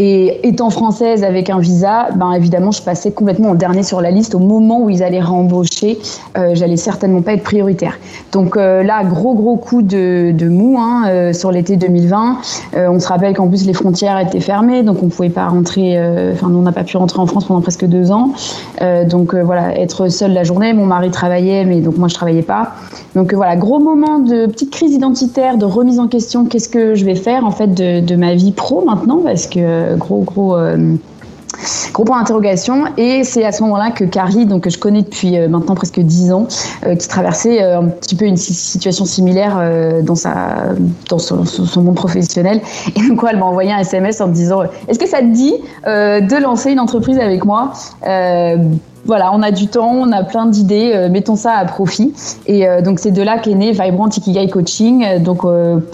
Et 0.00 0.46
étant 0.46 0.70
française 0.70 1.24
avec 1.24 1.50
un 1.50 1.58
visa, 1.58 2.10
ben 2.14 2.30
évidemment, 2.30 2.70
je 2.70 2.80
passais 2.80 3.10
complètement 3.10 3.50
en 3.50 3.54
dernier 3.56 3.82
sur 3.82 4.00
la 4.00 4.12
liste 4.12 4.36
au 4.36 4.38
moment 4.38 4.80
où 4.80 4.90
ils 4.90 5.02
allaient 5.02 5.18
réembaucher. 5.18 5.98
Euh, 6.36 6.54
J'allais 6.54 6.76
certainement 6.76 7.20
pas 7.20 7.32
être 7.32 7.42
prioritaire. 7.42 7.98
Donc 8.30 8.56
euh, 8.56 8.84
là, 8.84 9.02
gros 9.02 9.34
gros 9.34 9.56
coup 9.56 9.82
de, 9.82 10.30
de 10.30 10.48
mou 10.48 10.76
hein, 10.78 11.06
euh, 11.08 11.32
sur 11.32 11.50
l'été 11.50 11.74
2020. 11.74 12.36
Euh, 12.76 12.88
on 12.88 13.00
se 13.00 13.08
rappelle 13.08 13.34
qu'en 13.34 13.48
plus 13.48 13.66
les 13.66 13.72
frontières 13.72 14.20
étaient 14.20 14.38
fermées, 14.38 14.84
donc 14.84 15.02
on 15.02 15.08
pouvait 15.08 15.30
pas 15.30 15.48
rentrer. 15.48 15.98
Enfin, 16.32 16.46
on 16.48 16.62
n'a 16.62 16.70
pas 16.70 16.84
pu 16.84 16.96
rentrer 16.96 17.18
en 17.18 17.26
France 17.26 17.46
pendant 17.46 17.60
presque 17.60 17.84
deux 17.84 18.12
ans. 18.12 18.30
Donc 19.10 19.34
voilà, 19.34 19.76
être 19.76 20.08
seule 20.08 20.32
la 20.32 20.44
journée. 20.44 20.72
Mon 20.74 20.86
mari 20.86 21.10
travaillait, 21.10 21.64
mais 21.64 21.80
donc 21.80 21.98
moi 21.98 22.06
je 22.06 22.14
travaillais 22.14 22.42
pas. 22.42 22.74
Donc 23.16 23.34
voilà, 23.34 23.56
gros 23.56 23.80
moment 23.80 24.20
de 24.20 24.46
petite 24.46 24.70
crise 24.70 24.92
identitaire, 24.92 25.58
de 25.58 25.64
remise 25.64 25.98
en 25.98 26.06
question. 26.06 26.44
Qu'est-ce 26.44 26.68
que 26.68 26.94
je 26.94 27.04
vais 27.04 27.16
faire 27.16 27.44
en 27.44 27.50
fait 27.50 27.74
de, 27.74 27.98
de 27.98 28.14
ma 28.14 28.34
vie 28.34 28.52
pro 28.52 28.84
maintenant? 28.84 29.20
Parce 29.24 29.48
que 29.48 29.87
gros 29.96 30.20
gros. 30.22 30.56
euh, 30.56 30.94
Gros 31.92 32.04
point 32.04 32.18
d'interrogation 32.20 32.84
et 32.96 33.24
c'est 33.24 33.44
à 33.44 33.50
ce 33.50 33.62
moment-là 33.64 33.90
que 33.90 34.04
Carrie, 34.04 34.46
donc 34.46 34.62
que 34.64 34.70
je 34.70 34.78
connais 34.78 35.02
depuis 35.02 35.36
euh, 35.36 35.48
maintenant 35.48 35.74
presque 35.74 35.98
dix 35.98 36.30
ans, 36.32 36.46
euh, 36.86 36.94
qui 36.94 37.08
traversait 37.08 37.60
euh, 37.62 37.80
un 37.80 37.84
petit 37.88 38.14
peu 38.14 38.26
une 38.26 38.36
si- 38.36 38.54
situation 38.54 39.04
similaire 39.04 39.56
euh, 39.58 40.00
dans 40.02 40.14
sa 40.14 40.74
dans 41.08 41.18
son, 41.18 41.44
son- 41.44 41.82
monde 41.82 41.96
professionnel 41.96 42.60
et 42.94 43.08
donc 43.08 43.18
quoi, 43.18 43.30
elle 43.32 43.38
m'a 43.38 43.46
envoyé 43.46 43.72
un 43.72 43.78
SMS 43.78 44.20
en 44.20 44.28
me 44.28 44.34
disant 44.34 44.62
est-ce 44.86 45.00
que 45.00 45.08
ça 45.08 45.18
te 45.18 45.32
dit 45.32 45.54
euh, 45.88 46.20
de 46.20 46.36
lancer 46.36 46.70
une 46.70 46.80
entreprise 46.80 47.18
avec 47.18 47.44
moi 47.44 47.72
Euh, 48.06 48.58
voilà, 49.08 49.32
on 49.32 49.42
a 49.42 49.50
du 49.50 49.68
temps, 49.68 49.90
on 49.90 50.12
a 50.12 50.22
plein 50.22 50.44
d'idées, 50.44 50.92
euh, 50.94 51.08
mettons 51.08 51.34
ça 51.34 51.52
à 51.54 51.64
profit. 51.64 52.12
Et 52.46 52.68
euh, 52.68 52.82
donc 52.82 52.98
c'est 52.98 53.10
de 53.10 53.22
là 53.22 53.38
qu'est 53.38 53.54
né 53.54 53.72
Vibrant 53.72 54.10
Ikigai 54.10 54.50
Coaching, 54.50 55.02
euh, 55.02 55.18
donc 55.18 55.40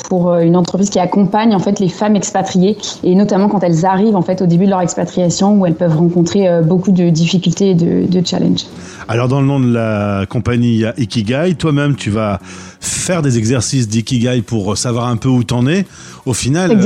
pour 0.09 0.35
une 0.35 0.57
entreprise 0.57 0.91
qui 0.91 0.99
accompagne 0.99 1.55
en 1.55 1.61
fait 1.61 1.79
les 1.79 1.89
femmes 1.89 2.17
expatriées 2.17 2.77
et 3.05 3.15
notamment 3.15 3.49
quand 3.49 3.63
elles 3.63 3.87
arrivent 3.87 4.17
en 4.17 4.23
fait 4.23 4.43
au 4.43 4.47
début 4.47 4.65
de 4.65 4.71
leur 4.71 4.81
expatriation 4.81 5.55
où 5.55 5.65
elles 5.65 5.77
peuvent 5.77 5.97
rencontrer 5.97 6.49
beaucoup 6.63 6.91
de 6.91 7.09
difficultés 7.09 7.71
et 7.71 7.75
de, 7.75 8.07
de 8.11 8.27
challenges. 8.27 8.65
Alors 9.07 9.29
dans 9.29 9.41
le 9.41 9.47
nom 9.47 9.61
de 9.61 9.73
la 9.73 10.27
compagnie, 10.27 10.75
il 10.75 10.81
y 10.81 10.87
a 10.87 10.95
Ikigai. 10.99 11.55
Toi-même, 11.57 11.95
tu 11.95 12.11
vas 12.11 12.41
faire 12.81 13.23
des 13.23 13.39
exercices 13.39 13.87
d'Ikigai 13.87 14.43
pour 14.43 14.77
savoir 14.77 15.07
un 15.07 15.17
peu 15.17 15.29
où 15.29 15.45
t'en 15.45 15.69
es. 15.69 15.87
Au 16.27 16.33
final, 16.33 16.81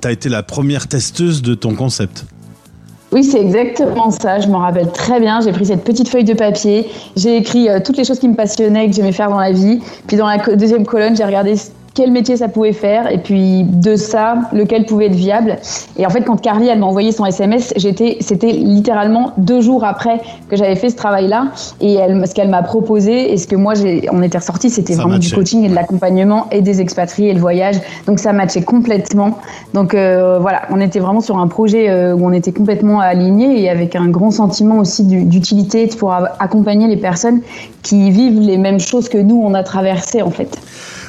tu 0.00 0.08
as 0.08 0.10
été 0.10 0.28
la 0.28 0.42
première 0.42 0.88
testeuse 0.88 1.40
de 1.42 1.54
ton 1.54 1.74
concept. 1.74 2.24
Oui, 3.10 3.24
c'est 3.24 3.40
exactement 3.40 4.10
ça. 4.10 4.38
Je 4.38 4.48
m'en 4.48 4.58
rappelle 4.58 4.92
très 4.92 5.18
bien. 5.18 5.40
J'ai 5.40 5.52
pris 5.52 5.66
cette 5.66 5.82
petite 5.82 6.08
feuille 6.08 6.24
de 6.24 6.34
papier. 6.34 6.90
J'ai 7.16 7.38
écrit 7.38 7.68
euh, 7.68 7.80
toutes 7.80 7.96
les 7.96 8.04
choses 8.04 8.18
qui 8.18 8.28
me 8.28 8.34
passionnaient 8.34 8.86
que 8.86 8.94
j'aimais 8.94 9.12
faire 9.12 9.30
dans 9.30 9.40
la 9.40 9.52
vie. 9.52 9.80
Puis 10.06 10.18
dans 10.18 10.26
la 10.26 10.36
deuxième 10.56 10.84
colonne, 10.84 11.16
j'ai 11.16 11.24
regardé 11.24 11.54
quel 11.98 12.12
métier 12.12 12.36
ça 12.36 12.46
pouvait 12.46 12.72
faire 12.72 13.10
et 13.10 13.18
puis 13.18 13.64
de 13.64 13.96
ça, 13.96 14.36
lequel 14.52 14.86
pouvait 14.86 15.06
être 15.06 15.16
viable. 15.16 15.56
Et 15.98 16.06
en 16.06 16.10
fait, 16.10 16.20
quand 16.22 16.40
Carly, 16.40 16.68
elle 16.68 16.78
m'a 16.78 16.86
envoyé 16.86 17.10
son 17.10 17.26
SMS, 17.26 17.72
j'étais, 17.74 18.18
c'était 18.20 18.52
littéralement 18.52 19.32
deux 19.36 19.60
jours 19.60 19.82
après 19.84 20.20
que 20.48 20.54
j'avais 20.56 20.76
fait 20.76 20.90
ce 20.90 20.94
travail-là. 20.96 21.48
Et 21.80 21.94
elle, 21.94 22.24
ce 22.24 22.34
qu'elle 22.34 22.50
m'a 22.50 22.62
proposé 22.62 23.32
et 23.32 23.36
ce 23.36 23.48
que 23.48 23.56
moi, 23.56 23.74
j'ai, 23.74 24.08
on 24.12 24.22
était 24.22 24.38
ressortis, 24.38 24.70
c'était 24.70 24.94
vraiment 24.94 25.18
du 25.18 25.26
coaching 25.34 25.64
et 25.64 25.68
de 25.68 25.74
l'accompagnement 25.74 26.46
et 26.52 26.60
des 26.62 26.80
expatriés 26.80 27.30
et 27.30 27.34
le 27.34 27.40
voyage. 27.40 27.74
Donc 28.06 28.20
ça 28.20 28.32
matchait 28.32 28.62
complètement. 28.62 29.38
Donc 29.74 29.92
euh, 29.94 30.38
voilà, 30.38 30.62
on 30.70 30.80
était 30.80 31.00
vraiment 31.00 31.20
sur 31.20 31.36
un 31.38 31.48
projet 31.48 31.90
euh, 31.90 32.14
où 32.14 32.24
on 32.24 32.32
était 32.32 32.52
complètement 32.52 33.00
alignés 33.00 33.60
et 33.60 33.68
avec 33.70 33.96
un 33.96 34.06
grand 34.08 34.30
sentiment 34.30 34.78
aussi 34.78 35.02
du- 35.02 35.24
d'utilité 35.24 35.88
pour 35.98 36.12
accompagner 36.12 36.86
les 36.86 36.96
personnes 36.96 37.40
qui 37.82 38.12
vivent 38.12 38.38
les 38.40 38.56
mêmes 38.58 38.78
choses 38.78 39.08
que 39.08 39.18
nous 39.18 39.42
on 39.44 39.52
a 39.54 39.64
traversées 39.64 40.22
en 40.22 40.30
fait. 40.30 40.56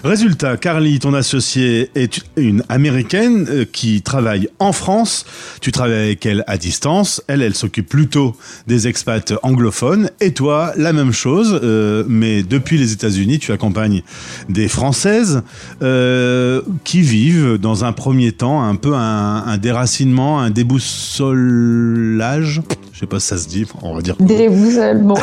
Résultat, 0.03 0.55
Carly, 0.55 0.99
ton 0.99 1.13
associée, 1.13 1.91
est 1.93 2.21
une 2.37 2.63
américaine 2.69 3.45
euh, 3.49 3.65
qui 3.65 4.01
travaille 4.01 4.47
en 4.59 4.71
France. 4.71 5.25
Tu 5.59 5.73
travailles 5.73 6.05
avec 6.05 6.25
elle 6.25 6.45
à 6.47 6.57
distance. 6.57 7.21
Elle, 7.27 7.41
elle 7.41 7.53
s'occupe 7.53 7.89
plutôt 7.89 8.37
des 8.65 8.87
expats 8.87 9.33
anglophones. 9.43 10.09
Et 10.21 10.33
toi, 10.33 10.71
la 10.77 10.93
même 10.93 11.11
chose, 11.11 11.59
euh, 11.63 12.05
mais 12.07 12.43
depuis 12.43 12.77
les 12.77 12.93
États-Unis, 12.93 13.39
tu 13.39 13.51
accompagnes 13.51 14.03
des 14.47 14.69
Françaises 14.69 15.41
euh, 15.81 16.61
qui 16.85 17.01
vivent 17.01 17.57
dans 17.57 17.83
un 17.83 17.91
premier 17.91 18.31
temps 18.31 18.63
un 18.63 18.75
peu 18.75 18.95
un, 18.95 19.43
un 19.45 19.57
déracinement, 19.57 20.39
un 20.39 20.49
déboussolage. 20.49 22.61
Je 22.99 23.05
sais 23.05 23.07
pas 23.07 23.21
si 23.21 23.27
ça 23.27 23.37
se 23.37 23.47
dit, 23.47 23.65
on 23.81 23.95
va 23.95 24.01
dire. 24.01 24.17
Déboussolement. 24.19 25.17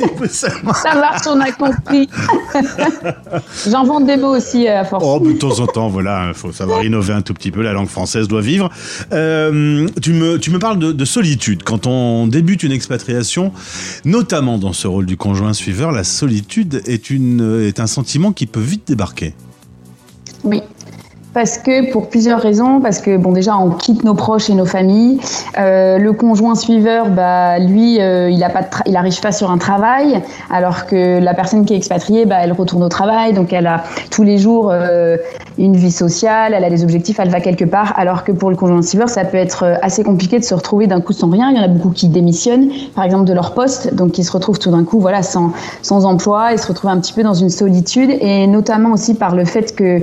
Déboussolement. 0.00 0.72
Ça 0.82 0.94
marche, 0.94 1.26
on 1.26 1.38
a 1.40 1.52
compris. 1.52 2.08
J'invente 3.68 4.06
des 4.06 4.16
mots 4.16 4.34
aussi 4.34 4.66
euh, 4.66 4.80
à 4.80 4.84
force. 4.86 5.04
Oh, 5.06 5.20
de 5.20 5.34
temps 5.34 5.60
en 5.60 5.66
temps, 5.66 5.90
voilà, 5.90 6.28
il 6.28 6.34
faut 6.34 6.52
savoir 6.52 6.82
innover 6.82 7.12
un 7.12 7.20
tout 7.20 7.34
petit 7.34 7.50
peu, 7.50 7.60
la 7.60 7.74
langue 7.74 7.90
française 7.90 8.28
doit 8.28 8.40
vivre. 8.40 8.70
Euh, 9.12 9.86
tu, 10.00 10.14
me, 10.14 10.38
tu 10.38 10.50
me 10.50 10.58
parles 10.58 10.78
de, 10.78 10.92
de 10.92 11.04
solitude. 11.04 11.64
Quand 11.64 11.86
on 11.86 12.28
débute 12.28 12.62
une 12.62 12.72
expatriation, 12.72 13.52
notamment 14.06 14.56
dans 14.56 14.72
ce 14.72 14.88
rôle 14.88 15.04
du 15.04 15.18
conjoint 15.18 15.52
suiveur, 15.52 15.92
la 15.92 16.04
solitude 16.04 16.82
est, 16.86 17.10
une, 17.10 17.62
est 17.62 17.78
un 17.78 17.86
sentiment 17.86 18.32
qui 18.32 18.46
peut 18.46 18.58
vite 18.58 18.84
débarquer. 18.86 19.34
Oui. 20.44 20.62
Parce 21.34 21.56
que 21.56 21.90
pour 21.90 22.08
plusieurs 22.08 22.40
raisons, 22.40 22.80
parce 22.80 23.00
que 23.00 23.16
bon 23.16 23.32
déjà 23.32 23.56
on 23.56 23.70
quitte 23.70 24.04
nos 24.04 24.14
proches 24.14 24.50
et 24.50 24.54
nos 24.54 24.66
familles. 24.66 25.18
Euh, 25.58 25.96
le 25.96 26.12
conjoint 26.12 26.54
suiveur, 26.54 27.08
bah 27.08 27.58
lui, 27.58 28.00
euh, 28.00 28.28
il 28.28 28.42
a 28.44 28.50
pas, 28.50 28.62
de 28.62 28.66
il 28.86 28.96
arrive 28.96 29.18
pas 29.20 29.32
sur 29.32 29.50
un 29.50 29.56
travail, 29.56 30.20
alors 30.50 30.86
que 30.86 31.18
la 31.20 31.32
personne 31.32 31.64
qui 31.64 31.72
est 31.72 31.76
expatriée, 31.78 32.26
bah 32.26 32.36
elle 32.40 32.52
retourne 32.52 32.82
au 32.82 32.90
travail, 32.90 33.32
donc 33.32 33.54
elle 33.54 33.66
a 33.66 33.84
tous 34.10 34.24
les 34.24 34.36
jours 34.36 34.70
euh, 34.70 35.16
une 35.56 35.74
vie 35.74 35.90
sociale, 35.90 36.52
elle 36.54 36.64
a 36.64 36.70
des 36.70 36.82
objectifs, 36.82 37.18
elle 37.18 37.30
va 37.30 37.40
quelque 37.40 37.64
part. 37.64 37.94
Alors 37.96 38.24
que 38.24 38.32
pour 38.32 38.50
le 38.50 38.56
conjoint 38.56 38.82
suiveur, 38.82 39.08
ça 39.08 39.24
peut 39.24 39.38
être 39.38 39.64
euh, 39.64 39.74
assez 39.80 40.04
compliqué 40.04 40.38
de 40.38 40.44
se 40.44 40.54
retrouver 40.54 40.86
d'un 40.86 41.00
coup 41.00 41.14
sans 41.14 41.30
rien. 41.30 41.50
Il 41.50 41.56
y 41.56 41.60
en 41.60 41.64
a 41.64 41.68
beaucoup 41.68 41.90
qui 41.90 42.08
démissionnent, 42.08 42.68
par 42.94 43.04
exemple 43.04 43.24
de 43.24 43.32
leur 43.32 43.54
poste, 43.54 43.94
donc 43.94 44.12
qui 44.12 44.22
se 44.22 44.32
retrouvent 44.32 44.58
tout 44.58 44.70
d'un 44.70 44.84
coup, 44.84 45.00
voilà, 45.00 45.22
sans 45.22 45.52
sans 45.80 46.04
emploi 46.04 46.52
et 46.52 46.58
se 46.58 46.68
retrouvent 46.68 46.90
un 46.90 47.00
petit 47.00 47.14
peu 47.14 47.22
dans 47.22 47.34
une 47.34 47.50
solitude, 47.50 48.10
et 48.20 48.46
notamment 48.46 48.92
aussi 48.92 49.14
par 49.14 49.34
le 49.34 49.46
fait 49.46 49.74
que 49.74 50.02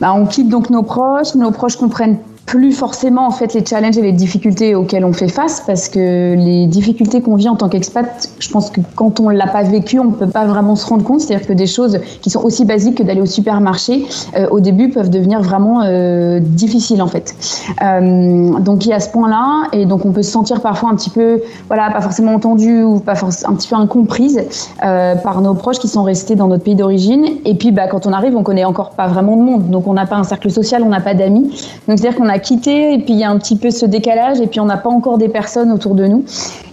bah, 0.00 0.12
on 0.14 0.26
quitte 0.26 0.48
donc 0.48 0.70
nos 0.70 0.82
proches, 0.82 1.34
nos 1.34 1.50
proches 1.50 1.76
comprennent 1.76 2.18
plus 2.48 2.72
forcément 2.72 3.26
en 3.26 3.30
fait 3.30 3.52
les 3.52 3.64
challenges 3.64 3.98
et 3.98 4.02
les 4.02 4.12
difficultés 4.12 4.74
auxquelles 4.74 5.04
on 5.04 5.12
fait 5.12 5.28
face 5.28 5.62
parce 5.66 5.90
que 5.90 6.34
les 6.34 6.66
difficultés 6.66 7.20
qu'on 7.20 7.36
vit 7.36 7.50
en 7.50 7.56
tant 7.56 7.68
qu'expat, 7.68 8.30
je 8.38 8.48
pense 8.48 8.70
que 8.70 8.80
quand 8.96 9.20
on 9.20 9.28
l'a 9.28 9.46
pas 9.46 9.62
vécu, 9.62 10.00
on 10.00 10.12
peut 10.12 10.26
pas 10.26 10.46
vraiment 10.46 10.74
se 10.74 10.86
rendre 10.86 11.04
compte. 11.04 11.20
C'est-à-dire 11.20 11.46
que 11.46 11.52
des 11.52 11.66
choses 11.66 12.00
qui 12.22 12.30
sont 12.30 12.42
aussi 12.42 12.64
basiques 12.64 12.96
que 12.96 13.02
d'aller 13.02 13.20
au 13.20 13.26
supermarché, 13.26 14.06
euh, 14.34 14.48
au 14.48 14.60
début 14.60 14.88
peuvent 14.88 15.10
devenir 15.10 15.42
vraiment 15.42 15.82
euh, 15.82 16.40
difficiles 16.40 17.02
en 17.02 17.06
fait. 17.06 17.34
Euh, 17.82 18.58
donc 18.60 18.86
il 18.86 18.88
y 18.88 18.92
a 18.94 19.00
ce 19.00 19.10
point-là 19.10 19.68
et 19.74 19.84
donc 19.84 20.06
on 20.06 20.12
peut 20.12 20.22
se 20.22 20.30
sentir 20.30 20.62
parfois 20.62 20.88
un 20.88 20.94
petit 20.94 21.10
peu, 21.10 21.42
voilà, 21.66 21.90
pas 21.90 22.00
forcément 22.00 22.32
entendu 22.32 22.82
ou 22.82 22.98
pas 22.98 23.12
un 23.44 23.54
petit 23.54 23.68
peu 23.68 23.76
incomprise 23.76 24.40
par 24.80 25.42
nos 25.42 25.52
proches 25.52 25.80
qui 25.80 25.88
sont 25.88 26.02
restés 26.02 26.34
dans 26.34 26.48
notre 26.48 26.64
pays 26.64 26.76
d'origine. 26.76 27.26
Et 27.44 27.54
puis 27.56 27.72
bah 27.72 27.88
quand 27.88 28.06
on 28.06 28.12
arrive, 28.14 28.34
on 28.34 28.42
connaît 28.42 28.64
encore 28.64 28.90
pas 28.92 29.06
vraiment 29.06 29.36
de 29.36 29.42
monde, 29.42 29.68
donc 29.68 29.86
on 29.86 29.92
n'a 29.92 30.06
pas 30.06 30.16
un 30.16 30.24
cercle 30.24 30.50
social, 30.50 30.82
on 30.82 30.88
n'a 30.88 31.00
pas 31.00 31.12
d'amis. 31.12 31.50
Donc 31.86 31.98
c'est-à-dire 31.98 32.16
qu'on 32.16 32.28
a 32.28 32.37
quitté 32.38 32.94
et 32.94 32.98
puis 32.98 33.14
il 33.14 33.18
y 33.18 33.24
a 33.24 33.30
un 33.30 33.38
petit 33.38 33.56
peu 33.56 33.70
ce 33.70 33.86
décalage 33.86 34.40
et 34.40 34.46
puis 34.46 34.60
on 34.60 34.66
n'a 34.66 34.76
pas 34.76 34.90
encore 34.90 35.18
des 35.18 35.28
personnes 35.28 35.72
autour 35.72 35.94
de 35.94 36.06
nous. 36.06 36.24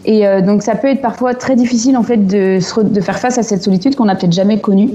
Et 0.06 0.26
euh, 0.26 0.42
donc 0.42 0.62
ça 0.62 0.76
peut 0.76 0.88
être 0.88 1.02
parfois 1.02 1.34
très 1.34 1.56
difficile 1.56 1.98
en 1.98 2.04
fait 2.04 2.28
de, 2.28 2.60
faire 3.02 3.20
face 3.20 3.38
à 3.38 3.44
cette 3.44 3.64
solitude 3.64 3.96
qu'on 3.96 4.06
n'a 4.06 4.16
peut-être 4.16 4.34
jamais 4.34 4.60
connue. 4.60 4.92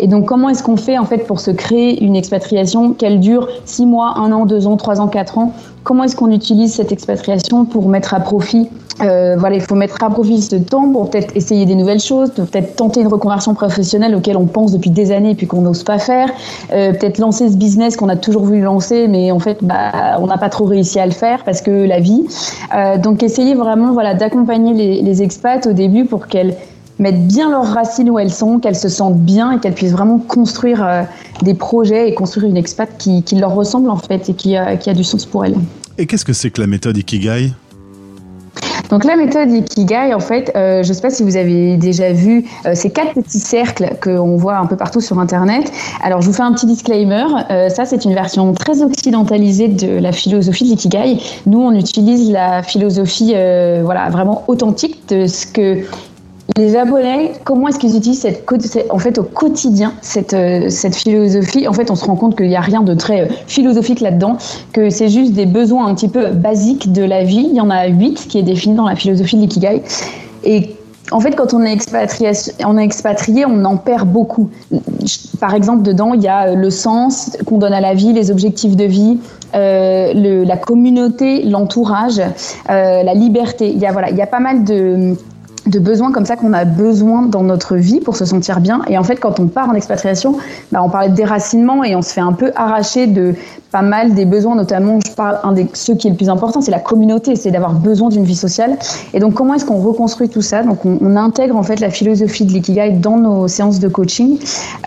Et 0.00 0.08
donc 0.08 0.26
comment 0.26 0.48
est-ce 0.48 0.62
qu'on 0.62 0.76
fait 0.76 0.98
en 0.98 1.04
fait 1.04 1.26
pour 1.26 1.40
se 1.40 1.50
créer 1.50 2.02
une 2.04 2.16
expatriation 2.16 2.92
qu'elle 2.92 3.20
dure 3.20 3.48
six 3.64 3.86
mois, 3.86 4.14
un 4.16 4.32
an, 4.32 4.46
deux 4.46 4.66
ans, 4.66 4.76
trois 4.76 5.00
ans, 5.00 5.08
quatre 5.08 5.38
ans? 5.38 5.52
Comment 5.84 6.04
est-ce 6.04 6.16
qu'on 6.16 6.32
utilise 6.32 6.74
cette 6.74 6.92
expatriation 6.92 7.64
pour 7.64 7.88
mettre 7.88 8.14
à 8.14 8.20
profit 8.20 8.68
euh, 9.00 9.36
voilà, 9.38 9.54
il 9.54 9.62
faut 9.62 9.76
mettre 9.76 10.02
à 10.02 10.10
profit 10.10 10.42
ce 10.42 10.56
temps 10.56 10.90
pour 10.90 11.10
peut-être 11.10 11.36
essayer 11.36 11.66
des 11.66 11.74
nouvelles 11.74 12.00
choses, 12.00 12.30
peut-être 12.30 12.74
tenter 12.76 13.00
une 13.00 13.06
reconversion 13.06 13.54
professionnelle 13.54 14.14
auquel 14.14 14.36
on 14.36 14.46
pense 14.46 14.72
depuis 14.72 14.90
des 14.90 15.12
années 15.12 15.30
et 15.30 15.34
puis 15.34 15.46
qu'on 15.46 15.60
n'ose 15.60 15.84
pas 15.84 15.98
faire, 15.98 16.28
euh, 16.72 16.92
peut-être 16.92 17.18
lancer 17.18 17.48
ce 17.48 17.56
business 17.56 17.96
qu'on 17.96 18.08
a 18.08 18.16
toujours 18.16 18.42
voulu 18.42 18.60
lancer 18.60 19.06
mais 19.06 19.30
en 19.30 19.38
fait 19.38 19.58
bah, 19.62 20.18
on 20.20 20.26
n'a 20.26 20.36
pas 20.36 20.48
trop 20.48 20.64
réussi 20.64 20.98
à 20.98 21.06
le 21.06 21.12
faire 21.12 21.44
parce 21.44 21.60
que 21.60 21.70
la 21.70 22.00
vie. 22.00 22.24
Donc 23.02 23.22
essayer 23.22 23.54
vraiment 23.54 23.92
voilà 23.92 24.14
d'accompagner 24.14 24.47
les, 24.48 25.02
les 25.02 25.22
expats 25.22 25.66
au 25.66 25.72
début 25.72 26.04
pour 26.04 26.26
qu'elles 26.26 26.56
mettent 26.98 27.26
bien 27.28 27.50
leurs 27.50 27.66
racines 27.66 28.10
où 28.10 28.18
elles 28.18 28.32
sont, 28.32 28.58
qu'elles 28.58 28.76
se 28.76 28.88
sentent 28.88 29.20
bien 29.20 29.52
et 29.52 29.60
qu'elles 29.60 29.74
puissent 29.74 29.92
vraiment 29.92 30.18
construire 30.18 30.84
euh, 30.84 31.02
des 31.42 31.54
projets 31.54 32.08
et 32.08 32.14
construire 32.14 32.48
une 32.48 32.56
expat 32.56 32.88
qui, 32.98 33.22
leur 33.36 33.54
ressemble 33.54 33.90
en 33.90 33.96
fait 33.96 34.28
et 34.28 34.34
qui, 34.34 34.56
qui 34.80 34.90
a 34.90 34.94
du 34.94 35.04
sens 35.04 35.24
pour 35.26 35.44
elles. 35.44 35.56
Et 35.96 36.06
qu'est-ce 36.06 36.24
que 36.24 36.32
c'est 36.32 36.50
que 36.50 36.60
la 36.60 36.66
méthode 36.66 36.96
Ikigai? 36.96 37.52
Donc 38.90 39.04
la 39.04 39.16
méthode 39.16 39.50
Ikigai, 39.50 40.14
en 40.14 40.20
fait, 40.20 40.50
euh, 40.56 40.82
je 40.82 40.88
ne 40.88 40.94
sais 40.94 41.02
pas 41.02 41.10
si 41.10 41.22
vous 41.22 41.36
avez 41.36 41.76
déjà 41.76 42.12
vu 42.12 42.44
euh, 42.64 42.74
ces 42.74 42.90
quatre 42.90 43.14
petits 43.14 43.38
cercles 43.38 43.96
qu'on 44.02 44.36
voit 44.36 44.56
un 44.56 44.66
peu 44.66 44.76
partout 44.76 45.00
sur 45.00 45.18
Internet. 45.18 45.70
Alors 46.02 46.22
je 46.22 46.26
vous 46.26 46.32
fais 46.32 46.42
un 46.42 46.52
petit 46.52 46.66
disclaimer. 46.66 47.24
Euh, 47.50 47.68
ça, 47.68 47.84
c'est 47.84 48.04
une 48.04 48.14
version 48.14 48.54
très 48.54 48.82
occidentalisée 48.82 49.68
de 49.68 49.98
la 49.98 50.12
philosophie 50.12 50.64
de 50.64 50.70
l'Ikigai. 50.70 51.18
Nous, 51.46 51.60
on 51.60 51.72
utilise 51.72 52.30
la 52.30 52.62
philosophie 52.62 53.32
euh, 53.34 53.82
voilà, 53.84 54.08
vraiment 54.08 54.44
authentique 54.48 55.08
de 55.08 55.26
ce 55.26 55.46
que 55.46 55.84
les 56.58 56.70
Japonais, 56.70 57.32
comment 57.44 57.68
est-ce 57.68 57.78
qu'ils 57.78 57.96
utilisent 57.96 58.20
cette, 58.20 58.44
en 58.90 58.98
fait, 58.98 59.18
au 59.18 59.22
quotidien 59.22 59.92
cette, 60.02 60.34
euh, 60.34 60.68
cette 60.68 60.96
philosophie? 60.96 61.68
En 61.68 61.72
fait, 61.72 61.90
on 61.90 61.94
se 61.94 62.04
rend 62.04 62.16
compte 62.16 62.36
qu'il 62.36 62.48
n'y 62.48 62.56
a 62.56 62.60
rien 62.60 62.82
de 62.82 62.94
très 62.94 63.20
euh, 63.20 63.26
philosophique 63.46 64.00
là-dedans, 64.00 64.36
que 64.72 64.90
c'est 64.90 65.08
juste 65.08 65.32
des 65.32 65.46
besoins 65.46 65.86
un 65.86 65.94
petit 65.94 66.08
peu 66.08 66.30
basiques 66.30 66.92
de 66.92 67.02
la 67.02 67.22
vie. 67.22 67.46
Il 67.48 67.56
y 67.56 67.60
en 67.60 67.70
a 67.70 67.86
huit 67.86 68.26
qui 68.28 68.38
est 68.38 68.42
défini 68.42 68.74
dans 68.74 68.88
la 68.88 68.96
philosophie 68.96 69.36
de 69.36 69.42
l'ikigai. 69.42 69.82
Et 70.42 70.74
en 71.12 71.20
fait, 71.20 71.36
quand 71.36 71.54
on 71.54 71.62
est, 71.62 71.72
expatrié, 71.72 72.32
on 72.66 72.76
est 72.76 72.84
expatrié, 72.84 73.46
on 73.46 73.64
en 73.64 73.76
perd 73.76 74.08
beaucoup. 74.08 74.50
Par 75.40 75.54
exemple, 75.54 75.82
dedans, 75.82 76.12
il 76.12 76.22
y 76.22 76.28
a 76.28 76.54
le 76.54 76.70
sens 76.70 77.36
qu'on 77.46 77.58
donne 77.58 77.72
à 77.72 77.80
la 77.80 77.94
vie, 77.94 78.12
les 78.12 78.30
objectifs 78.32 78.76
de 78.76 78.84
vie, 78.84 79.18
euh, 79.54 80.44
la 80.44 80.56
communauté, 80.56 81.44
l'entourage, 81.44 82.18
euh, 82.18 83.02
la 83.02 83.14
liberté. 83.14 83.70
Il 83.70 83.78
y 83.78 83.86
a, 83.86 83.92
voilà, 83.92 84.10
il 84.10 84.16
y 84.16 84.22
a 84.22 84.26
pas 84.26 84.40
mal 84.40 84.64
de 84.64 85.14
de 85.68 85.78
besoins 85.78 86.12
comme 86.12 86.24
ça 86.24 86.36
qu'on 86.36 86.52
a 86.52 86.64
besoin 86.64 87.22
dans 87.22 87.42
notre 87.42 87.76
vie 87.76 88.00
pour 88.00 88.16
se 88.16 88.24
sentir 88.24 88.60
bien. 88.60 88.82
Et 88.88 88.98
en 88.98 89.04
fait, 89.04 89.16
quand 89.16 89.40
on 89.40 89.46
part 89.46 89.68
en 89.68 89.74
expatriation, 89.74 90.36
bah, 90.72 90.82
on 90.82 90.90
parlait 90.90 91.08
de 91.08 91.14
déracinement 91.14 91.84
et 91.84 91.94
on 91.96 92.02
se 92.02 92.12
fait 92.12 92.20
un 92.20 92.32
peu 92.32 92.52
arracher 92.56 93.06
de 93.06 93.34
pas 93.70 93.82
mal 93.82 94.14
des 94.14 94.24
besoins, 94.24 94.54
notamment, 94.54 94.98
je 95.06 95.12
parle, 95.12 95.38
un 95.42 95.52
des 95.52 95.66
ceux 95.74 95.94
qui 95.94 96.06
est 96.06 96.10
le 96.10 96.16
plus 96.16 96.30
important, 96.30 96.60
c'est 96.60 96.70
la 96.70 96.78
communauté, 96.78 97.36
c'est 97.36 97.50
d'avoir 97.50 97.72
besoin 97.72 98.08
d'une 98.08 98.24
vie 98.24 98.36
sociale. 98.36 98.78
Et 99.12 99.20
donc, 99.20 99.34
comment 99.34 99.54
est-ce 99.54 99.66
qu'on 99.66 99.80
reconstruit 99.80 100.28
tout 100.28 100.42
ça? 100.42 100.62
Donc, 100.62 100.84
on, 100.86 100.98
on 101.00 101.16
intègre 101.16 101.56
en 101.56 101.62
fait 101.62 101.80
la 101.80 101.90
philosophie 101.90 102.44
de 102.44 102.52
l'ikigai 102.52 102.92
dans 102.92 103.18
nos 103.18 103.48
séances 103.48 103.78
de 103.78 103.88
coaching. 103.88 104.38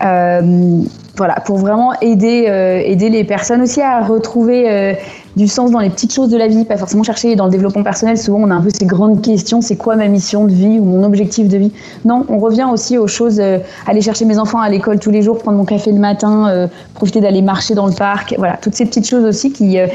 Euh, 0.04 0.82
voilà, 1.16 1.34
pour 1.44 1.58
vraiment 1.58 1.92
aider, 2.00 2.46
euh, 2.48 2.80
aider 2.84 3.10
les 3.10 3.24
personnes 3.24 3.62
aussi 3.62 3.82
à 3.82 4.02
retrouver 4.02 4.64
euh, 4.70 4.94
du 5.36 5.48
sens 5.48 5.70
dans 5.70 5.78
les 5.78 5.90
petites 5.90 6.12
choses 6.12 6.28
de 6.28 6.36
la 6.36 6.48
vie, 6.48 6.64
pas 6.64 6.76
forcément 6.76 7.02
chercher 7.02 7.36
dans 7.36 7.46
le 7.46 7.50
développement 7.50 7.82
personnel. 7.82 8.18
Souvent, 8.18 8.40
on 8.40 8.50
a 8.50 8.54
un 8.54 8.60
peu 8.60 8.70
ces 8.70 8.86
grandes 8.86 9.22
questions 9.22 9.60
c'est 9.60 9.76
quoi 9.76 9.96
ma 9.96 10.08
mission 10.08 10.44
de 10.44 10.52
vie 10.52 10.78
ou 10.78 10.84
mon 10.84 11.02
objectif 11.04 11.48
de 11.48 11.58
vie 11.58 11.72
Non, 12.04 12.24
on 12.28 12.38
revient 12.38 12.66
aussi 12.72 12.98
aux 12.98 13.06
choses 13.06 13.40
euh, 13.40 13.58
aller 13.86 14.00
chercher 14.00 14.24
mes 14.24 14.38
enfants 14.38 14.60
à 14.60 14.68
l'école 14.68 14.98
tous 14.98 15.10
les 15.10 15.22
jours, 15.22 15.38
prendre 15.38 15.58
mon 15.58 15.64
café 15.64 15.92
le 15.92 15.98
matin, 15.98 16.48
euh, 16.48 16.66
profiter 16.94 17.20
d'aller 17.20 17.42
marcher 17.42 17.74
dans 17.74 17.86
le 17.86 17.94
parc. 17.94 18.34
Voilà, 18.38 18.56
toutes 18.56 18.74
ces 18.74 18.84
petites 18.84 19.08
choses 19.08 19.24
aussi 19.24 19.52
qui, 19.52 19.78
euh, 19.78 19.86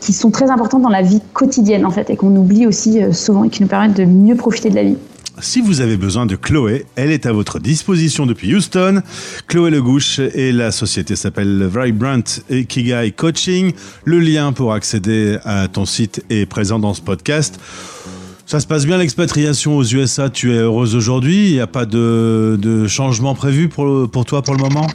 qui 0.00 0.12
sont 0.12 0.30
très 0.30 0.50
importantes 0.50 0.82
dans 0.82 0.88
la 0.88 1.02
vie 1.02 1.20
quotidienne 1.32 1.86
en 1.86 1.90
fait 1.90 2.10
et 2.10 2.16
qu'on 2.16 2.34
oublie 2.34 2.66
aussi 2.66 3.00
souvent 3.12 3.44
et 3.44 3.48
qui 3.48 3.62
nous 3.62 3.68
permettent 3.68 3.96
de 3.96 4.04
mieux 4.04 4.34
profiter 4.34 4.70
de 4.70 4.76
la 4.76 4.82
vie. 4.84 4.96
Si 5.42 5.60
vous 5.60 5.80
avez 5.80 5.96
besoin 5.96 6.26
de 6.26 6.36
Chloé, 6.36 6.86
elle 6.96 7.10
est 7.10 7.24
à 7.24 7.32
votre 7.32 7.58
disposition 7.58 8.26
depuis 8.26 8.54
Houston. 8.54 9.02
Chloé 9.46 9.70
Legouche 9.70 10.18
et 10.18 10.52
la 10.52 10.70
société 10.70 11.16
s'appelle 11.16 11.68
Vibrant 11.72 12.22
Ikigai 12.50 13.12
Coaching. 13.12 13.72
Le 14.04 14.18
lien 14.18 14.52
pour 14.52 14.72
accéder 14.72 15.38
à 15.44 15.68
ton 15.68 15.86
site 15.86 16.24
est 16.28 16.46
présent 16.46 16.78
dans 16.78 16.94
ce 16.94 17.00
podcast. 17.00 17.58
Ça 18.44 18.60
se 18.60 18.66
passe 18.66 18.84
bien 18.84 18.98
l'expatriation 18.98 19.76
aux 19.76 19.84
USA, 19.84 20.28
tu 20.28 20.52
es 20.52 20.58
heureuse 20.58 20.94
aujourd'hui, 20.94 21.50
il 21.50 21.52
n'y 21.52 21.60
a 21.60 21.68
pas 21.68 21.86
de, 21.86 22.86
changement 22.88 23.34
prévu 23.34 23.68
pour 23.68 24.24
toi 24.26 24.42
pour 24.42 24.54
le 24.54 24.60
moment? 24.60 24.88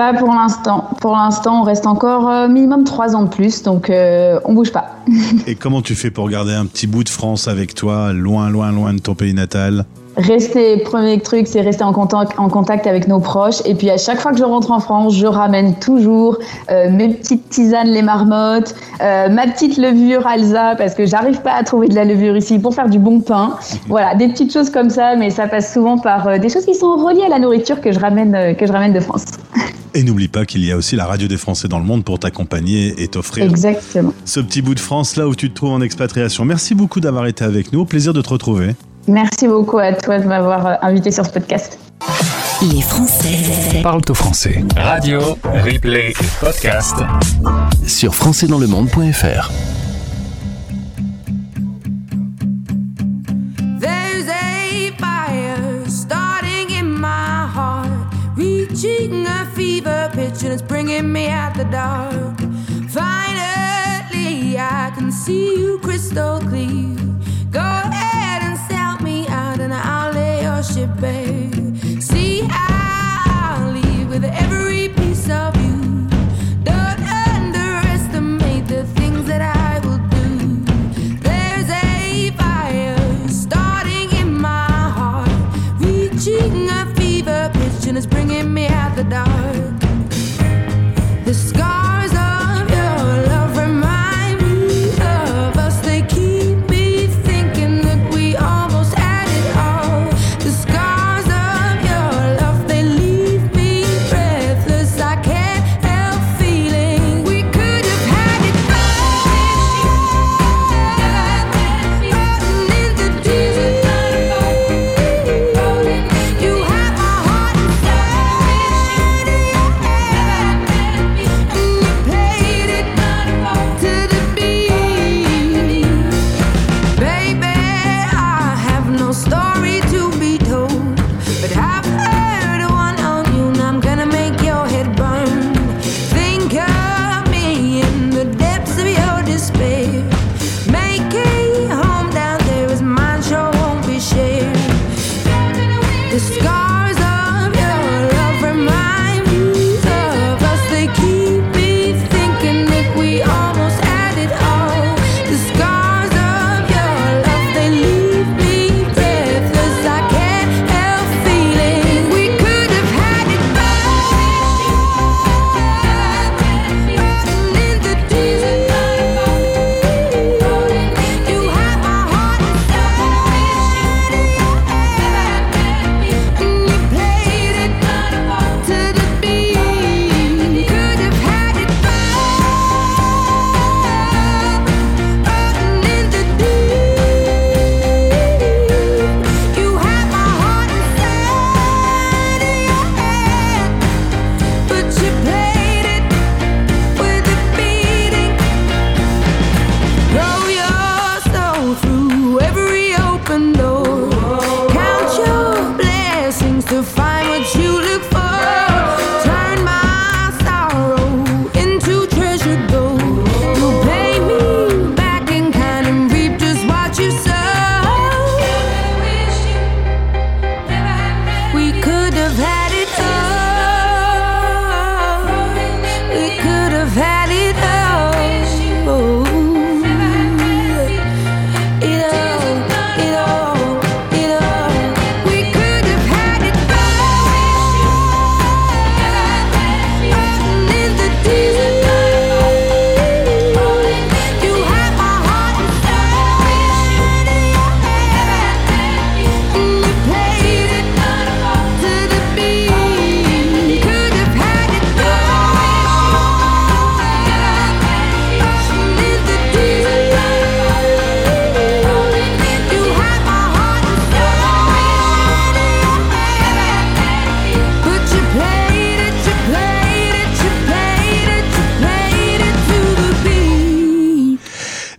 Pas 0.00 0.14
pour 0.14 0.32
l'instant. 0.32 0.88
Pour 0.98 1.12
l'instant, 1.12 1.60
on 1.60 1.62
reste 1.62 1.86
encore 1.86 2.26
euh, 2.30 2.48
minimum 2.48 2.84
trois 2.84 3.14
ans 3.14 3.24
de 3.24 3.28
plus, 3.28 3.62
donc 3.62 3.90
euh, 3.90 4.40
on 4.46 4.54
bouge 4.54 4.72
pas. 4.72 4.96
Et 5.46 5.56
comment 5.56 5.82
tu 5.82 5.94
fais 5.94 6.10
pour 6.10 6.30
garder 6.30 6.54
un 6.54 6.64
petit 6.64 6.86
bout 6.86 7.04
de 7.04 7.10
France 7.10 7.48
avec 7.48 7.74
toi, 7.74 8.14
loin, 8.14 8.48
loin, 8.48 8.72
loin 8.72 8.94
de 8.94 9.00
ton 9.00 9.14
pays 9.14 9.34
natal? 9.34 9.84
Rester, 10.20 10.76
premier 10.78 11.18
truc, 11.18 11.46
c'est 11.46 11.62
rester 11.62 11.82
en 11.82 11.94
contact, 11.94 12.38
en 12.38 12.50
contact 12.50 12.86
avec 12.86 13.08
nos 13.08 13.20
proches. 13.20 13.62
Et 13.64 13.74
puis 13.74 13.88
à 13.88 13.96
chaque 13.96 14.20
fois 14.20 14.32
que 14.32 14.38
je 14.38 14.44
rentre 14.44 14.70
en 14.70 14.78
France, 14.78 15.16
je 15.16 15.26
ramène 15.26 15.76
toujours 15.76 16.36
euh, 16.70 16.90
mes 16.90 17.08
petites 17.08 17.48
tisanes, 17.48 17.88
les 17.88 18.02
marmottes, 18.02 18.74
euh, 19.00 19.30
ma 19.30 19.46
petite 19.46 19.78
levure 19.78 20.26
Alza, 20.26 20.74
parce 20.76 20.94
que 20.94 21.06
j'arrive 21.06 21.40
pas 21.40 21.52
à 21.52 21.62
trouver 21.62 21.88
de 21.88 21.94
la 21.94 22.04
levure 22.04 22.36
ici 22.36 22.58
pour 22.58 22.74
faire 22.74 22.90
du 22.90 22.98
bon 22.98 23.20
pain. 23.20 23.56
Voilà, 23.88 24.14
des 24.14 24.28
petites 24.28 24.52
choses 24.52 24.70
comme 24.70 24.90
ça, 24.90 25.16
mais 25.16 25.30
ça 25.30 25.48
passe 25.48 25.72
souvent 25.72 25.98
par 25.98 26.28
euh, 26.28 26.38
des 26.38 26.48
choses 26.48 26.64
qui 26.64 26.74
sont 26.74 26.96
reliées 26.96 27.24
à 27.24 27.28
la 27.28 27.38
nourriture 27.38 27.80
que 27.80 27.90
je 27.90 27.98
ramène, 27.98 28.54
que 28.56 28.66
je 28.66 28.72
ramène 28.72 28.92
de 28.92 29.00
France. 29.00 29.24
Et 29.94 30.04
n'oublie 30.04 30.28
pas 30.28 30.44
qu'il 30.44 30.64
y 30.64 30.70
a 30.70 30.76
aussi 30.76 30.94
la 30.94 31.06
radio 31.06 31.26
des 31.26 31.36
Français 31.36 31.66
dans 31.66 31.78
le 31.78 31.84
monde 31.84 32.04
pour 32.04 32.20
t'accompagner 32.20 33.02
et 33.02 33.08
t'offrir 33.08 33.44
Exactement. 33.44 34.12
ce 34.24 34.38
petit 34.38 34.62
bout 34.62 34.76
de 34.76 34.80
France 34.80 35.16
là 35.16 35.26
où 35.26 35.34
tu 35.34 35.50
te 35.50 35.56
trouves 35.56 35.72
en 35.72 35.80
expatriation. 35.80 36.44
Merci 36.44 36.76
beaucoup 36.76 37.00
d'avoir 37.00 37.26
été 37.26 37.42
avec 37.42 37.72
nous. 37.72 37.80
Au 37.80 37.84
plaisir 37.84 38.12
de 38.12 38.22
te 38.22 38.28
retrouver. 38.28 38.76
Merci 39.08 39.48
beaucoup 39.48 39.78
à 39.78 39.92
toi 39.92 40.18
de 40.18 40.26
m'avoir 40.26 40.66
euh, 40.66 40.74
invité 40.82 41.10
sur 41.10 41.24
ce 41.26 41.30
podcast. 41.30 41.78
Les 42.62 42.82
Français 42.82 43.80
Parle 43.82 44.02
au 44.08 44.14
français. 44.14 44.62
Radio, 44.76 45.20
replay, 45.64 46.12
podcast. 46.40 46.96
Sur 47.86 48.14
françaisdanslemonde.fr. 48.14 49.50
There's 53.80 54.28
a 54.28 54.92
fire 54.98 55.88
starting 55.88 56.70
in 56.78 57.00
my 57.00 57.46
heart, 57.54 57.88
reaching 58.36 59.26
a 59.26 59.46
fever 59.54 60.10
pitch, 60.12 60.42
and 60.44 60.52
it's 60.52 60.62
bringing 60.62 61.10
me 61.10 61.28
out 61.28 61.54
the 61.54 61.64
dark. 61.64 62.19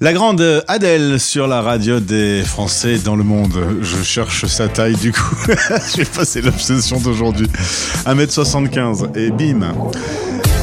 La 0.04 0.14
grande 0.14 0.64
Adèle 0.68 1.20
sur 1.20 1.46
la 1.46 1.62
radio 1.62 2.00
des 2.00 2.42
Français 2.42 2.98
dans 2.98 3.16
le 3.16 3.24
monde. 3.24 3.54
Je 3.82 4.02
cherche 4.02 4.48
sa 4.48 4.68
taille 4.68 4.96
du 4.96 5.12
coup. 5.12 5.36
J'ai 5.96 6.06
passé 6.06 6.42
l'obsession 6.42 7.00
d'aujourd'hui. 7.00 7.48
1m75 8.08 9.16
et 9.16 9.30
bim. 9.30 9.60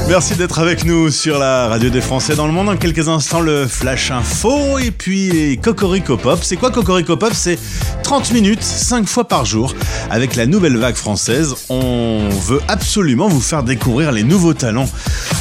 Merci 0.09 0.37
d'être 0.37 0.59
avec 0.59 0.87
nous 0.87 1.11
sur 1.11 1.39
la 1.39 1.69
radio 1.69 1.91
des 1.91 2.01
Français 2.01 2.35
dans 2.35 2.47
le 2.47 2.53
monde. 2.53 2.71
En 2.71 2.79
quelques 2.79 3.11
instants, 3.11 3.41
le 3.41 3.67
Flash 3.67 4.11
Info 4.11 4.79
et 4.79 4.91
puis 4.91 5.61
Cocorico 5.63 6.17
Pop. 6.17 6.39
C'est 6.43 6.57
quoi 6.57 6.71
Cocorico 6.71 7.19
Pop 7.19 7.33
C'est 7.35 7.59
30 8.05 8.33
minutes, 8.33 8.63
5 8.63 9.07
fois 9.07 9.29
par 9.29 9.45
jour. 9.45 9.75
Avec 10.11 10.35
la 10.35 10.47
nouvelle 10.47 10.79
vague 10.79 10.95
française, 10.95 11.55
on 11.69 12.31
veut 12.31 12.63
absolument 12.69 13.29
vous 13.29 13.43
faire 13.43 13.63
découvrir 13.63 14.11
les 14.11 14.23
nouveaux 14.23 14.55
talents 14.55 14.89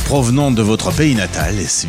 provenant 0.03 0.51
de 0.51 0.61
votre 0.61 0.91
pays 0.91 1.15
natal. 1.15 1.57
Et 1.57 1.65
c'est 1.65 1.88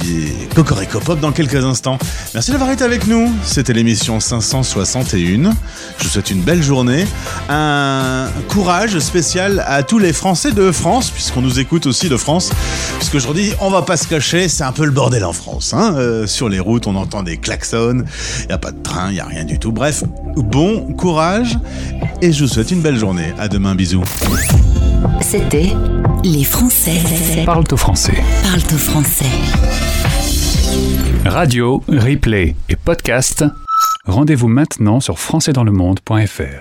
Cocorico 0.55 1.01
Pop 1.01 1.19
dans 1.19 1.33
quelques 1.33 1.65
instants. 1.65 1.99
Merci 2.33 2.53
d'avoir 2.53 2.71
été 2.71 2.85
avec 2.85 3.09
nous. 3.09 3.33
C'était 3.43 3.73
l'émission 3.73 4.21
561. 4.21 5.53
Je 5.99 6.05
vous 6.05 6.11
souhaite 6.11 6.31
une 6.31 6.43
belle 6.43 6.63
journée. 6.63 7.07
Un 7.49 8.29
courage 8.49 8.97
spécial 9.01 9.65
à 9.67 9.83
tous 9.83 9.99
les 9.99 10.13
Français 10.13 10.53
de 10.53 10.71
France, 10.71 11.11
puisqu'on 11.11 11.43
nous 11.43 11.59
écoute 11.59 11.87
aussi 11.87 12.09
de 12.09 12.17
France. 12.17 12.51
Puisqu'aujourd'hui, 12.99 13.53
on 13.61 13.71
va 13.71 13.83
pas 13.83 13.97
se 13.97 14.07
cacher, 14.07 14.49
c'est 14.49 14.65
un 14.65 14.73
peu 14.73 14.85
le 14.85 14.91
bordel 14.91 15.25
en 15.25 15.33
France. 15.33 15.73
Hein. 15.75 15.95
Euh, 15.97 16.27
sur 16.27 16.49
les 16.49 16.61
routes, 16.61 16.87
on 16.87 16.97
entend 16.97 17.23
des 17.23 17.37
klaxons. 17.37 18.05
Il 18.43 18.47
n'y 18.47 18.53
a 18.53 18.59
pas 18.59 18.73
de 18.73 18.83
train, 18.83 19.09
il 19.11 19.15
n'y 19.15 19.21
a 19.21 19.25
rien 19.27 19.45
du 19.45 19.59
tout. 19.59 19.73
Bref, 19.73 20.05
bon 20.37 20.93
courage. 20.95 21.59
Et 22.23 22.33
je 22.33 22.45
vous 22.45 22.49
souhaite 22.51 22.71
une 22.71 22.81
belle 22.81 22.99
journée. 22.99 23.33
À 23.39 23.49
demain, 23.49 23.75
bisous. 23.75 24.03
C'était 25.21 25.73
Les 26.25 26.45
Français 26.45 27.01
Parle 27.47 27.65
au 27.71 27.77
français. 27.77 28.23
parlent 28.43 28.75
au 28.75 28.79
français. 28.79 29.27
Radio, 31.25 31.83
replay 31.89 32.57
et 32.69 32.77
podcast. 32.77 33.45
Rendez-vous 34.07 34.49
maintenant 34.49 35.01
sur 35.01 35.19
françaisdanslemonde.fr. 35.19 36.57